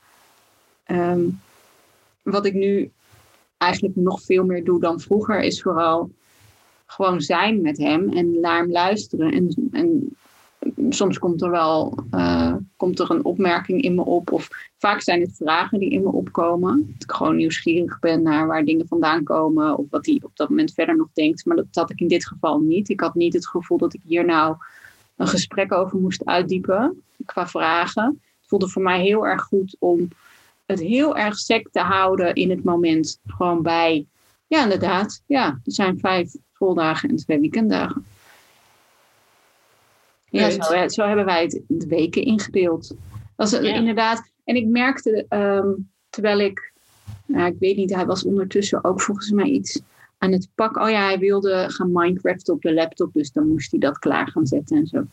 Ehm, 0.84 1.20
wat 2.22 2.46
ik 2.46 2.54
nu 2.54 2.90
eigenlijk 3.56 3.96
nog 3.96 4.22
veel 4.22 4.44
meer 4.44 4.64
doe 4.64 4.80
dan 4.80 5.00
vroeger, 5.00 5.40
is 5.40 5.62
vooral 5.62 6.10
gewoon 6.86 7.20
zijn 7.20 7.60
met 7.60 7.78
hem 7.78 8.12
en 8.12 8.40
naar 8.40 8.58
hem 8.58 8.70
luisteren. 8.70 9.32
En, 9.32 9.70
en 9.72 10.16
soms 10.88 11.18
komt 11.18 11.42
er 11.42 11.50
wel 11.50 11.94
uh, 12.14 12.54
komt 12.76 12.98
er 12.98 13.10
een 13.10 13.24
opmerking 13.24 13.82
in 13.82 13.94
me 13.94 14.04
op. 14.04 14.32
Of 14.32 14.48
vaak 14.76 15.00
zijn 15.00 15.20
het 15.20 15.36
vragen 15.36 15.78
die 15.78 15.90
in 15.90 16.02
me 16.02 16.12
opkomen. 16.12 16.86
Dat 16.92 17.02
ik 17.02 17.12
gewoon 17.12 17.36
nieuwsgierig 17.36 17.98
ben 17.98 18.22
naar 18.22 18.46
waar 18.46 18.64
dingen 18.64 18.88
vandaan 18.88 19.24
komen. 19.24 19.76
Of 19.76 19.86
wat 19.90 20.06
hij 20.06 20.20
op 20.24 20.36
dat 20.36 20.48
moment 20.48 20.74
verder 20.74 20.96
nog 20.96 21.08
denkt. 21.12 21.44
Maar 21.44 21.56
dat 21.56 21.66
had 21.70 21.90
ik 21.90 22.00
in 22.00 22.08
dit 22.08 22.26
geval 22.26 22.58
niet. 22.58 22.88
Ik 22.88 23.00
had 23.00 23.14
niet 23.14 23.32
het 23.32 23.48
gevoel 23.48 23.78
dat 23.78 23.94
ik 23.94 24.00
hier 24.04 24.24
nou 24.24 24.56
een 25.16 25.26
gesprek 25.26 25.72
over 25.72 25.98
moest 25.98 26.24
uitdiepen. 26.24 27.02
Qua 27.24 27.48
vragen. 27.48 28.20
Het 28.38 28.48
voelde 28.48 28.68
voor 28.68 28.82
mij 28.82 29.00
heel 29.00 29.26
erg 29.26 29.42
goed 29.42 29.76
om 29.78 30.08
het 30.66 30.80
heel 30.80 31.16
erg 31.16 31.38
sec 31.38 31.68
te 31.72 31.80
houden 31.80 32.34
in 32.34 32.50
het 32.50 32.64
moment. 32.64 33.20
Gewoon 33.26 33.62
bij, 33.62 34.06
ja 34.46 34.62
inderdaad, 34.62 35.22
ja, 35.26 35.46
er 35.46 35.72
zijn 35.72 35.98
vijf 35.98 36.34
schooldagen 36.52 37.08
en 37.08 37.16
twee 37.16 37.40
weekenddagen. 37.40 38.04
Ja, 40.30 40.50
zo, 40.50 40.88
zo, 40.88 41.06
hebben 41.06 41.24
wij 41.24 41.42
het 41.42 41.60
de 41.66 41.86
weken 41.86 42.22
ingedeeld. 42.22 42.94
Dat 43.36 43.52
is 43.52 43.58
inderdaad. 43.60 44.30
En 44.44 44.56
ik 44.56 44.66
merkte, 44.66 45.26
ehm, 45.28 45.70
terwijl 46.10 46.38
ik, 46.38 46.72
nou, 47.26 47.52
ik 47.52 47.58
weet 47.58 47.76
niet, 47.76 47.94
hij 47.94 48.06
was 48.06 48.24
ondertussen 48.24 48.84
ook 48.84 49.00
volgens 49.00 49.30
mij 49.30 49.46
iets 49.46 49.80
aan 50.18 50.32
het 50.32 50.48
pakken. 50.54 50.82
Oh 50.82 50.90
ja, 50.90 51.04
hij 51.04 51.18
wilde 51.18 51.64
gaan 51.68 51.92
Minecraft 51.92 52.48
op 52.48 52.62
de 52.62 52.74
laptop, 52.74 53.12
dus 53.12 53.32
dan 53.32 53.48
moest 53.48 53.70
hij 53.70 53.80
dat 53.80 53.98
klaar 53.98 54.28
gaan 54.28 54.46
zetten 54.46 54.76
en 54.76 54.86
zo. 54.86 55.04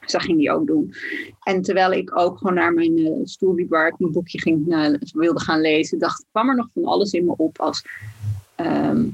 Dus 0.00 0.12
dat 0.12 0.22
ging 0.22 0.44
hij 0.44 0.54
ook 0.54 0.66
doen. 0.66 0.94
En 1.42 1.62
terwijl 1.62 1.92
ik 1.92 2.18
ook 2.18 2.38
gewoon 2.38 2.54
naar 2.54 2.72
mijn 2.72 2.98
uh, 2.98 3.10
stoel 3.24 3.54
liep 3.54 3.68
waar 3.68 3.88
ik 3.88 3.98
mijn 3.98 4.12
boekje 4.12 4.40
ging, 4.40 4.66
uh, 4.68 4.88
wilde 5.12 5.40
gaan 5.40 5.60
lezen, 5.60 5.98
dacht, 5.98 6.24
kwam 6.30 6.48
er 6.48 6.56
nog 6.56 6.68
van 6.74 6.84
alles 6.84 7.12
in 7.12 7.24
me 7.24 7.34
op 7.36 7.60
als. 7.60 7.84
Ehm, 8.54 9.08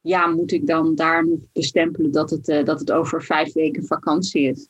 ja, 0.00 0.26
moet 0.26 0.52
ik 0.52 0.66
dan 0.66 0.94
daar 0.94 1.28
nog 1.28 1.38
bestempelen 1.52 2.12
dat 2.12 2.30
het, 2.30 2.48
uh, 2.48 2.64
dat 2.64 2.80
het 2.80 2.92
over 2.92 3.22
vijf 3.22 3.52
weken 3.52 3.84
vakantie 3.84 4.42
is? 4.42 4.68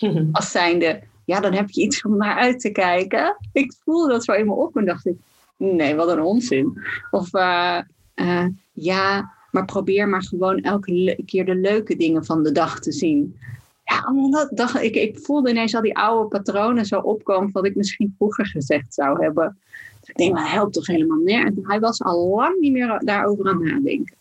Als 0.32 0.50
zijnde, 0.50 1.00
ja, 1.24 1.40
dan 1.40 1.52
heb 1.52 1.70
je 1.70 1.82
iets 1.82 2.02
om 2.02 2.16
naar 2.16 2.36
uit 2.36 2.60
te 2.60 2.70
kijken. 2.70 3.36
Ik 3.52 3.74
voelde 3.84 4.12
dat 4.12 4.24
zo 4.24 4.32
in 4.32 4.46
me 4.46 4.52
op 4.52 4.76
en 4.76 4.84
dacht 4.84 5.06
ik, 5.06 5.16
nee, 5.56 5.94
wat 5.94 6.08
een 6.08 6.22
onzin. 6.22 6.82
Of 7.10 7.34
uh, 7.34 7.80
uh, 8.14 8.46
ja, 8.72 9.32
maar 9.50 9.64
probeer 9.64 10.08
maar 10.08 10.22
gewoon 10.22 10.60
elke 10.60 11.22
keer 11.26 11.44
de 11.44 11.54
leuke 11.54 11.96
dingen 11.96 12.24
van 12.24 12.42
de 12.42 12.52
dag 12.52 12.80
te 12.80 12.92
zien. 12.92 13.36
Ja, 13.84 14.30
dat, 14.30 14.48
dacht, 14.56 14.82
ik, 14.82 14.94
ik 14.94 15.18
voelde 15.18 15.50
ineens 15.50 15.74
al 15.74 15.82
die 15.82 15.96
oude 15.96 16.28
patronen 16.28 16.86
zo 16.86 16.98
opkomen 16.98 17.52
wat 17.52 17.66
ik 17.66 17.76
misschien 17.76 18.14
vroeger 18.16 18.46
gezegd 18.46 18.94
zou 18.94 19.22
hebben. 19.22 19.58
Dus 20.00 20.08
ik 20.08 20.16
denk, 20.16 20.36
dat 20.36 20.48
helpt 20.48 20.72
toch 20.72 20.86
helemaal 20.86 21.18
meer. 21.18 21.46
En 21.46 21.58
hij 21.62 21.80
was 21.80 22.02
al 22.02 22.28
lang 22.28 22.60
niet 22.60 22.72
meer 22.72 23.00
daarover 23.04 23.48
aan 23.48 23.62
nadenken. 23.62 24.16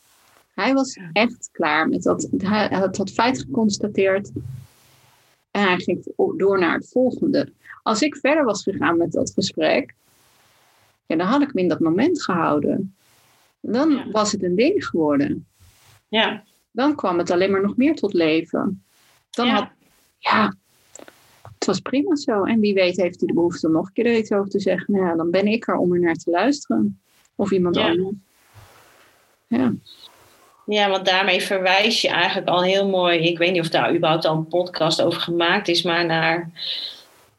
Hij 0.53 0.73
was 0.73 0.99
echt 1.13 1.49
klaar 1.51 1.87
met 1.87 2.03
dat. 2.03 2.27
Hij 2.37 2.67
had 2.67 2.95
dat 2.95 3.11
feit 3.11 3.39
geconstateerd. 3.39 4.31
En 5.57 5.63
hij 5.63 5.79
ging 5.79 6.13
door 6.35 6.59
naar 6.59 6.73
het 6.73 6.89
volgende. 6.89 7.51
Als 7.83 8.01
ik 8.01 8.15
verder 8.15 8.43
was 8.43 8.63
gegaan 8.63 8.97
met 8.97 9.11
dat 9.11 9.31
gesprek, 9.33 9.93
ja, 11.05 11.15
dan 11.15 11.27
had 11.27 11.41
ik 11.41 11.47
hem 11.47 11.57
in 11.57 11.67
dat 11.67 11.79
moment 11.79 12.23
gehouden. 12.23 12.95
Dan 13.59 14.11
was 14.11 14.31
het 14.31 14.43
een 14.43 14.55
ding 14.55 14.85
geworden. 14.85 15.47
Ja. 16.07 16.43
Dan 16.71 16.95
kwam 16.95 17.17
het 17.17 17.31
alleen 17.31 17.51
maar 17.51 17.61
nog 17.61 17.77
meer 17.77 17.95
tot 17.95 18.13
leven. 18.13 18.83
Dan 19.29 19.45
ja. 19.45 19.53
had, 19.53 19.69
ja, 20.17 20.55
het 21.53 21.65
was 21.65 21.79
prima 21.79 22.15
zo. 22.15 22.43
En 22.43 22.59
wie 22.59 22.73
weet 22.73 22.97
heeft 22.97 23.19
hij 23.19 23.27
de 23.27 23.33
behoefte 23.33 23.67
om 23.67 23.73
nog 23.73 23.87
een 23.87 23.93
keer 23.93 24.05
er 24.05 24.17
iets 24.17 24.31
over 24.31 24.49
te 24.49 24.59
zeggen. 24.59 24.93
Nou 24.93 25.05
ja, 25.05 25.15
dan 25.15 25.31
ben 25.31 25.47
ik 25.47 25.67
er 25.67 25.75
om 25.75 25.93
er 25.93 25.99
naar 25.99 26.15
te 26.15 26.29
luisteren. 26.29 27.01
Of 27.35 27.51
iemand 27.51 27.75
ja. 27.75 27.89
anders. 27.89 28.15
Ja. 29.47 29.73
Ja, 30.67 30.89
want 30.89 31.05
daarmee 31.05 31.41
verwijs 31.41 32.01
je 32.01 32.07
eigenlijk 32.07 32.47
al 32.47 32.63
heel 32.63 32.87
mooi. 32.87 33.19
Ik 33.19 33.37
weet 33.37 33.51
niet 33.51 33.61
of 33.61 33.69
daar 33.69 33.95
überhaupt 33.95 34.25
al 34.25 34.35
een 34.35 34.47
podcast 34.47 35.01
over 35.01 35.21
gemaakt 35.21 35.67
is, 35.67 35.81
maar 35.81 36.05
naar 36.05 36.51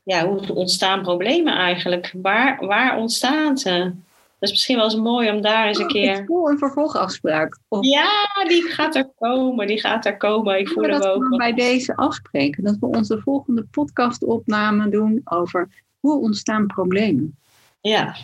ja, 0.02 0.26
hoe 0.26 0.54
ontstaan 0.54 1.02
problemen 1.02 1.56
eigenlijk? 1.56 2.14
Waar, 2.22 2.66
waar 2.66 2.96
ontstaan 2.96 3.58
ze? 3.58 3.92
Dat 4.38 4.48
is 4.48 4.50
misschien 4.50 4.76
wel 4.76 4.84
eens 4.84 4.96
mooi 4.96 5.30
om 5.30 5.40
daar 5.40 5.66
eens 5.66 5.78
een 5.78 5.86
keer. 5.86 6.18
Ik 6.18 6.26
voel 6.26 6.50
een 6.50 6.58
vervolgafspraak. 6.58 7.58
Ja, 7.80 8.26
die 8.46 8.62
gaat 8.62 8.94
er 8.94 9.10
komen. 9.18 9.66
Die 9.66 9.80
gaat 9.80 10.06
er 10.06 10.16
komen. 10.16 10.58
Ik 10.58 10.68
voel 10.68 10.82
hem 10.82 11.02
ook. 11.02 11.28
We 11.28 11.36
bij 11.36 11.54
deze 11.54 11.96
afspreken 11.96 12.64
dat 12.64 12.76
we 12.80 12.86
onze 12.86 13.20
volgende 13.20 13.66
podcastopname 13.70 14.88
doen 14.88 15.20
over 15.24 15.68
hoe 16.00 16.20
ontstaan 16.20 16.66
problemen. 16.66 17.36
Ja. 17.80 18.16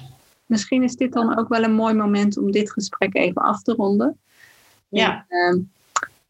Misschien 0.46 0.82
is 0.82 0.96
dit 0.96 1.12
dan 1.12 1.38
ook 1.38 1.48
wel 1.48 1.62
een 1.62 1.74
mooi 1.74 1.94
moment 1.94 2.38
om 2.38 2.50
dit 2.50 2.72
gesprek 2.72 3.14
even 3.14 3.42
af 3.42 3.62
te 3.62 3.72
ronden. 3.72 4.18
Ja. 4.88 5.24
En, 5.28 5.56
uh, 5.56 5.62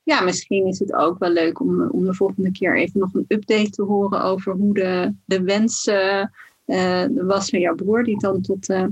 ja, 0.03 0.21
misschien 0.21 0.67
is 0.67 0.79
het 0.79 0.93
ook 0.93 1.19
wel 1.19 1.31
leuk 1.31 1.61
om, 1.61 1.89
om 1.91 2.05
de 2.05 2.15
volgende 2.15 2.53
keer 2.53 2.77
even 2.77 3.01
nog 3.01 3.15
een 3.15 3.25
update 3.29 3.71
te 3.71 3.83
horen 3.83 4.23
over 4.23 4.53
hoe 4.53 4.75
de, 4.75 5.15
de 5.25 5.43
wens 5.43 5.87
uh, 5.87 7.05
was 7.15 7.51
van 7.51 7.61
jouw 7.61 7.75
broer, 7.75 8.05
die 8.05 8.19
dan 8.19 8.41
tot 8.41 8.69
uh, 8.69 8.87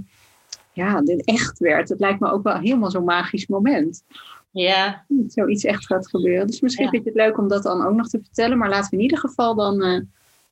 ja, 0.72 1.00
dit 1.00 1.24
echt 1.24 1.58
werd. 1.58 1.88
Het 1.88 2.00
lijkt 2.00 2.20
me 2.20 2.30
ook 2.30 2.42
wel 2.42 2.58
helemaal 2.58 2.90
zo'n 2.90 3.04
magisch 3.04 3.46
moment. 3.46 4.04
Ja. 4.50 5.04
zoiets 5.26 5.64
echt 5.64 5.86
gaat 5.86 6.08
gebeuren. 6.08 6.46
Dus 6.46 6.60
misschien 6.60 6.84
Ja. 6.84 6.90
vind 6.90 7.04
je 7.04 7.10
het 7.10 7.18
leuk 7.18 7.38
om 7.38 7.48
dat 7.48 7.62
dan 7.62 7.86
ook 7.86 7.94
nog 7.94 8.08
te 8.08 8.20
vertellen. 8.22 8.58
Maar 8.58 8.68
laten 8.68 8.90
we 8.90 8.96
in 8.96 9.02
ieder 9.02 9.18
geval 9.18 9.54
dan 9.54 9.82
eh, 9.82 10.00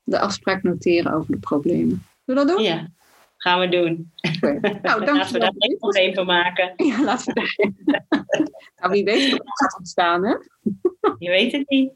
de 0.05 0.21
afspraak 0.21 0.63
noteren 0.63 1.13
over 1.13 1.33
de 1.33 1.39
problemen. 1.39 2.05
Zullen 2.25 2.43
we 2.43 2.49
dat 2.49 2.57
doen? 2.57 2.67
ja, 2.67 2.89
gaan 3.41 3.61
we 3.61 3.69
doen. 3.69 4.13
Oké. 4.37 4.79
Nou, 4.83 5.05
Laten 5.17 5.33
we 5.33 5.39
daar 5.39 5.55
geen 5.57 5.77
probleem 5.79 6.15
van 6.15 6.27
maken. 6.27 6.73
Ja, 6.87 7.03
laten 7.03 7.35
we 7.35 7.73
daar. 7.85 8.25
nou, 8.77 8.93
wie 8.93 9.05
weet 9.05 9.31
wat 9.31 9.41
er 9.41 9.53
gaat 9.53 9.79
ontstaan, 9.79 10.25
hè? 10.25 10.35
Je 11.19 11.31
weet 11.31 11.53
het 11.53 11.69
niet. 11.69 11.93